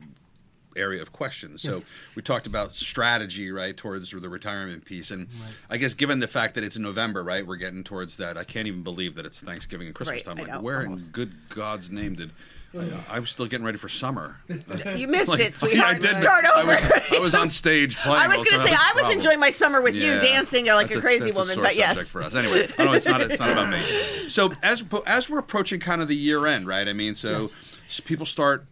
area 0.76 1.02
of 1.02 1.12
questions. 1.12 1.62
So 1.62 1.74
Yes. 1.74 1.84
we 2.16 2.22
talked 2.22 2.48
about 2.48 2.74
strategy, 2.74 3.52
right, 3.52 3.76
towards 3.76 4.12
the 4.12 4.30
retirement 4.30 4.86
piece, 4.86 5.12
and 5.12 5.28
I 5.70 5.78
guess 5.78 5.94
given 5.94 6.20
the 6.20 6.28
fact 6.28 6.56
that 6.56 6.64
it's 6.64 6.78
November, 6.78 7.24
right, 7.24 7.46
we're 7.46 7.58
getting 7.58 7.84
towards 7.84 8.16
that. 8.18 8.38
I 8.38 8.44
can't 8.44 8.68
even 8.68 8.82
believe 8.84 9.16
that 9.16 9.26
it's 9.26 9.40
Thanksgiving 9.42 9.88
and 9.88 9.96
Christmas 9.96 10.26
Right, 10.26 10.38
time. 10.38 10.38
Like, 10.38 10.48
know, 10.48 10.62
where 10.62 10.82
almost. 10.84 11.08
in 11.08 11.12
good 11.14 11.34
God's 11.50 11.92
name 11.92 12.16
did 12.16 12.32
I, 12.78 13.16
I 13.16 13.20
was 13.20 13.30
still 13.30 13.48
getting 13.48 13.66
ready 13.66 13.78
for 13.78 13.90
summer? 13.90 14.38
You 14.96 15.08
missed 15.08 15.30
Like, 15.30 15.40
it, 15.40 15.54
sweetheart. 15.54 15.96
I 15.96 16.00
did. 16.00 16.22
Start 16.22 16.46
I 16.46 16.62
over. 16.62 16.68
was, 16.68 16.92
I 17.12 17.20
was 17.20 17.36
on 17.36 17.50
stage 17.50 17.98
playing. 18.04 18.20
I 18.20 18.28
was 18.28 18.38
going 18.38 18.62
to 18.62 18.68
say, 18.68 18.74
I 18.74 18.92
was 18.96 19.14
enjoying 19.14 19.40
my 19.40 19.50
summer 19.50 19.82
with 19.82 19.96
you 19.96 20.20
dancing 20.20 20.68
like 20.68 20.94
a 20.94 21.00
crazy 21.02 21.32
woman, 21.32 21.58
but 21.60 21.76
yes. 21.76 22.08
for 22.10 22.22
us. 22.22 22.36
Anyway, 22.36 22.68
oh, 22.78 22.86
no, 22.86 22.94
it's 22.94 23.08
not. 23.08 23.22
It's 23.22 23.40
not 23.40 23.52
about 23.52 23.70
me. 23.70 24.30
So 24.30 24.50
as 24.64 24.84
as 25.06 25.30
we're 25.30 25.40
approaching 25.40 25.80
kind 25.80 26.02
of 26.02 26.08
the 26.08 26.16
year 26.16 26.46
end, 26.46 26.68
right? 26.68 26.88
I 26.88 26.94
mean, 26.94 27.16
so 27.16 27.40
s- 27.40 28.00
people 28.00 28.26
start 28.26 28.66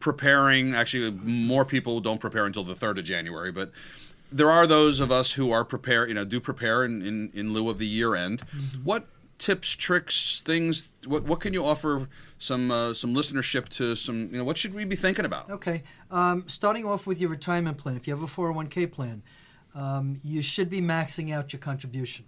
preparing. 0.00 0.74
Actually, 0.74 1.10
more 1.10 1.64
people 1.64 2.00
don't 2.00 2.20
prepare 2.20 2.46
until 2.46 2.64
the 2.64 2.74
third 2.74 2.98
of 2.98 3.04
January, 3.04 3.52
but. 3.52 3.70
There 4.32 4.50
are 4.50 4.66
those 4.66 4.98
of 4.98 5.12
us 5.12 5.30
who 5.30 5.52
are 5.52 5.64
prepare, 5.64 6.08
you 6.08 6.12
know, 6.12 6.24
do 6.24 6.40
prepare 6.40 6.84
in, 6.84 7.00
in, 7.00 7.30
in 7.32 7.52
lieu 7.52 7.70
of 7.70 7.78
the 7.78 7.86
year 7.86 8.16
end. 8.16 8.40
Mm-hmm. 8.40 8.82
What 8.82 9.06
tips, 9.38 9.74
tricks, 9.74 10.40
things? 10.40 10.94
What, 11.06 11.24
what 11.24 11.40
can 11.40 11.52
you 11.52 11.64
offer 11.64 12.08
some 12.38 12.70
uh, 12.70 12.94
some 12.94 13.14
listenership 13.14 13.68
to? 13.70 13.94
Some, 13.94 14.28
you 14.30 14.38
know, 14.38 14.44
what 14.44 14.58
should 14.58 14.74
we 14.74 14.84
be 14.84 14.96
thinking 14.96 15.24
about? 15.24 15.50
Okay. 15.50 15.82
Um, 16.10 16.44
starting 16.46 16.84
off 16.84 17.06
with 17.06 17.20
your 17.20 17.30
retirement 17.30 17.78
plan, 17.78 17.96
if 17.96 18.06
you 18.06 18.14
have 18.14 18.22
a 18.22 18.26
401k 18.26 18.90
plan, 18.90 19.22
um, 19.74 20.18
you 20.22 20.42
should 20.42 20.70
be 20.70 20.80
maxing 20.80 21.32
out 21.32 21.52
your 21.52 21.60
contribution. 21.60 22.24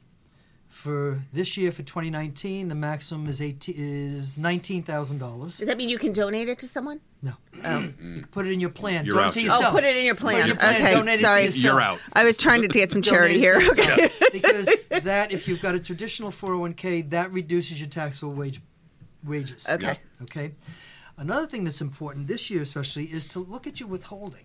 For 0.69 1.21
this 1.33 1.57
year, 1.57 1.73
for 1.73 1.83
2019, 1.83 2.69
the 2.69 2.75
maximum 2.75 3.27
is 3.27 3.41
18, 3.43 3.75
is 3.77 4.39
$19,000. 4.39 5.59
Does 5.59 5.59
that 5.67 5.77
mean 5.79 5.89
you 5.89 5.99
can 5.99 6.13
donate 6.13 6.49
it 6.49 6.59
to 6.61 6.69
someone? 6.69 7.01
No. 7.23 7.33
Oh, 7.65 7.81
You 7.81 7.89
can 7.93 8.29
put 8.31 8.47
it 8.47 8.53
in 8.53 8.61
your 8.61 8.71
plan. 8.71 9.05
You're 9.07 9.15
Donate 9.17 9.29
out. 9.29 9.33
to 9.33 9.41
Oh, 9.41 9.43
yourself. 9.45 9.65
oh 9.67 9.71
put 9.77 9.85
it 9.85 9.97
in 9.97 10.05
your 10.05 10.15
plan. 10.15 10.47
your 10.47 10.57
plan, 10.57 10.75
okay, 10.77 10.95
donate 10.95 11.21
it 11.21 11.23
to 11.23 11.43
yourself. 11.43 11.65
You're 11.65 11.81
out. 11.81 12.01
I 12.13 12.23
was 12.25 12.37
trying 12.37 12.63
to 12.63 12.69
get 12.69 12.93
some 12.93 13.03
charity 13.03 13.39
here. 13.39 13.55
Donate 13.55 13.71
it 13.73 13.77
to 13.77 13.93
Okay. 13.95 14.13
because 14.33 14.77
that, 15.05 15.33
if 15.33 15.49
you've 15.49 15.63
got 15.63 15.75
a 15.75 15.81
traditional 15.81 16.31
401k, 16.31 17.11
that 17.11 17.33
reduces 17.33 17.81
your 17.81 17.89
taxable 17.89 18.35
wage 18.35 18.61
wages. 19.25 19.67
Okay. 19.69 19.99
Okay. 20.23 20.53
Another 21.17 21.47
thing 21.49 21.65
that's 21.65 21.81
important 21.81 22.29
this 22.29 22.51
year, 22.51 22.63
especially, 22.63 23.05
is 23.07 23.27
to 23.29 23.41
look 23.41 23.67
at 23.67 23.81
your 23.81 23.89
withholding, 23.89 24.45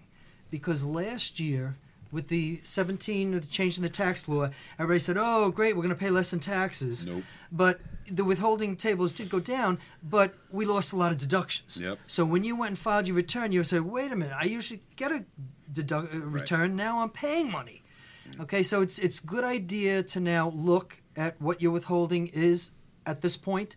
because 0.50 0.84
last 0.84 1.40
year, 1.40 1.76
with 2.14 2.28
the 2.28 2.60
17, 2.64 3.32
the 3.32 3.42
change 3.42 3.76
in 3.76 3.84
the 3.84 3.90
tax 3.90 4.30
law, 4.30 4.50
everybody 4.78 5.00
said, 5.00 5.18
"Oh, 5.20 5.50
great, 5.50 5.76
we're 5.76 5.82
going 5.82 5.96
to 5.96 6.00
pay 6.00 6.12
less 6.12 6.32
in 6.32 6.40
taxes." 6.40 7.08
Nope. 7.08 7.24
But 7.52 7.82
the 8.10 8.24
withholding 8.24 8.76
tables 8.76 9.12
did 9.12 9.30
go 9.30 9.40
down, 9.40 9.80
but 10.04 10.36
we 10.52 10.66
lost 10.66 10.94
a 10.94 10.96
lot 10.96 11.12
of 11.12 11.18
deductions. 11.18 11.82
Yep. 11.82 12.00
So 12.08 12.24
when 12.24 12.44
you 12.44 12.56
went 12.56 12.70
and 12.72 12.78
filed 12.78 13.08
your 13.08 13.18
return, 13.18 13.52
you 13.52 13.64
say, 13.64 13.80
"Wait 13.80 14.12
a 14.12 14.16
minute, 14.16 14.36
I 14.40 14.46
usually 14.46 14.82
get 14.96 15.12
a 15.12 15.26
deduct, 15.72 16.14
uh, 16.14 16.20
return. 16.20 16.76
Now 16.76 17.02
I'm 17.02 17.10
paying 17.10 17.52
money." 17.52 17.82
Okay, 18.40 18.64
so 18.64 18.82
it's 18.82 19.00
it's 19.00 19.20
good 19.20 19.44
idea 19.44 20.04
to 20.04 20.20
now 20.20 20.50
look 20.56 21.02
at 21.18 21.42
what 21.42 21.62
your 21.62 21.72
withholding 21.72 22.28
is 22.28 22.72
at 23.06 23.22
this 23.22 23.38
point, 23.38 23.76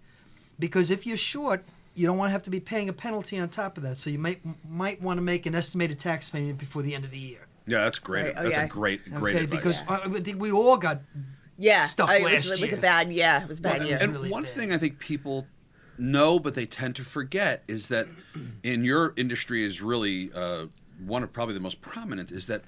because 0.59 0.91
if 0.91 1.07
you're 1.07 1.16
short, 1.16 1.64
you 1.95 2.07
don't 2.07 2.18
want 2.18 2.28
to 2.28 2.32
have 2.32 2.43
to 2.43 2.51
be 2.51 2.61
paying 2.61 2.89
a 2.89 2.93
penalty 2.93 3.39
on 3.39 3.49
top 3.49 3.76
of 3.76 3.82
that. 3.82 3.97
So 3.97 4.11
you 4.11 4.18
might 4.18 4.41
might 4.68 5.01
want 5.01 5.18
to 5.18 5.22
make 5.22 5.47
an 5.47 5.55
estimated 5.55 5.99
tax 5.99 6.28
payment 6.28 6.59
before 6.59 6.82
the 6.82 6.95
end 6.95 7.05
of 7.05 7.11
the 7.11 7.18
year. 7.18 7.45
Yeah, 7.67 7.85
that's 7.85 7.99
great. 7.99 8.27
Right, 8.27 8.35
oh, 8.37 8.43
that's 8.45 8.55
yeah. 8.57 8.64
a 8.64 8.69
great, 8.69 9.05
great 9.14 9.35
okay, 9.37 9.45
advice. 9.45 9.59
because 9.59 9.81
uh, 9.89 10.01
I 10.05 10.21
think 10.21 10.41
we 10.41 10.53
all 10.53 10.77
got 10.77 11.01
Yeah, 11.59 11.83
Stuff 11.83 12.09
I- 12.11 12.17
it 12.19 12.25
last 12.25 12.51
was, 12.51 12.61
it 12.61 12.62
was 12.62 12.73
a 12.73 12.77
bad. 12.77 13.12
Yeah, 13.12 13.43
it 13.43 13.49
was 13.49 13.59
a 13.59 13.62
bad 13.62 13.83
year. 13.87 13.99
And 14.01 14.12
really 14.12 14.31
one 14.31 14.45
bad. 14.45 14.53
thing 14.53 14.73
I 14.73 14.79
think 14.79 14.99
people 14.99 15.47
know, 15.99 16.39
but 16.39 16.55
they 16.55 16.67
tend 16.67 16.97
to 16.97 17.03
forget, 17.03 17.64
is 17.67 17.89
that 17.89 18.07
in 18.62 18.85
your 18.85 19.14
industry 19.17 19.64
is 19.64 19.83
really 19.83 20.31
uh, 20.35 20.67
one 21.05 21.23
of 21.23 21.33
probably 21.33 21.55
the 21.55 21.61
most 21.61 21.81
prominent. 21.81 22.31
Is 22.31 22.47
that 22.47 22.62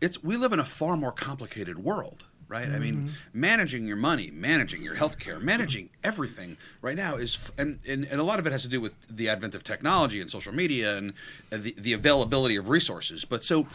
it's 0.00 0.22
we 0.22 0.36
live 0.36 0.52
in 0.52 0.58
a 0.58 0.64
far 0.64 0.96
more 0.96 1.12
complicated 1.12 1.78
world, 1.78 2.24
right? 2.52 2.68
I 2.68 2.78
mean, 2.78 3.08
managing 3.32 3.86
your 3.86 3.96
money, 3.96 4.30
managing 4.32 4.82
your 4.82 4.94
healthcare, 4.94 5.40
managing 5.42 5.88
everything 6.04 6.50
right 6.82 6.96
now 6.96 7.16
is, 7.16 7.32
f- 7.34 7.52
and, 7.58 7.78
and 7.88 8.04
and 8.10 8.20
a 8.20 8.22
lot 8.30 8.38
of 8.38 8.46
it 8.46 8.52
has 8.52 8.62
to 8.62 8.68
do 8.68 8.80
with 8.80 8.94
the 9.08 9.26
advent 9.34 9.54
of 9.54 9.62
technology 9.64 10.20
and 10.20 10.30
social 10.30 10.54
media 10.62 10.98
and 10.98 11.14
uh, 11.52 11.56
the 11.56 11.74
the 11.86 11.92
availability 11.94 12.56
of 12.56 12.68
resources. 12.68 13.24
But 13.24 13.42
so, 13.42 13.66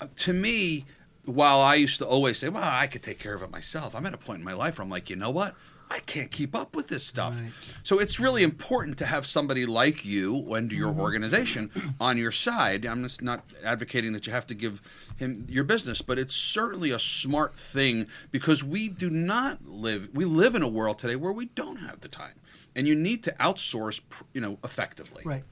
uh, 0.00 0.08
to 0.26 0.32
me. 0.32 0.84
While 1.24 1.60
I 1.60 1.76
used 1.76 1.98
to 2.00 2.06
always 2.14 2.36
say, 2.38 2.48
"Well, 2.48 2.64
I 2.64 2.88
could 2.88 3.04
take 3.04 3.20
care 3.20 3.32
of 3.32 3.42
it 3.42 3.50
myself," 3.52 3.94
I'm 3.94 4.04
at 4.06 4.12
a 4.12 4.18
point 4.18 4.40
in 4.40 4.44
my 4.44 4.54
life 4.54 4.78
where 4.78 4.82
I'm 4.84 4.90
like, 4.90 5.08
you 5.08 5.14
know 5.14 5.30
what? 5.30 5.54
I 5.90 5.98
can't 6.00 6.30
keep 6.30 6.56
up 6.56 6.74
with 6.74 6.88
this 6.88 7.04
stuff. 7.06 7.38
Right. 7.40 7.52
So 7.82 7.98
it's 7.98 8.18
really 8.18 8.42
important 8.42 8.96
to 8.98 9.06
have 9.06 9.26
somebody 9.26 9.66
like 9.66 10.04
you 10.04 10.54
and 10.54 10.72
your 10.72 10.88
organization 10.94 11.70
on 12.00 12.16
your 12.16 12.32
side. 12.32 12.86
I'm 12.86 13.02
just 13.02 13.20
not 13.20 13.44
advocating 13.64 14.12
that 14.14 14.26
you 14.26 14.32
have 14.32 14.46
to 14.46 14.54
give 14.54 14.80
him 15.18 15.46
your 15.48 15.64
business, 15.64 16.00
but 16.00 16.18
it's 16.18 16.34
certainly 16.34 16.90
a 16.92 16.98
smart 16.98 17.54
thing 17.54 18.06
because 18.30 18.64
we 18.64 18.88
do 18.88 19.10
not 19.10 19.64
live 19.66 20.08
we 20.14 20.24
live 20.24 20.54
in 20.54 20.62
a 20.62 20.68
world 20.68 20.98
today 20.98 21.16
where 21.16 21.32
we 21.32 21.46
don't 21.46 21.78
have 21.80 22.00
the 22.00 22.08
time. 22.08 22.34
And 22.74 22.88
you 22.88 22.94
need 22.94 23.22
to 23.24 23.32
outsource, 23.32 24.00
you 24.32 24.40
know, 24.40 24.58
effectively. 24.64 25.22
right. 25.26 25.44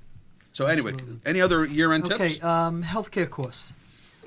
So 0.53 0.67
anyway, 0.67 0.93
Absolutely. 0.95 1.21
any 1.31 1.41
other 1.41 1.65
year-end 1.67 2.05
Okay, 2.11 2.17
tips? 2.31 2.39
Okay, 2.39 2.47
um, 2.47 2.83
healthcare 2.83 3.29
costs. 3.31 3.73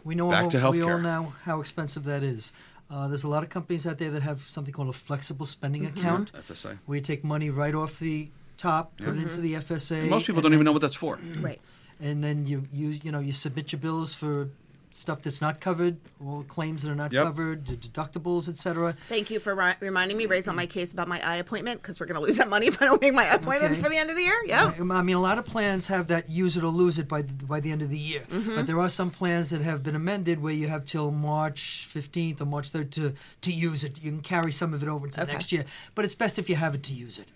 We 0.05 0.15
know 0.15 0.29
Back 0.29 0.43
all, 0.45 0.49
to 0.51 0.57
we 0.71 0.81
all 0.81 0.89
healthcare. 0.89 1.01
know 1.03 1.33
how 1.43 1.59
expensive 1.59 2.03
that 2.05 2.23
is. 2.23 2.53
Uh, 2.89 3.07
there's 3.07 3.23
a 3.23 3.27
lot 3.27 3.43
of 3.43 3.49
companies 3.49 3.87
out 3.87 3.97
there 3.97 4.11
that 4.11 4.21
have 4.23 4.41
something 4.41 4.73
called 4.73 4.89
a 4.89 4.93
flexible 4.93 5.45
spending 5.45 5.85
account, 5.85 6.31
FSA. 6.33 6.77
where 6.85 6.97
you 6.97 7.01
take 7.01 7.23
money 7.23 7.49
right 7.49 7.73
off 7.73 7.99
the 7.99 8.29
top, 8.57 8.97
put 8.97 9.07
it 9.09 9.17
into 9.17 9.41
the 9.41 9.53
FSA. 9.55 10.07
Most 10.09 10.27
people 10.27 10.41
don't 10.41 10.53
even 10.53 10.65
know 10.65 10.71
what 10.73 10.81
that's 10.81 10.95
for. 10.95 11.17
right. 11.41 11.59
And 11.99 12.23
then 12.23 12.45
you, 12.45 12.67
you 12.71 12.89
you 13.03 13.11
know 13.11 13.19
you 13.19 13.31
submit 13.31 13.71
your 13.71 13.79
bills 13.79 14.13
for 14.13 14.49
stuff 14.95 15.23
that's 15.23 15.41
not 15.41 15.59
covered, 15.59 15.97
all 16.23 16.43
claims 16.43 16.83
that 16.83 16.91
are 16.91 16.95
not 16.95 17.11
Yep. 17.11 17.23
covered, 17.25 17.65
the 17.65 17.75
deductibles, 17.75 18.47
etc. 18.47 18.95
Thank 19.09 19.31
you 19.31 19.39
for 19.39 19.55
ri- 19.55 19.73
reminding 19.79 20.17
me. 20.17 20.27
Raise 20.27 20.47
on 20.47 20.55
my 20.55 20.67
case 20.67 20.93
about 20.93 21.07
my 21.07 21.19
eye 21.27 21.37
appointment 21.37 21.81
because 21.81 21.99
we're 21.99 22.05
going 22.05 22.19
to 22.19 22.21
lose 22.21 22.37
that 22.37 22.47
money 22.47 22.67
if 22.67 22.79
I 22.79 22.85
don't 22.85 23.01
make 23.01 23.13
my 23.13 23.25
appointment 23.25 23.73
Okay. 23.73 23.81
for 23.81 23.89
the 23.89 23.97
end 23.97 24.11
of 24.11 24.15
the 24.15 24.21
year. 24.21 24.39
Yeah. 24.45 24.71
I 24.91 25.01
mean, 25.01 25.15
a 25.15 25.19
lot 25.19 25.39
of 25.39 25.45
plans 25.45 25.87
have 25.87 26.07
that 26.07 26.29
use 26.29 26.57
it 26.57 26.63
or 26.63 26.67
lose 26.67 26.99
it 26.99 27.07
by 27.07 27.23
the, 27.23 27.33
by 27.45 27.59
the 27.59 27.71
end 27.71 27.81
of 27.81 27.89
the 27.89 27.97
year. 27.97 28.21
Mm-hmm. 28.29 28.55
But 28.55 28.67
there 28.67 28.79
are 28.79 28.87
some 28.89 29.09
plans 29.09 29.49
that 29.49 29.61
have 29.61 29.81
been 29.81 29.95
amended 29.95 30.41
where 30.41 30.53
you 30.53 30.67
have 30.67 30.85
till 30.85 31.09
March 31.11 31.87
15th 31.91 32.39
or 32.41 32.45
March 32.45 32.71
3rd 32.71 32.91
to, 32.91 33.13
to 33.41 33.51
use 33.51 33.83
it. 33.83 34.03
You 34.03 34.11
can 34.11 34.21
carry 34.21 34.51
some 34.51 34.73
of 34.75 34.83
it 34.83 34.89
over 34.89 35.07
into 35.07 35.21
Okay. 35.23 35.31
next 35.31 35.51
year. 35.51 35.65
But 35.95 36.05
it's 36.05 36.15
best 36.15 36.37
if 36.37 36.49
you 36.49 36.55
have 36.55 36.75
it 36.75 36.83
to 36.83 36.93
use 36.93 37.17
it. 37.17 37.27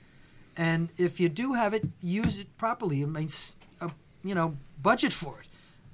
And 0.55 0.89
if 0.97 1.19
you 1.19 1.27
do 1.29 1.53
have 1.53 1.73
it, 1.73 1.87
use 2.01 2.39
it 2.39 2.55
properly. 2.57 3.01
I 3.03 3.05
mean, 3.07 3.23
s- 3.25 3.55
uh, 3.81 3.89
you 4.23 4.35
know, 4.35 4.57
budget 4.81 5.13
for 5.13 5.39
it. 5.39 5.46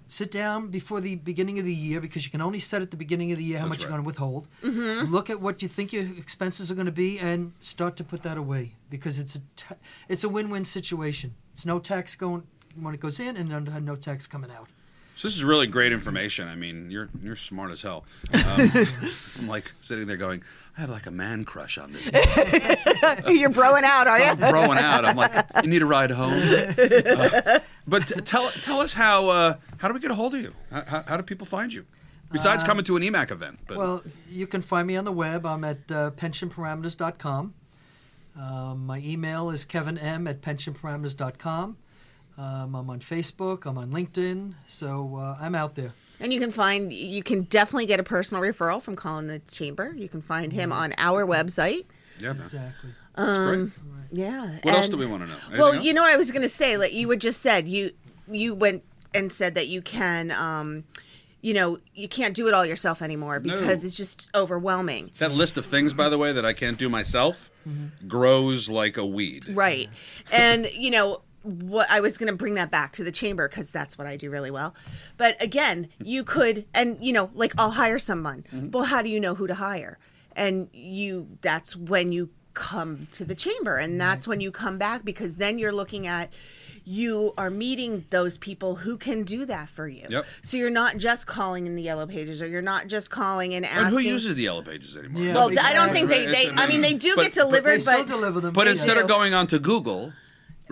Sit 0.08 0.32
down 0.32 0.68
before 0.68 1.02
the 1.02 1.16
beginning 1.16 1.60
of 1.60 1.66
the 1.66 1.74
year 1.74 2.00
because 2.02 2.26
you 2.26 2.32
can 2.32 2.42
only 2.42 2.60
set 2.60 2.82
at 2.82 2.92
the 2.92 2.98
beginning 2.98 3.32
of 3.32 3.38
the 3.38 3.44
year 3.44 3.58
how 3.58 3.66
That's 3.68 3.70
much 3.70 3.80
right. 3.80 3.84
you're 3.84 3.90
going 3.92 4.04
to 4.04 4.06
withhold. 4.06 4.48
Mm-hmm. 4.64 5.12
Look 5.12 5.30
at 5.30 5.42
what 5.42 5.62
you 5.62 5.68
think 5.68 5.94
your 5.94 6.04
expenses 6.18 6.72
are 6.72 6.76
going 6.76 6.86
to 6.86 6.92
be 6.92 7.20
and 7.20 7.54
start 7.60 7.96
to 7.98 8.04
put 8.04 8.22
that 8.24 8.38
away 8.38 8.74
because 8.90 9.20
it's 9.20 9.38
a 9.38 9.76
it's 10.10 10.24
a 10.24 10.30
win-win 10.30 10.66
situation. 10.66 11.34
It's 11.54 11.66
no 11.66 11.80
tax 11.80 12.16
going 12.16 12.44
when 12.80 12.94
it 12.94 13.00
goes 13.00 13.20
in 13.20 13.38
and 13.38 13.50
no, 13.50 13.60
no 13.60 13.96
tax 13.96 14.28
coming 14.28 14.52
out. 14.52 14.68
So 15.16 15.28
this 15.28 15.36
is 15.38 15.44
really 15.44 15.68
great 15.68 15.92
information. 15.92 16.48
I 16.48 16.56
mean, 16.56 16.90
you're 16.90 17.10
you're 17.22 17.36
smart 17.36 17.72
as 17.72 17.82
hell. 17.82 18.04
Um, 18.34 18.42
I'm 19.40 19.48
like 19.48 19.72
sitting 19.82 20.08
there 20.08 20.18
going, 20.18 20.44
I 20.78 20.82
have 20.82 20.90
like 20.90 21.06
a 21.06 21.12
man 21.12 21.46
crush 21.46 21.78
on 21.78 21.94
this. 21.94 22.10
guy. 22.10 22.20
You're 23.32 23.52
broing 23.52 23.84
out, 23.84 24.08
are 24.08 24.18
you? 24.18 24.26
I'm 24.26 24.38
growing 24.40 24.78
out. 24.80 25.06
I'm 25.06 25.16
like, 25.16 25.46
you 25.62 25.70
need 25.70 25.84
a 25.84 25.86
ride 25.86 26.10
home. 26.10 26.34
Uh, 26.34 27.60
but 27.88 28.08
t- 28.08 28.22
tell 28.22 28.50
tell 28.50 28.80
us 28.80 28.94
how 28.94 29.28
uh, 29.30 29.54
how 29.78 29.88
do 29.88 29.94
we 29.94 30.00
get 30.00 30.10
a 30.10 30.16
hold 30.16 30.34
of 30.34 30.42
you? 30.42 30.54
How, 30.72 31.04
how, 31.08 31.18
do 31.18 31.24
people 31.24 31.46
find 31.46 31.72
you? 31.72 31.86
Besides 32.32 32.64
coming 32.64 32.84
to 32.86 32.96
an 32.96 33.04
EMACC 33.04 33.30
event, 33.30 33.60
but 33.68 33.78
Well, 33.78 34.04
you 34.28 34.48
can 34.48 34.64
find 34.64 34.88
me 34.88 34.98
on 34.98 35.06
the 35.06 35.12
web. 35.12 35.46
I'm 35.46 35.64
at 35.64 35.92
uh, 35.92 36.10
pensionparameters.com. 36.12 37.54
Um, 38.40 38.86
my 38.88 38.98
email 38.98 39.52
is 39.52 39.66
kevinm 39.66 40.28
at 40.28 40.42
pensionparameters.com. 40.42 41.78
Um, 42.38 42.76
I'm 42.76 42.90
on 42.90 43.00
Facebook. 43.00 43.66
I'm 43.66 43.78
on 43.78 43.92
LinkedIn. 43.92 44.54
So 44.66 45.16
uh, 45.18 45.38
I'm 45.42 45.56
out 45.56 45.76
there. 45.76 45.94
And 46.20 46.32
you 46.34 46.40
can 46.40 46.52
find, 46.52 46.92
you 46.94 47.22
can 47.24 47.44
definitely 47.44 47.86
get 47.86 48.00
a 48.00 48.04
personal 48.04 48.42
referral 48.42 48.82
from 48.82 48.96
calling 48.96 49.28
the 49.28 49.40
chamber. 49.52 49.94
You 49.96 50.08
can 50.08 50.22
find 50.22 50.54
him 50.54 50.70
Mm-hmm. 50.70 50.80
on 50.80 50.94
our 50.98 51.26
website. 51.26 51.86
Yeah, 52.20 52.34
man. 52.34 52.42
Exactly. 52.44 52.90
That's 53.16 53.38
great. 53.38 53.70
Yeah. 54.12 54.48
What 54.64 54.74
else 54.76 54.90
do 54.90 54.98
we 54.98 55.06
want 55.06 55.24
to 55.24 55.28
know? 55.28 55.34
Anything 55.46 55.60
Well, 55.60 55.74
else? 55.74 55.86
you 55.86 55.94
know 55.94 56.02
what 56.04 56.14
I 56.14 56.18
was 56.18 56.32
going 56.32 56.42
to 56.44 56.50
say. 56.50 56.78
Like 56.78 56.94
you 56.94 57.08
would 57.08 57.20
just 57.22 57.42
said, 57.42 57.68
you 57.68 57.92
you 58.32 58.56
went 58.56 58.84
and 59.14 59.32
said 59.34 59.56
that 59.56 59.68
you 59.68 59.82
can, 59.82 60.32
um, 60.32 60.84
you 61.42 61.54
know, 61.54 61.78
you 61.94 62.08
can't 62.08 62.34
do 62.34 62.48
it 62.48 62.54
all 62.54 62.66
yourself 62.66 63.02
anymore 63.02 63.40
No. 63.40 63.60
because 63.60 63.84
it's 63.84 63.98
just 63.98 64.30
overwhelming. 64.34 65.12
that 65.18 65.32
list 65.32 65.58
of 65.58 65.66
things, 65.66 65.94
by 65.94 66.08
the 66.10 66.18
way, 66.18 66.32
that 66.32 66.46
I 66.46 66.54
can't 66.54 66.78
do 66.78 66.90
myself 66.90 67.50
grows 68.08 68.70
like 68.70 68.98
a 68.98 69.06
weed. 69.06 69.46
Right. 69.50 69.90
And, 70.32 70.68
you 70.72 70.90
know, 70.92 71.22
what 71.44 71.88
I 71.92 72.00
was 72.00 72.18
going 72.18 72.32
to 72.32 72.36
bring 72.38 72.56
that 72.56 72.72
back 72.72 72.94
to 72.94 73.04
the 73.04 73.12
chamber 73.12 73.48
because 73.48 73.72
that's 73.72 73.98
what 73.98 74.08
I 74.08 74.18
do 74.18 74.30
really 74.30 74.52
well. 74.52 74.74
But 75.18 75.42
again, 75.42 75.90
you 76.04 76.24
could, 76.24 76.66
and, 76.74 76.98
you 77.04 77.14
know, 77.14 77.30
like 77.34 77.54
I'll 77.58 77.72
hire 77.72 78.00
someone. 78.00 78.46
Mm-hmm. 78.54 78.72
Well, 78.72 78.86
how 78.86 79.02
do 79.02 79.10
you 79.10 79.20
know 79.20 79.36
who 79.36 79.48
to 79.48 79.54
hire? 79.54 80.00
And 80.36 80.70
you, 80.74 81.28
that's 81.42 81.76
when 81.76 82.12
you 82.12 82.30
come 82.54 83.08
to 83.14 83.26
the 83.26 83.36
chamber 83.36 83.76
and 83.76 84.00
that's 84.00 84.28
when 84.28 84.40
you 84.40 84.52
come 84.52 84.78
back 84.78 85.04
because 85.04 85.38
then 85.38 85.60
you're 85.60 85.72
looking 85.72 86.08
at, 86.08 86.32
you 86.86 87.34
are 87.38 87.50
meeting 87.50 88.04
those 88.10 88.38
people 88.38 88.76
who 88.76 88.98
can 88.98 89.24
do 89.24 89.46
that 89.46 89.70
for 89.70 89.88
you. 89.88 90.06
Yep. 90.10 90.26
So 90.42 90.58
you're 90.58 90.70
not 90.70 90.98
just 90.98 91.28
calling 91.28 91.66
in 91.66 91.76
the 91.76 91.82
yellow 91.82 92.06
pages 92.06 92.42
or 92.42 92.48
you're 92.48 92.62
not 92.62 92.88
just 92.88 93.10
calling 93.10 93.54
and 93.54 93.66
asking. 93.66 93.86
And 93.86 93.90
who 93.94 94.00
uses 94.00 94.36
the 94.36 94.44
yellow 94.44 94.62
pages 94.62 94.98
anymore? 94.98 95.24
Yeah. 95.24 95.34
Well, 95.34 95.48
Exactly. 95.48 95.78
I 95.78 95.86
don't 95.86 95.94
think 95.94 96.10
they, 96.10 96.26
they, 96.26 96.50
I 96.50 96.68
mean, 96.68 96.82
they 96.82 96.94
do 96.94 97.16
But- 97.16 97.22
get 97.24 97.36
but 97.36 97.42
delivered, 97.42 97.80
They 97.80 97.86
but, 97.86 98.08
deliver 98.08 98.42
them. 98.42 98.54
But 98.54 98.68
instead 98.68 98.98
of 98.98 99.08
going 99.08 99.34
onto 99.34 99.60
Google, 99.60 100.12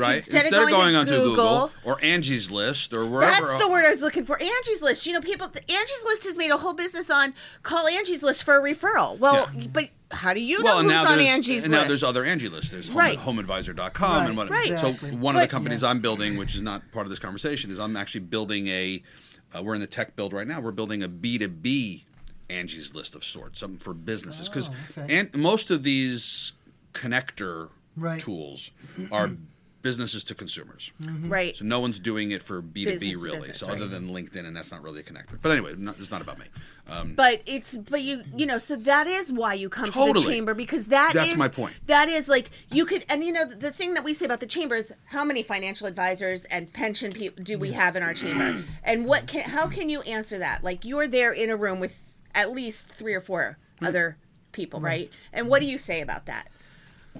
right? 0.01 0.15
Instead 0.17 0.45
of 0.45 0.51
going 0.51 0.65
to 0.67 0.71
going 0.71 0.95
onto 0.95 1.11
Google, 1.11 1.29
Google- 1.35 1.71
or 1.83 2.03
Angie's 2.03 2.49
List 2.51 2.93
or 2.93 3.05
wherever. 3.05 3.47
That's 3.47 3.63
the 3.63 3.69
word 3.69 3.85
I 3.85 3.89
was 3.89 4.01
looking 4.01 4.25
for. 4.25 4.41
Angie's 4.41 4.81
List. 4.81 5.05
You 5.05 5.13
know, 5.13 5.21
people. 5.21 5.47
Angie's 5.47 6.03
List 6.05 6.25
has 6.25 6.37
made 6.37 6.51
a 6.51 6.57
whole 6.57 6.73
business 6.73 7.09
on 7.09 7.33
call 7.63 7.87
Angie's 7.87 8.23
List 8.23 8.43
for 8.43 8.57
a 8.57 8.61
referral. 8.73 9.17
Well, 9.17 9.49
Yeah. 9.55 9.67
but 9.71 9.89
how 10.11 10.33
do 10.33 10.41
you 10.41 10.61
Well, 10.63 10.83
know 10.83 10.99
who's 11.01 11.09
on 11.11 11.19
Angie's 11.19 11.63
and 11.63 11.71
List? 11.71 11.83
now 11.83 11.87
there's 11.87 12.03
other 12.03 12.25
Angie 12.25 12.49
lists. 12.49 12.71
There's 12.71 12.89
home, 12.89 12.97
Right. 12.97 13.17
HomeAdvisor.com 13.17 14.25
and 14.27 14.27
Right, 14.29 14.37
what. 14.37 14.49
Right. 14.49 14.67
So 14.79 14.87
exactly. 14.89 15.11
one 15.11 15.35
of 15.35 15.41
the 15.41 15.45
But- 15.47 15.51
companies 15.51 15.83
I'm 15.83 15.99
building, 16.01 16.35
which 16.37 16.55
is 16.55 16.61
not 16.61 16.91
part 16.91 17.05
of 17.05 17.09
this 17.09 17.19
conversation, 17.19 17.71
is 17.71 17.79
I'm 17.79 17.95
actually 17.95 18.21
building 18.21 18.67
a. 18.67 19.01
Uh, 19.53 19.61
we're 19.63 19.75
in 19.75 19.81
the 19.81 19.87
tech 19.87 20.15
build 20.15 20.33
right 20.33 20.47
now. 20.47 20.59
We're 20.61 20.71
building 20.71 21.03
a 21.03 21.09
B2B 21.09 22.03
Angie's 22.49 22.93
List 22.93 23.15
of 23.15 23.23
sorts, 23.23 23.59
something 23.59 23.79
for 23.79 23.93
businesses, 23.93 24.49
because 24.49 24.69
Oh, 24.69 25.01
okay. 25.03 25.13
and 25.17 25.33
most 25.35 25.71
of 25.71 25.83
these 25.83 26.51
connector 26.93 27.69
Right. 27.97 28.19
tools 28.19 28.71
are 29.11 29.31
businesses 29.81 30.23
to 30.25 30.35
consumers. 30.35 30.91
right. 31.25 31.55
So 31.55 31.65
no 31.65 31.79
one's 31.79 31.99
doing 31.99 32.31
it 32.31 32.41
for 32.41 32.61
B 32.61 32.85
two 32.85 32.91
B 32.91 32.93
Business 32.93 33.23
really. 33.23 33.37
business, 33.39 33.59
so 33.59 33.67
right. 33.67 33.75
other 33.75 33.87
than 33.87 34.09
LinkedIn, 34.09 34.45
and 34.45 34.55
that's 34.55 34.71
not 34.71 34.83
really 34.83 34.99
a 35.01 35.03
connector. 35.03 35.37
But 35.41 35.51
anyway, 35.51 35.73
not, 35.77 35.97
it's 35.97 36.11
not 36.11 36.21
about 36.21 36.39
me. 36.39 36.45
Um, 36.89 37.13
But 37.15 37.41
it's 37.45 37.75
but 37.77 38.01
you 38.01 38.23
you 38.35 38.45
know 38.45 38.57
so 38.57 38.75
that 38.75 39.07
is 39.07 39.31
why 39.31 39.53
you 39.53 39.69
come 39.69 39.85
to 39.85 40.13
the 40.13 40.21
chamber 40.21 40.53
because 40.53 40.87
that 40.87 41.13
That's 41.13 41.31
is- 41.31 41.37
my 41.37 41.47
point. 41.47 41.73
That 41.87 42.09
is 42.09 42.27
like 42.29 42.49
you 42.71 42.85
could 42.85 43.05
and 43.09 43.23
you 43.23 43.31
know 43.31 43.45
the 43.45 43.71
thing 43.71 43.93
that 43.95 44.03
we 44.03 44.13
say 44.13 44.25
about 44.25 44.39
the 44.39 44.45
chamber 44.47 44.75
is 44.75 44.93
how 45.05 45.23
many 45.23 45.43
financial 45.43 45.87
advisors 45.87 46.45
and 46.45 46.71
pension 46.71 47.11
people 47.11 47.43
do 47.43 47.57
we 47.57 47.71
have 47.71 47.95
in 47.95 48.03
our 48.03 48.13
chamber 48.13 48.63
and 48.83 49.05
what 49.05 49.27
can 49.27 49.43
how 49.49 49.67
can 49.67 49.89
you 49.89 50.01
answer 50.01 50.37
that 50.39 50.63
like 50.63 50.85
you're 50.85 51.07
there 51.07 51.31
in 51.33 51.49
a 51.49 51.55
room 51.55 51.79
with 51.79 52.13
at 52.35 52.51
least 52.51 52.89
three 52.89 53.13
or 53.13 53.21
four 53.21 53.57
other 53.81 54.17
people 54.51 54.79
right 54.79 55.11
and 55.33 55.47
what 55.47 55.61
do 55.61 55.67
you 55.67 55.77
say 55.77 56.01
about 56.01 56.25
that 56.25 56.49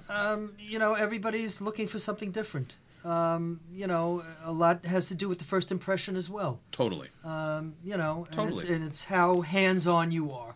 Um, 0.10 0.54
you 0.60 0.80
know, 0.80 0.94
everybody's 0.94 1.62
looking 1.62 1.88
for 1.88 1.98
something 1.98 2.32
different. 2.32 2.76
Um, 3.04 3.60
you 3.74 3.88
know, 3.88 4.24
a 4.46 4.52
lot 4.52 4.86
has 4.86 5.08
to 5.08 5.16
do 5.16 5.28
with 5.28 5.40
the 5.40 5.44
first 5.44 5.72
impression 5.72 6.16
as 6.16 6.30
well. 6.30 6.60
totally. 6.72 7.10
Um, 7.26 7.74
you 7.84 7.98
know, 7.98 8.28
and, 8.32 8.52
it's, 8.52 8.62
Totally. 8.62 8.76
and 8.76 8.84
it's 8.86 9.06
how 9.06 9.42
hands-on 9.42 10.12
you 10.12 10.32
are. 10.32 10.56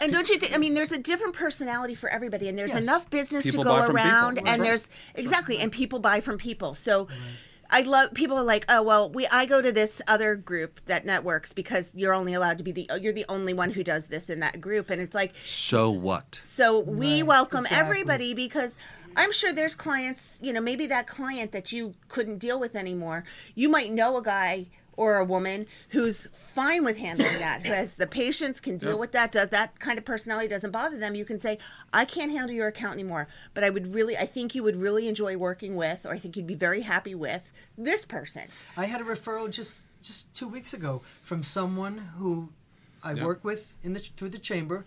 And 0.00 0.10
don't 0.12 0.28
you 0.28 0.38
think? 0.38 0.54
I 0.54 0.58
mean, 0.58 0.74
there's 0.74 0.90
a 0.92 0.98
different 0.98 1.34
personality 1.34 1.94
for 1.94 2.08
everybody, 2.08 2.48
and 2.48 2.58
there's 2.58 2.72
Yes. 2.74 2.82
enough 2.84 3.08
business 3.10 3.44
People 3.44 3.62
to 3.64 3.70
go 3.70 3.76
buy 3.76 3.86
from 3.86 3.96
people. 3.96 4.10
around, 4.10 4.36
That's 4.38 4.50
and 4.50 4.60
right. 4.60 4.66
there's 4.68 4.90
exactly, 5.14 5.58
and 5.58 5.70
people 5.70 5.98
buy 6.00 6.20
from 6.20 6.36
people. 6.38 6.74
So, 6.74 7.08
I 7.70 7.82
love 7.82 8.14
people 8.14 8.36
are 8.36 8.44
like, 8.44 8.64
oh 8.68 8.82
well, 8.82 9.10
we 9.10 9.26
I 9.28 9.46
go 9.46 9.60
to 9.62 9.72
this 9.72 10.00
other 10.06 10.36
group 10.36 10.80
that 10.86 11.04
networks 11.06 11.52
because 11.52 11.94
you're 11.94 12.14
only 12.14 12.34
allowed 12.34 12.58
to 12.58 12.64
be 12.64 12.72
the 12.72 12.88
you're 13.00 13.12
the 13.12 13.26
only 13.28 13.52
one 13.54 13.70
who 13.70 13.82
does 13.82 14.08
this 14.08 14.30
in 14.30 14.40
that 14.40 14.60
group, 14.60 14.90
and 14.90 15.00
it's 15.00 15.14
like 15.14 15.34
So 15.44 15.90
what? 15.90 16.38
so 16.42 16.80
we 16.80 17.22
Right, 17.22 17.26
welcome 17.26 17.60
exactly. 17.60 17.78
everybody 17.80 18.34
because 18.34 18.76
I'm 19.16 19.32
sure 19.32 19.52
there's 19.52 19.74
clients, 19.74 20.40
you 20.42 20.52
know, 20.52 20.60
maybe 20.60 20.86
that 20.86 21.06
client 21.06 21.52
that 21.52 21.72
you 21.72 21.94
couldn't 22.08 22.38
deal 22.38 22.58
with 22.58 22.74
anymore. 22.76 23.24
You 23.54 23.68
might 23.68 23.90
know 23.92 24.16
a 24.16 24.22
guy 24.22 24.66
or 24.96 25.16
a 25.18 25.24
woman 25.24 25.66
who's 25.90 26.26
fine 26.34 26.84
with 26.84 26.98
handling 26.98 27.38
that, 27.38 27.66
who 27.66 27.72
has 27.72 27.96
the 27.96 28.06
patience, 28.06 28.60
can 28.60 28.76
deal 28.78 28.90
Yep. 28.90 28.98
with 28.98 29.12
that, 29.12 29.32
does 29.32 29.48
that 29.50 29.78
kind 29.80 29.98
of 29.98 30.04
personality 30.04 30.48
doesn't 30.48 30.70
bother 30.70 30.98
them. 30.98 31.14
You 31.14 31.24
can 31.24 31.38
say, 31.38 31.58
I 31.92 32.04
can't 32.04 32.30
handle 32.30 32.50
your 32.54 32.68
account 32.68 32.94
anymore, 32.94 33.28
but 33.54 33.64
I 33.64 33.70
would 33.70 33.94
really, 33.94 34.16
I 34.16 34.26
think 34.26 34.54
you 34.54 34.62
would 34.62 34.76
really 34.76 35.08
enjoy 35.08 35.36
working 35.36 35.76
with, 35.76 36.04
or 36.06 36.12
I 36.12 36.18
think 36.18 36.36
you'd 36.36 36.46
be 36.46 36.54
very 36.54 36.82
happy 36.82 37.14
with 37.14 37.52
this 37.76 38.04
person. 38.04 38.44
I 38.76 38.86
had 38.86 39.00
a 39.00 39.04
referral 39.04 39.50
just 39.50 39.84
just 40.02 40.34
two 40.34 40.46
weeks 40.46 40.74
ago 40.74 41.00
from 41.22 41.42
someone 41.42 41.96
who 42.18 42.50
I 43.02 43.12
Yeah. 43.12 43.24
work 43.24 43.42
with 43.42 43.72
in 43.82 43.94
the 43.94 44.00
through 44.00 44.28
the 44.28 44.38
chamber, 44.38 44.84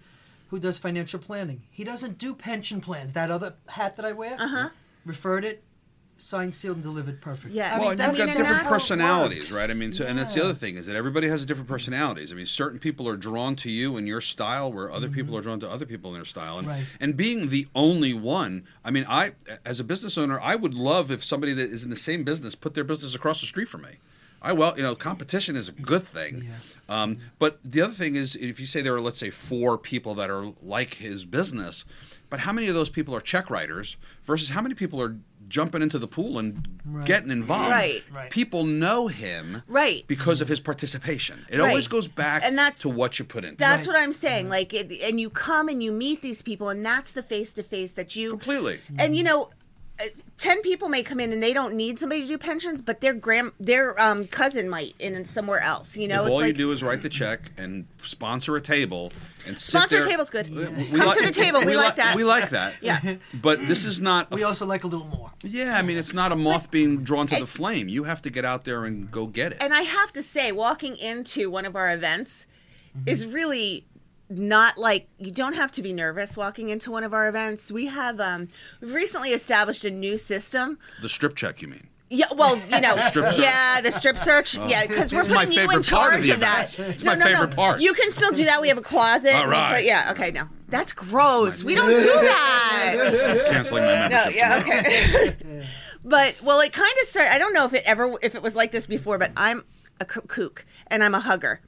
who 0.49 0.59
does 0.59 0.77
financial 0.77 1.19
planning. 1.19 1.63
He 1.71 1.83
doesn't 1.83 2.17
do 2.19 2.35
pension 2.35 2.81
plans. 2.81 3.13
That 3.13 3.31
other 3.31 3.55
hat 3.69 3.97
that 3.97 4.05
I 4.05 4.11
wear. 4.11 4.35
Uh-huh. 4.39 4.69
Referred 5.05 5.43
it, 5.43 5.63
signed, 6.17 6.53
sealed, 6.55 6.75
and 6.77 6.83
delivered. 6.83 7.21
Perfect. 7.21 7.53
Yeah. 7.53 7.75
I 7.75 7.79
well, 7.79 7.89
mean, 7.89 7.99
and 8.01 8.17
you've 8.17 8.27
mean, 8.27 8.35
got 8.35 8.37
and 8.37 8.47
different 8.47 8.69
personalities, 8.69 9.51
works. 9.51 9.61
right? 9.61 9.69
I 9.69 9.73
mean, 9.73 9.93
so, 9.93 10.05
and 10.05 10.17
that's 10.17 10.33
the 10.33 10.43
other 10.43 10.53
thing 10.53 10.75
is 10.75 10.85
that 10.87 10.95
everybody 10.95 11.27
has 11.27 11.45
different 11.45 11.69
personalities. 11.69 12.31
I 12.31 12.35
mean, 12.35 12.45
certain 12.45 12.79
people 12.79 13.07
are 13.07 13.17
drawn 13.17 13.55
to 13.57 13.69
you 13.71 13.97
and 13.97 14.07
your 14.07 14.21
style, 14.21 14.71
where 14.71 14.91
other 14.91 15.09
people 15.09 15.37
are 15.37 15.41
drawn 15.41 15.59
to 15.61 15.69
other 15.69 15.85
people 15.85 16.11
and 16.11 16.17
their 16.17 16.25
style. 16.25 16.57
And, 16.59 16.67
Right. 16.67 16.85
and 16.99 17.15
being 17.15 17.49
the 17.49 17.67
only 17.75 18.13
one, 18.13 18.65
I 18.83 18.91
mean, 18.91 19.05
I 19.07 19.33
as 19.65 19.79
a 19.79 19.83
business 19.83 20.17
owner, 20.17 20.39
I 20.41 20.55
would 20.55 20.73
love 20.73 21.11
if 21.11 21.23
somebody 21.23 21.53
that 21.53 21.69
is 21.69 21.83
in 21.83 21.89
the 21.89 21.95
same 21.95 22.23
business 22.23 22.55
put 22.55 22.73
their 22.73 22.83
business 22.83 23.15
across 23.15 23.41
the 23.41 23.47
street 23.47 23.67
from 23.67 23.83
me. 23.83 23.97
I 24.41 24.53
well, 24.53 24.77
you 24.77 24.83
know, 24.83 24.95
competition 24.95 25.55
is 25.55 25.67
a 25.69 25.71
good 25.71 26.05
thing. 26.05 26.43
Yeah. 26.45 27.03
Um, 27.03 27.17
but 27.39 27.59
the 27.65 27.81
other 27.81 27.93
thing 27.93 28.15
is, 28.15 28.35
if 28.35 28.59
you 28.59 28.65
say 28.65 28.81
there 28.81 28.95
are, 28.95 29.01
let's 29.01 29.17
say, 29.17 29.29
four 29.29 29.77
people 29.77 30.13
that 30.15 30.29
are 30.29 30.53
like 30.61 30.93
his 30.95 31.25
business, 31.25 31.85
but 32.29 32.41
how 32.41 32.53
many 32.53 32.67
of 32.67 32.75
those 32.75 32.89
people 32.89 33.15
are 33.15 33.19
check 33.21 33.49
writers 33.49 33.97
versus 34.23 34.49
how 34.49 34.61
many 34.61 34.75
people 34.75 35.01
are 35.01 35.17
jumping 35.47 35.81
into 35.81 35.97
the 35.99 36.07
pool 36.07 36.39
and 36.39 36.67
Right. 36.85 37.05
getting 37.05 37.31
involved? 37.31 37.69
Right. 37.71 38.03
Right. 38.11 38.29
People 38.31 38.63
know 38.63 39.07
him 39.07 39.61
Right. 39.67 40.05
because 40.07 40.39
of 40.41 40.47
his 40.47 40.59
participation. 40.59 41.45
It 41.49 41.59
Right. 41.59 41.69
always 41.69 41.87
goes 41.87 42.07
back 42.07 42.43
And 42.45 42.57
that's- 42.57 42.81
to 42.81 42.89
what 42.89 43.19
you 43.19 43.25
put 43.25 43.43
into 43.43 43.53
it. 43.55 43.57
That's 43.59 43.85
it. 43.85 43.87
what 43.87 43.97
I'm 43.99 44.13
saying. 44.13 44.49
Like, 44.49 44.73
it, 44.73 44.91
and 45.03 45.19
you 45.19 45.29
come 45.29 45.67
and 45.69 45.81
you 45.83 45.91
meet 45.91 46.21
these 46.21 46.41
people, 46.41 46.69
and 46.69 46.85
that's 46.85 47.11
the 47.11 47.23
face 47.23 47.53
to 47.53 47.63
face 47.63 47.93
that 47.93 48.15
you 48.15 48.29
Completely. 48.31 48.79
And 48.97 49.15
you 49.17 49.23
know, 49.23 49.49
uh, 49.99 50.05
ten 50.37 50.61
people 50.61 50.89
may 50.89 51.03
come 51.03 51.19
in 51.19 51.33
and 51.33 51.41
they 51.41 51.53
don't 51.53 51.73
need 51.75 51.97
somebody 51.99 52.21
to 52.21 52.27
do 52.27 52.37
pensions, 52.37 52.81
but 52.81 53.01
their 53.01 53.13
grand 53.13 53.51
their 53.59 53.99
um, 54.01 54.27
cousin 54.27 54.69
might 54.69 54.95
in 54.99 55.25
somewhere 55.25 55.59
else. 55.59 55.97
You 55.97 56.07
know, 56.07 56.21
if 56.21 56.27
it's 56.27 56.29
all 56.29 56.37
like 56.37 56.47
you 56.47 56.53
do 56.53 56.71
is 56.71 56.83
write 56.83 57.01
the 57.01 57.09
check 57.09 57.51
and 57.57 57.87
sponsor 58.03 58.55
a 58.55 58.61
table 58.61 59.11
and 59.47 59.57
sit 59.57 59.71
sponsor 59.77 59.99
there, 59.99 60.09
table's 60.09 60.29
good. 60.29 60.49
We- 60.49 60.57
we 60.57 60.65
Come 60.97 61.07
like- 61.07 61.17
to 61.17 61.25
the 61.25 61.31
table. 61.31 61.61
We, 61.65 61.75
like 61.75 61.95
that. 61.95 62.15
We 62.15 62.23
like 62.23 62.49
that. 62.49 62.77
Yeah. 62.81 62.99
But 63.41 63.65
this 63.67 63.85
is 63.85 63.99
not. 64.01 64.31
A 64.31 64.35
We 64.35 64.43
also 64.43 64.65
like 64.65 64.83
a 64.83 64.87
little 64.87 65.07
more. 65.07 65.31
yeah, 65.43 65.75
I 65.77 65.81
mean, 65.81 65.97
it's 65.97 66.13
not 66.13 66.31
a 66.31 66.35
moth 66.35 66.69
being 66.71 67.03
drawn 67.03 67.27
to 67.27 67.39
the 67.39 67.45
flame. 67.47 67.87
You 67.87 68.03
have 68.03 68.21
to 68.23 68.29
get 68.29 68.45
out 68.45 68.63
there 68.65 68.85
and 68.85 69.09
go 69.09 69.25
get 69.27 69.53
it. 69.53 69.63
and 69.63 69.73
I 69.73 69.81
have 69.81 70.11
to 70.13 70.21
say, 70.21 70.51
walking 70.51 70.97
into 70.97 71.49
one 71.49 71.65
of 71.65 71.75
our 71.75 71.91
events 71.93 72.45
Mm-hmm. 72.97 73.09
is 73.09 73.27
really 73.27 73.85
not 74.29 74.77
like 74.77 75.07
you 75.19 75.31
don't 75.31 75.53
have 75.55 75.71
to 75.73 75.81
be 75.81 75.93
nervous 75.93 76.35
walking 76.35 76.69
into 76.69 76.91
one 76.91 77.03
of 77.03 77.13
our 77.13 77.27
events. 77.27 77.71
We 77.71 77.87
have 77.87 78.19
um, 78.19 78.49
we've 78.81 78.93
recently 78.93 79.29
established 79.29 79.85
a 79.85 79.91
new 79.91 80.17
system. 80.17 80.77
the 81.01 81.09
strip 81.09 81.35
check, 81.35 81.61
you 81.61 81.67
mean? 81.67 81.87
Yeah, 82.09 82.27
well, 82.35 82.57
you 82.69 82.79
know, 82.81 82.95
search. 82.97 83.37
yeah, 83.37 83.81
the 83.81 83.91
strip 83.91 84.17
search. 84.17 84.57
Yeah, 84.57 84.87
because 84.87 85.11
we're 85.11 85.19
This 85.19 85.29
is 85.29 85.35
my 85.35 85.45
putting 85.45 85.59
you 85.63 85.71
in 85.71 85.77
of 85.79 85.85
charge 85.85 86.23
the 86.23 86.31
of 86.31 86.39
that. 86.39 86.79
It's 86.79 87.03
my 87.03 87.17
favorite 87.17 87.55
part. 87.55 87.81
You 87.81 87.93
can 87.93 88.11
still 88.11 88.31
do 88.31 88.45
that. 88.45 88.61
We 88.61 88.69
have 88.69 88.77
a 88.77 88.81
closet. 88.81 89.35
All 89.35 89.47
right. 89.47 89.73
But 89.73 89.85
yeah, 89.85 90.09
okay, 90.11 90.31
no, 90.31 90.47
that's 90.69 90.93
gross. 90.93 91.63
We 91.63 91.75
don't 91.75 91.89
do 91.89 92.01
that. 92.01 93.47
Canceling 93.49 93.83
my 93.83 94.09
membership. 94.09 94.31
No, 94.31 94.37
yeah, 94.37 94.61
okay. 94.61 95.65
but 96.05 96.39
well, 96.43 96.61
it 96.61 96.71
kind 96.71 96.93
of 97.01 97.07
started. 97.07 97.33
I 97.33 97.37
don't 97.39 97.53
know 97.53 97.65
if 97.65 97.73
it 97.73 97.83
ever 97.85 98.15
if 98.21 98.35
it 98.35 98.41
was 98.41 98.55
like 98.55 98.71
this 98.71 98.85
before, 98.85 99.17
but 99.17 99.31
I'm 99.35 99.65
a 99.99 100.05
kook 100.05 100.65
and 100.87 101.03
I'm 101.03 101.15
a 101.15 101.19
hugger. 101.19 101.59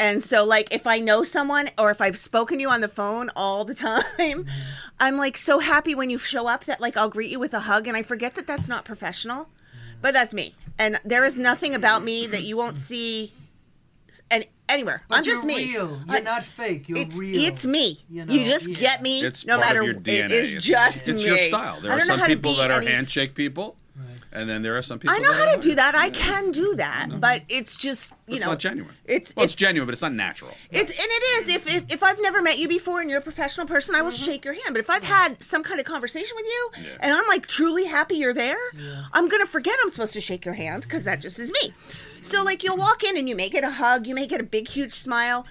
And 0.00 0.22
so, 0.22 0.46
like, 0.46 0.72
if 0.74 0.86
I 0.86 0.98
know 0.98 1.22
someone 1.22 1.68
or 1.78 1.90
if 1.90 2.00
I've 2.00 2.16
spoken 2.16 2.56
to 2.56 2.62
you 2.62 2.70
on 2.70 2.80
the 2.80 2.88
phone 2.88 3.30
all 3.36 3.64
the 3.66 3.74
time, 4.18 4.46
I'm 4.98 5.16
like 5.18 5.36
so 5.36 5.58
happy 5.58 5.94
when 5.94 6.08
you 6.08 6.16
show 6.16 6.46
up 6.48 6.64
that 6.64 6.80
like 6.80 6.96
I'll 6.96 7.10
greet 7.10 7.30
you 7.30 7.38
with 7.38 7.52
a 7.52 7.60
hug, 7.60 7.86
and 7.86 7.96
I 7.96 8.02
forget 8.02 8.34
that 8.36 8.46
that's 8.46 8.66
not 8.68 8.86
professional, 8.86 9.50
but 10.00 10.14
that's 10.14 10.32
me. 10.32 10.54
And 10.78 10.98
there 11.04 11.26
is 11.26 11.38
nothing 11.38 11.74
about 11.74 12.02
me 12.02 12.26
that 12.28 12.42
you 12.44 12.56
won't 12.56 12.78
see, 12.78 13.34
any, 14.30 14.46
anywhere. 14.70 15.02
But 15.08 15.18
I'm 15.18 15.24
just 15.24 15.42
you're 15.44 15.54
me. 15.58 15.72
real. 15.74 16.00
You're 16.08 16.16
I- 16.16 16.20
not 16.20 16.44
fake. 16.44 16.88
You're 16.88 16.98
it's, 17.00 17.16
real. 17.18 17.44
it's 17.44 17.66
me. 17.66 18.00
You 18.08 18.24
You, 18.26 18.44
just 18.46 18.68
yeah. 18.68 18.76
get 18.80 19.02
me. 19.02 19.20
It's 19.20 19.44
no 19.44 19.56
part 19.58 19.66
matter 19.68 19.80
of 19.80 19.86
your 19.86 19.94
DNA. 19.96 20.24
It 20.24 20.32
is 20.32 20.54
it's, 20.54 20.64
just 20.64 21.08
it's 21.08 21.22
me. 21.22 21.28
your 21.28 21.36
style. 21.36 21.78
There 21.82 21.92
I 21.92 21.96
are 21.96 22.00
some 22.00 22.20
people 22.22 22.54
that 22.54 22.70
are 22.70 22.80
any- 22.80 22.90
handshake 22.90 23.34
people. 23.34 23.76
And 24.32 24.48
then 24.48 24.62
there 24.62 24.76
are 24.76 24.82
some 24.82 24.98
people. 24.98 25.16
I 25.16 25.18
know 25.18 25.30
that 25.30 25.38
how 25.38 25.44
to 25.44 25.50
aren't. 25.52 25.62
do 25.62 25.74
that. 25.74 25.94
I 25.94 26.10
can 26.10 26.52
do 26.52 26.74
that, 26.76 27.08
but 27.18 27.42
it's 27.48 27.76
just 27.76 28.12
you 28.26 28.34
know 28.34 28.36
It's 28.36 28.44
know 28.44 28.50
not 28.52 28.58
genuine. 28.60 28.94
It's 29.04 29.34
well, 29.34 29.44
it's, 29.44 29.54
it's 29.54 29.60
genuine, 29.60 29.86
but 29.86 29.92
it's 29.92 30.02
not 30.02 30.12
natural. 30.12 30.52
It's 30.70 30.90
and 30.90 30.98
it 30.98 31.22
is. 31.38 31.54
If, 31.54 31.76
if 31.76 31.92
if 31.92 32.02
I've 32.02 32.20
never 32.20 32.40
met 32.40 32.58
you 32.58 32.68
before 32.68 33.00
and 33.00 33.10
you're 33.10 33.18
a 33.18 33.22
professional 33.22 33.66
person, 33.66 33.94
I 33.94 34.02
will 34.02 34.10
mm-hmm. 34.10 34.24
shake 34.24 34.44
your 34.44 34.54
hand. 34.54 34.68
But 34.70 34.78
if 34.78 34.88
I've 34.90 35.02
had 35.02 35.42
some 35.42 35.62
kind 35.62 35.80
of 35.80 35.86
conversation 35.86 36.36
with 36.36 36.46
you 36.46 36.70
Yeah. 36.78 36.96
and 37.00 37.12
I'm 37.12 37.26
like 37.26 37.46
truly 37.46 37.86
happy 37.86 38.16
you're 38.16 38.34
there, 38.34 38.58
I'm 39.12 39.28
gonna 39.28 39.46
forget 39.46 39.74
I'm 39.82 39.90
supposed 39.90 40.14
to 40.14 40.20
shake 40.20 40.44
your 40.44 40.54
hand 40.54 40.82
because 40.84 41.04
that 41.04 41.20
just 41.20 41.38
is 41.38 41.50
me. 41.50 41.74
So 42.22 42.44
like 42.44 42.62
you'll 42.62 42.76
walk 42.76 43.02
in 43.02 43.16
and 43.16 43.28
you 43.28 43.34
may 43.34 43.48
get 43.48 43.64
a 43.64 43.70
hug, 43.70 44.06
you 44.06 44.14
may 44.14 44.26
get 44.26 44.40
a 44.40 44.44
big 44.44 44.68
huge 44.68 44.92
smile, 44.92 45.44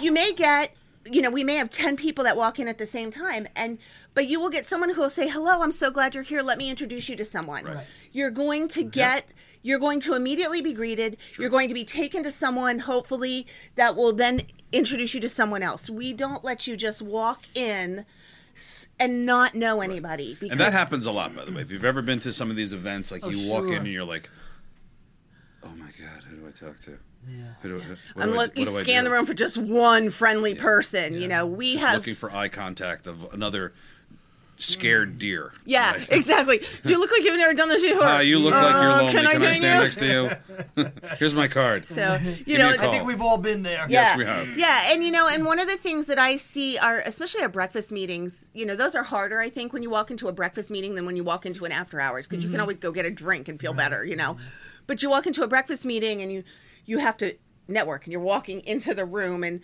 you 0.00 0.12
may 0.12 0.32
get 0.32 0.72
you 1.10 1.22
know 1.22 1.30
we 1.30 1.42
may 1.42 1.56
have 1.56 1.70
ten 1.70 1.96
people 1.96 2.24
that 2.24 2.36
walk 2.36 2.60
in 2.60 2.68
at 2.68 2.78
the 2.78 2.86
same 2.86 3.10
time 3.10 3.48
and. 3.56 3.78
But 4.14 4.26
you 4.26 4.40
will 4.40 4.50
get 4.50 4.66
someone 4.66 4.90
who 4.90 5.00
will 5.00 5.10
say, 5.10 5.28
"Hello, 5.28 5.62
I'm 5.62 5.72
so 5.72 5.90
glad 5.90 6.14
you're 6.14 6.24
here. 6.24 6.42
Let 6.42 6.58
me 6.58 6.68
introduce 6.68 7.08
you 7.08 7.16
to 7.16 7.24
someone." 7.24 7.64
Right. 7.64 7.86
You're 8.12 8.30
going 8.30 8.68
to 8.68 8.82
get 8.82 9.26
you're 9.62 9.78
going 9.78 10.00
to 10.00 10.14
immediately 10.14 10.62
be 10.62 10.72
greeted. 10.72 11.18
You're 11.38 11.50
going 11.50 11.68
to 11.68 11.74
be 11.74 11.84
taken 11.84 12.22
to 12.22 12.30
someone, 12.30 12.78
hopefully, 12.78 13.46
that 13.76 13.94
will 13.94 14.12
then 14.12 14.42
introduce 14.72 15.14
you 15.14 15.20
to 15.20 15.28
someone 15.28 15.62
else. 15.62 15.90
We 15.90 16.12
don't 16.12 16.42
let 16.42 16.66
you 16.66 16.76
just 16.76 17.02
walk 17.02 17.44
in 17.54 18.06
and 18.98 19.26
not 19.26 19.54
know 19.54 19.80
anybody. 19.80 20.34
Because, 20.34 20.50
And 20.50 20.60
that 20.60 20.72
happens 20.72 21.06
a 21.06 21.12
lot, 21.12 21.34
by 21.34 21.44
the 21.44 21.52
way. 21.52 21.62
If 21.62 21.70
you've 21.70 21.84
ever 21.84 22.02
been 22.02 22.18
to 22.20 22.32
some 22.32 22.50
of 22.50 22.56
these 22.56 22.72
events, 22.72 23.10
like 23.12 23.24
Oh, 23.24 23.28
you 23.28 23.50
walk 23.50 23.66
in 23.66 23.74
and 23.74 23.86
you're 23.86 24.04
like, 24.04 24.30
"Oh 25.62 25.74
my 25.76 25.90
god, 26.00 26.24
who 26.24 26.36
do 26.36 26.46
I 26.46 26.50
talk 26.50 26.80
to? 26.80 26.98
Yeah. 27.28 27.44
Who 27.60 27.68
do, 27.68 27.78
who, 27.80 27.96
what 28.14 28.22
And 28.22 28.32
look, 28.32 28.58
you 28.58 28.64
do 28.64 28.70
I 28.70 28.74
scan 28.74 29.04
the 29.04 29.10
room 29.10 29.26
for 29.26 29.34
just 29.34 29.58
one 29.58 30.10
friendly 30.10 30.54
person. 30.54 31.20
You 31.20 31.28
know, 31.28 31.44
we 31.44 31.74
Just 31.74 31.84
have. 31.84 31.96
looking 31.96 32.14
for 32.14 32.34
eye 32.34 32.48
contact 32.48 33.06
of 33.06 33.30
another 33.34 33.74
scared 34.60 35.18
deer. 35.18 35.52
yeah, 35.64 35.92
Like, 35.92 36.08
exactly. 36.12 36.60
You 36.84 36.98
look 37.00 37.10
like 37.10 37.22
you've 37.24 37.36
never 37.38 37.54
done 37.54 37.68
this 37.68 37.82
before. 37.82 38.02
Hi, 38.04 38.22
you 38.22 38.38
look 38.38 38.52
like 38.54 38.72
you're 38.72 38.82
Uh, 38.82 38.96
lonely. 38.98 39.12
Can 39.12 39.26
I 39.26 39.32
join 39.32 39.54
stand 39.54 39.62
you? 39.62 39.68
next 39.70 39.96
to 39.96 40.06
you? 40.76 40.84
Here's 41.18 41.34
my 41.34 41.48
card. 41.48 41.88
So 41.88 42.18
you 42.46 42.54
me 42.54 42.58
know, 42.58 42.68
a 42.68 42.72
I 42.72 42.76
call. 42.76 42.92
think 42.92 43.04
we've 43.04 43.20
all 43.22 43.38
been 43.38 43.62
there. 43.62 43.86
Yes, 43.88 44.16
we 44.18 44.24
have. 44.24 44.56
Yeah, 44.56 44.92
and 44.92 45.02
you 45.02 45.10
know, 45.10 45.28
and 45.28 45.44
one 45.44 45.58
of 45.58 45.66
the 45.66 45.76
things 45.76 46.06
that 46.06 46.18
I 46.18 46.36
see 46.36 46.78
are, 46.78 47.00
especially 47.00 47.42
at 47.42 47.52
breakfast 47.52 47.90
meetings, 47.90 48.48
you 48.54 48.66
know, 48.66 48.76
those 48.76 48.94
are 48.94 49.02
harder, 49.02 49.40
I 49.40 49.48
think, 49.50 49.72
when 49.72 49.82
you 49.82 49.90
walk 49.90 50.10
into 50.10 50.28
a 50.28 50.32
breakfast 50.32 50.70
meeting 50.70 50.94
than 50.94 51.06
when 51.06 51.16
you 51.16 51.24
walk 51.24 51.46
into 51.46 51.64
an 51.64 51.72
after 51.72 52.00
hours, 52.00 52.28
because 52.28 52.44
you 52.44 52.50
can 52.50 52.60
always 52.60 52.78
go 52.78 52.92
get 52.92 53.06
a 53.06 53.10
drink 53.10 53.48
and 53.48 53.58
feel 53.58 53.72
better, 53.72 54.04
you 54.04 54.16
know. 54.16 54.36
But 54.86 55.02
you 55.02 55.10
walk 55.10 55.26
into 55.26 55.42
a 55.42 55.48
breakfast 55.48 55.86
meeting 55.86 56.20
and 56.22 56.30
you 56.32 56.44
you 56.84 56.98
have 56.98 57.16
to 57.18 57.34
network, 57.68 58.04
and 58.04 58.12
you're 58.12 58.20
walking 58.20 58.60
into 58.66 58.94
the 58.94 59.04
room, 59.04 59.42
and 59.44 59.60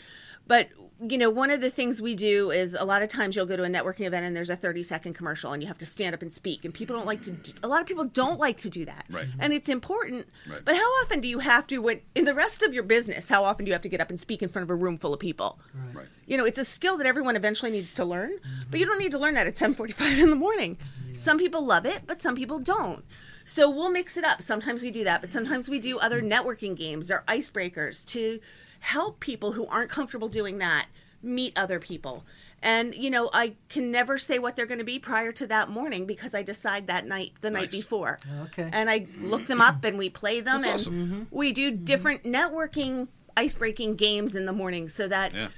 but 0.46 0.68
you 1.00 1.18
know, 1.18 1.28
one 1.28 1.50
of 1.50 1.60
the 1.60 1.68
things 1.68 2.00
we 2.00 2.14
do 2.14 2.50
is 2.50 2.74
a 2.74 2.84
lot 2.84 3.02
of 3.02 3.08
times 3.08 3.36
you'll 3.36 3.46
go 3.46 3.56
to 3.56 3.64
a 3.64 3.68
networking 3.68 4.06
event 4.06 4.24
and 4.24 4.34
there's 4.34 4.48
a 4.48 4.56
30 4.56 4.82
second 4.82 5.14
commercial 5.14 5.52
and 5.52 5.62
you 5.62 5.68
have 5.68 5.78
to 5.78 5.86
stand 5.86 6.14
up 6.14 6.22
and 6.22 6.32
speak, 6.32 6.64
and 6.64 6.72
people 6.72 6.96
don't 6.96 7.06
like 7.06 7.20
to. 7.22 7.32
Do, 7.32 7.52
a 7.62 7.68
lot 7.68 7.82
of 7.82 7.86
people 7.86 8.04
don't 8.04 8.38
like 8.38 8.58
to 8.58 8.70
do 8.70 8.84
that, 8.86 9.06
Right. 9.10 9.26
Mm-hmm. 9.26 9.40
And 9.40 9.52
it's 9.52 9.68
important, 9.68 10.26
Right. 10.48 10.64
but 10.64 10.74
how 10.74 10.88
often 11.02 11.20
do 11.20 11.28
you 11.28 11.40
have 11.40 11.66
to 11.68 11.78
when 11.78 12.00
in 12.14 12.24
the 12.24 12.34
rest 12.34 12.62
of 12.62 12.72
your 12.72 12.82
business? 12.82 13.28
How 13.28 13.44
often 13.44 13.64
do 13.64 13.68
you 13.68 13.74
have 13.74 13.82
to 13.82 13.88
get 13.88 14.00
up 14.00 14.08
and 14.08 14.18
speak 14.18 14.42
in 14.42 14.48
front 14.48 14.64
of 14.64 14.70
a 14.70 14.74
room 14.74 14.96
full 14.96 15.12
of 15.12 15.20
people? 15.20 15.58
Right. 15.74 15.96
right. 15.96 16.06
You 16.26 16.38
know, 16.38 16.44
it's 16.44 16.58
a 16.58 16.64
skill 16.64 16.96
that 16.96 17.06
everyone 17.06 17.36
eventually 17.36 17.70
needs 17.70 17.92
to 17.94 18.04
learn, 18.04 18.32
mm-hmm. 18.32 18.70
but 18.70 18.80
you 18.80 18.86
don't 18.86 18.98
need 18.98 19.12
to 19.12 19.18
learn 19.18 19.34
that 19.34 19.46
at 19.46 19.54
7:45 19.54 20.18
in 20.18 20.30
the 20.30 20.36
morning. 20.36 20.78
Some 21.12 21.38
people 21.38 21.64
love 21.64 21.86
it, 21.86 22.02
but 22.06 22.22
some 22.22 22.36
people 22.36 22.58
don't. 22.58 23.04
So 23.44 23.70
we'll 23.70 23.90
mix 23.90 24.16
it 24.16 24.24
up. 24.24 24.42
Sometimes 24.42 24.82
we 24.82 24.90
do 24.90 25.04
that, 25.04 25.20
but 25.20 25.30
sometimes 25.30 25.68
we 25.68 25.78
do 25.78 25.98
other 25.98 26.20
mm-hmm. 26.20 26.32
networking 26.32 26.74
games 26.76 27.10
or 27.10 27.22
icebreakers 27.28 28.04
to 28.06 28.40
help 28.86 29.18
people 29.20 29.52
who 29.52 29.66
aren't 29.66 29.90
comfortable 29.90 30.28
doing 30.28 30.58
that 30.58 30.86
meet 31.22 31.52
other 31.58 31.80
people. 31.80 32.24
And 32.62 32.94
you 32.94 33.10
know, 33.10 33.28
I 33.32 33.54
can 33.68 33.90
never 33.90 34.16
say 34.18 34.38
what 34.38 34.54
they're 34.54 34.66
going 34.66 34.78
to 34.78 34.84
be 34.84 34.98
prior 34.98 35.32
to 35.32 35.46
that 35.48 35.68
morning 35.68 36.06
because 36.06 36.34
I 36.34 36.42
decide 36.42 36.86
that 36.86 37.06
night 37.06 37.32
the 37.40 37.50
night 37.50 37.70
before. 37.70 38.18
Okay. 38.44 38.68
And 38.72 38.88
I 38.88 39.06
look 39.20 39.46
them 39.46 39.60
up 39.60 39.84
and 39.84 39.98
we 39.98 40.08
play 40.08 40.40
them 40.40 40.60
That's 40.62 40.86
and 40.86 41.00
awesome. 41.00 41.06
Mm-hmm. 41.26 41.36
we 41.36 41.52
do 41.52 41.72
mm-hmm. 41.72 41.84
different 41.84 42.22
networking 42.22 43.08
ice-breaking 43.36 43.96
games 43.96 44.34
in 44.36 44.46
the 44.46 44.52
morning 44.52 44.88
so 44.88 45.06
that 45.08 45.34
Yeah. 45.34 45.48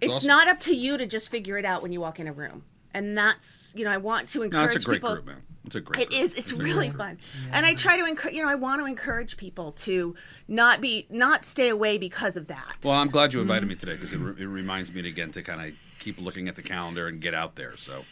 it's 0.00 0.12
awesome. 0.14 0.28
not 0.28 0.48
up 0.48 0.60
to 0.60 0.74
you 0.74 0.96
to 0.96 1.06
just 1.06 1.30
figure 1.30 1.58
it 1.58 1.64
out 1.64 1.82
when 1.82 1.92
you 1.92 2.00
walk 2.00 2.18
in 2.20 2.26
a 2.26 2.32
room 2.32 2.64
and 2.94 3.18
that's 3.18 3.74
you 3.76 3.84
know 3.84 3.90
i 3.90 3.98
want 3.98 4.28
to 4.30 4.38
No, 4.38 4.44
encourage 4.44 4.76
it's 4.76 4.84
a 4.84 4.86
great 4.86 4.96
people 5.02 5.14
group, 5.16 5.26
man. 5.26 5.42
It's 5.64 5.76
a 5.76 5.80
great. 5.80 6.02
it 6.02 6.10
group. 6.10 6.22
is 6.22 6.34
it's 6.34 6.52
really 6.52 6.90
fun 6.90 7.18
and 7.52 7.64
i 7.64 7.74
try 7.74 7.96
to 7.98 8.04
encourage 8.06 8.34
you 8.34 8.42
know 8.42 8.48
i 8.48 8.54
want 8.56 8.80
to 8.80 8.86
encourage 8.86 9.36
people 9.36 9.72
to 9.72 10.14
not 10.48 10.80
be 10.80 11.06
not 11.08 11.44
stay 11.44 11.68
away 11.68 11.98
because 11.98 12.36
of 12.36 12.48
that 12.48 12.76
Well, 12.82 12.94
I'm 12.94 13.08
glad 13.10 13.32
you 13.32 13.38
Mm-hmm. 13.40 13.50
invited 13.50 13.68
me 13.68 13.74
today 13.76 13.92
because 13.94 14.12
it, 14.12 14.18
re- 14.18 14.42
it 14.42 14.46
reminds 14.46 14.92
me 14.92 15.06
again 15.08 15.30
to 15.32 15.42
kind 15.42 15.60
of 15.68 15.74
keep 15.98 16.20
looking 16.20 16.48
at 16.48 16.56
the 16.56 16.62
calendar 16.62 17.06
and 17.06 17.20
get 17.20 17.32
out 17.32 17.54
there. 17.54 17.76
So 17.76 18.04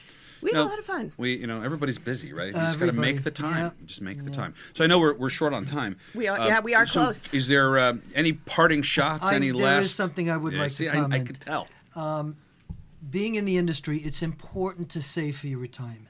we 0.42 0.50
have 0.52 0.60
No, 0.60 0.66
a 0.66 0.70
lot 0.70 0.78
of 0.78 0.84
fun 0.84 1.12
We, 1.18 1.34
you 1.36 1.46
know, 1.48 1.60
everybody's 1.62 1.98
busy, 1.98 2.32
right? 2.32 2.46
You 2.46 2.52
just 2.52 2.78
got 2.78 2.86
to 2.86 2.92
make 2.92 3.24
the 3.24 3.30
time. 3.32 3.56
yeah. 3.78 3.84
Just 3.86 4.00
make 4.00 4.24
the 4.24 4.30
time. 4.30 4.54
So 4.74 4.84
I 4.84 4.86
know 4.86 4.98
we're, 5.00 5.14
we're 5.16 5.28
short 5.28 5.52
on 5.52 5.64
time. 5.64 5.96
We 6.14 6.28
are- 6.28 6.38
yeah, 6.46 6.60
we 6.60 6.74
are 6.76 6.86
so 6.86 7.00
close. 7.02 7.34
Is 7.34 7.48
there 7.48 7.78
uh, 7.78 7.94
any 8.14 8.32
parting 8.34 8.82
shots? 8.82 9.26
I- 9.26 9.34
any 9.34 9.50
there 9.50 9.60
last? 9.64 9.84
is 9.86 9.94
something 9.94 10.30
I 10.30 10.36
would 10.36 10.52
Yeah, 10.54 10.60
like 10.62 10.70
see, 10.70 10.84
to 10.86 10.96
I, 10.96 11.16
I 11.16 11.18
could 11.20 11.40
tell. 11.40 11.66
being 13.10 13.34
in 13.34 13.44
the 13.44 13.56
industry, 13.58 13.98
it's 13.98 14.22
important 14.22 14.88
to 14.90 15.02
save 15.02 15.36
for 15.38 15.48
your 15.48 15.58
retirement. 15.58 16.06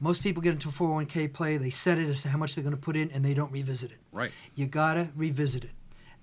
Most 0.00 0.22
people 0.22 0.42
get 0.42 0.52
into 0.52 0.68
a 0.68 0.72
401k 0.72 1.32
play, 1.32 1.56
they 1.56 1.70
set 1.70 1.98
it 1.98 2.08
as 2.08 2.22
to 2.22 2.28
how 2.28 2.38
much 2.38 2.54
they're 2.54 2.64
going 2.64 2.76
to 2.76 2.80
put 2.80 2.96
in, 2.96 3.10
and 3.10 3.24
they 3.24 3.34
don't 3.34 3.50
revisit 3.50 3.90
it. 3.90 3.98
Right. 4.12 4.30
You 4.54 4.66
got 4.66 4.94
to 4.94 5.10
revisit 5.16 5.64
it. 5.64 5.72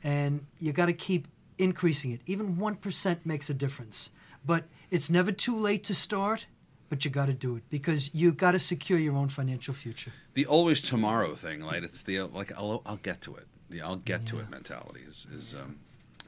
And 0.03 0.45
you 0.59 0.73
got 0.73 0.87
to 0.87 0.93
keep 0.93 1.27
increasing 1.57 2.11
it. 2.11 2.21
Even 2.25 2.57
1% 2.57 3.25
makes 3.25 3.49
a 3.49 3.53
difference. 3.53 4.11
But 4.45 4.65
it's 4.89 5.09
never 5.09 5.31
too 5.31 5.57
late 5.57 5.83
to 5.85 5.95
start, 5.95 6.45
but 6.89 7.05
you 7.05 7.11
got 7.11 7.27
to 7.27 7.33
do 7.33 7.55
it 7.55 7.63
because 7.69 8.13
you 8.13 8.31
got 8.33 8.51
to 8.51 8.59
secure 8.59 8.99
your 8.99 9.15
own 9.15 9.29
financial 9.29 9.73
future. 9.73 10.11
The 10.33 10.45
always 10.45 10.81
tomorrow 10.81 11.31
thing, 11.31 11.63
right? 11.63 11.83
It's 11.83 12.03
the 12.03 12.19
uh, 12.19 12.27
like 12.27 12.51
I'll, 12.57 12.81
I'll 12.85 12.97
get 12.97 13.21
to 13.21 13.35
it. 13.35 13.47
The 13.69 13.81
I'll 13.81 13.95
get 13.95 14.25
to 14.27 14.39
it 14.39 14.49
mentality 14.49 14.99
is 15.07 15.25
is, 15.33 15.55
um, 15.55 15.79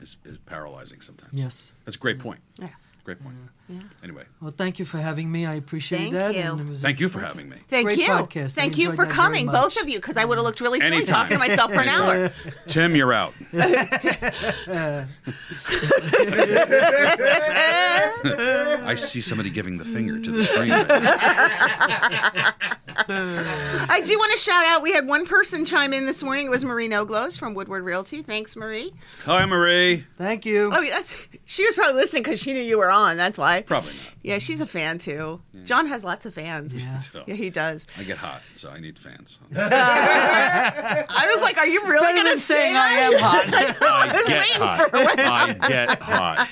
is 0.02 0.18
is 0.26 0.38
paralyzing 0.40 1.02
sometimes. 1.02 1.34
Yes. 1.34 1.74
That's 1.84 1.98
a 1.98 2.00
great 2.00 2.20
point. 2.20 2.40
Yeah. 2.60 2.70
Great 3.06 3.20
point. 3.22 3.36
Anyway, 4.04 4.24
Well, 4.42 4.52
thank 4.56 4.78
you 4.78 4.86
for 4.86 4.98
having 4.98 5.32
me. 5.32 5.46
I 5.48 5.56
appreciate 5.56 6.00
Thank 6.00 6.14
that. 6.14 6.36
you. 6.36 6.42
And 6.42 6.60
it 6.62 6.68
was 6.68 6.84
a- 6.84 6.88
thank 6.88 7.00
you 7.00 7.08
for 7.10 7.20
having 7.20 7.50
me. 7.50 7.56
thank 7.68 7.86
Great 7.86 7.98
you 8.00 8.06
podcast. 8.08 8.58
I 8.58 8.62
thank 8.62 8.78
you 8.78 8.92
for 8.92 9.06
coming 9.06 9.46
both 9.48 9.80
of 9.82 9.88
you 9.90 9.98
because 10.00 10.18
i 10.18 10.26
would 10.26 10.38
have 10.38 10.46
looked 10.46 10.60
really 10.62 10.80
silly 10.80 10.98
Anytime. 10.98 11.16
talking 11.30 11.34
to 11.38 11.40
myself 11.40 11.74
for 11.74 11.82
an 11.82 11.88
hour 11.98 12.32
Tim, 12.68 12.96
you're 12.96 13.14
out. 13.14 13.34
I 18.88 18.96
see 18.96 19.22
somebody 19.22 19.50
giving 19.50 19.78
the 19.78 19.86
finger 19.86 20.20
to 20.22 20.32
the 20.32 20.44
screen. 20.44 20.72
i 22.98 24.02
do 24.06 24.18
want 24.18 24.32
to 24.32 24.38
shout 24.38 24.66
out 24.66 24.82
we 24.82 24.92
had 24.94 25.06
one 25.06 25.26
person 25.26 25.66
chime 25.66 25.92
in 25.94 26.06
this 26.06 26.24
morning 26.24 26.46
it 26.46 26.50
was 26.50 26.64
marie 26.64 26.88
noglos 26.88 27.38
from 27.38 27.54
woodward 27.54 27.84
realty 27.84 28.22
thanks 28.22 28.56
marie 28.56 28.94
Hi, 29.26 29.46
Marie. 29.46 30.04
Thank 30.18 30.46
you. 30.46 30.72
oh 30.74 30.86
that's, 30.90 31.28
she 31.46 31.66
was 31.66 31.76
probably 31.76 31.96
listening 31.96 32.24
because 32.24 32.42
she 32.42 32.54
knew 32.54 32.62
you 32.62 32.78
were 32.78 32.90
on 32.90 32.95
that's 33.18 33.38
why 33.38 33.62
Probably 33.62 33.92
not. 33.94 34.14
Yeah, 34.22 34.38
she's 34.40 34.60
a 34.62 34.66
fan 34.66 34.98
too. 34.98 35.42
John 35.66 35.86
has 35.88 36.04
lots 36.04 36.26
of 36.26 36.34
fans. 36.34 36.84
Yeah. 36.84 36.98
So, 36.98 37.24
Yeah, 37.28 37.36
he 37.36 37.50
does. 37.50 37.86
I 38.00 38.04
get 38.04 38.18
hot, 38.18 38.42
so 38.54 38.70
I 38.70 38.80
need 38.80 38.98
fans. 38.98 39.40
I 39.56 41.28
was 41.32 41.42
like, 41.42 41.58
"Are 41.58 41.68
you 41.68 41.82
really 41.86 42.14
going 42.24 42.36
to 42.36 42.42
say 42.42 42.74
I 42.76 42.90
am 42.92 43.14
hot. 43.20 43.54
I 43.82 44.12
was 44.18 44.28
get 44.28 44.42
waiting 44.42 44.62
hot. 44.62 44.90
I 45.62 45.68
get 45.68 46.02
hot. 46.02 46.48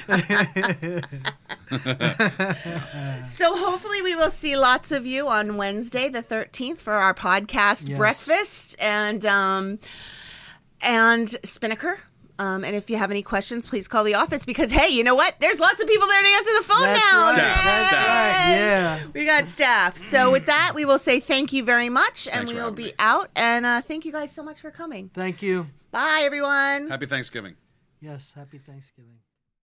So 3.26 3.56
hopefully 3.56 4.02
we 4.04 4.16
will 4.16 4.30
see 4.30 4.56
lots 4.58 4.92
of 4.92 5.06
you 5.06 5.28
on 5.28 5.58
Wednesday, 5.58 6.10
the 6.10 6.22
thirteenth, 6.22 6.80
for 6.82 6.94
our 6.94 7.14
podcast 7.14 7.88
Yes. 7.90 7.98
breakfast 7.98 8.76
and 8.80 9.26
um 9.26 9.80
and 10.84 11.30
Spinnaker. 11.44 12.00
Um, 12.40 12.64
and 12.64 12.76
if 12.76 12.90
you 12.90 12.98
have 12.98 13.12
any 13.12 13.22
questions, 13.22 13.68
please 13.68 13.88
call 13.88 14.04
the 14.04 14.16
office 14.16 14.44
because 14.46 14.72
hey, 14.72 14.90
you 14.90 15.04
know 15.04 15.14
what? 15.16 15.36
There's 15.40 15.60
lots 15.60 15.80
of 15.82 15.88
people 15.88 16.08
there 16.08 16.22
to 16.22 16.28
answer 16.28 16.52
the 16.58 16.64
phone 16.64 16.82
That's 16.82 17.12
now. 17.12 17.30
right. 17.30 17.36
Staff, 17.36 17.64
That's 17.64 17.94
right. 17.94 18.56
Yeah. 18.56 19.00
We 19.14 19.26
got 19.26 19.46
staff. 19.48 19.98
So 19.98 20.32
with 20.32 20.46
that, 20.48 20.72
we 20.76 20.86
will 20.86 20.98
say 21.00 21.20
thank 21.20 21.54
you 21.54 21.64
very 21.64 21.90
much, 21.90 22.28
and 22.28 22.38
Thanks 22.38 22.52
we 22.52 22.56
for 22.58 22.64
will 22.64 22.70
having 22.72 22.76
be 22.86 22.90
me. 22.92 22.94
out. 23.00 23.30
And 23.36 23.66
uh, 23.66 23.82
thank 23.82 24.06
you 24.06 24.12
guys 24.12 24.32
so 24.32 24.42
much 24.44 24.60
for 24.62 24.72
coming. 24.72 25.12
Thank 25.14 25.42
you. 25.42 25.68
Bye, 25.92 26.22
everyone. 26.24 26.90
Happy 26.90 27.06
Thanksgiving. 27.06 27.56
Yes. 28.00 28.34
Happy 28.34 28.58
Thanksgiving. 28.58 29.20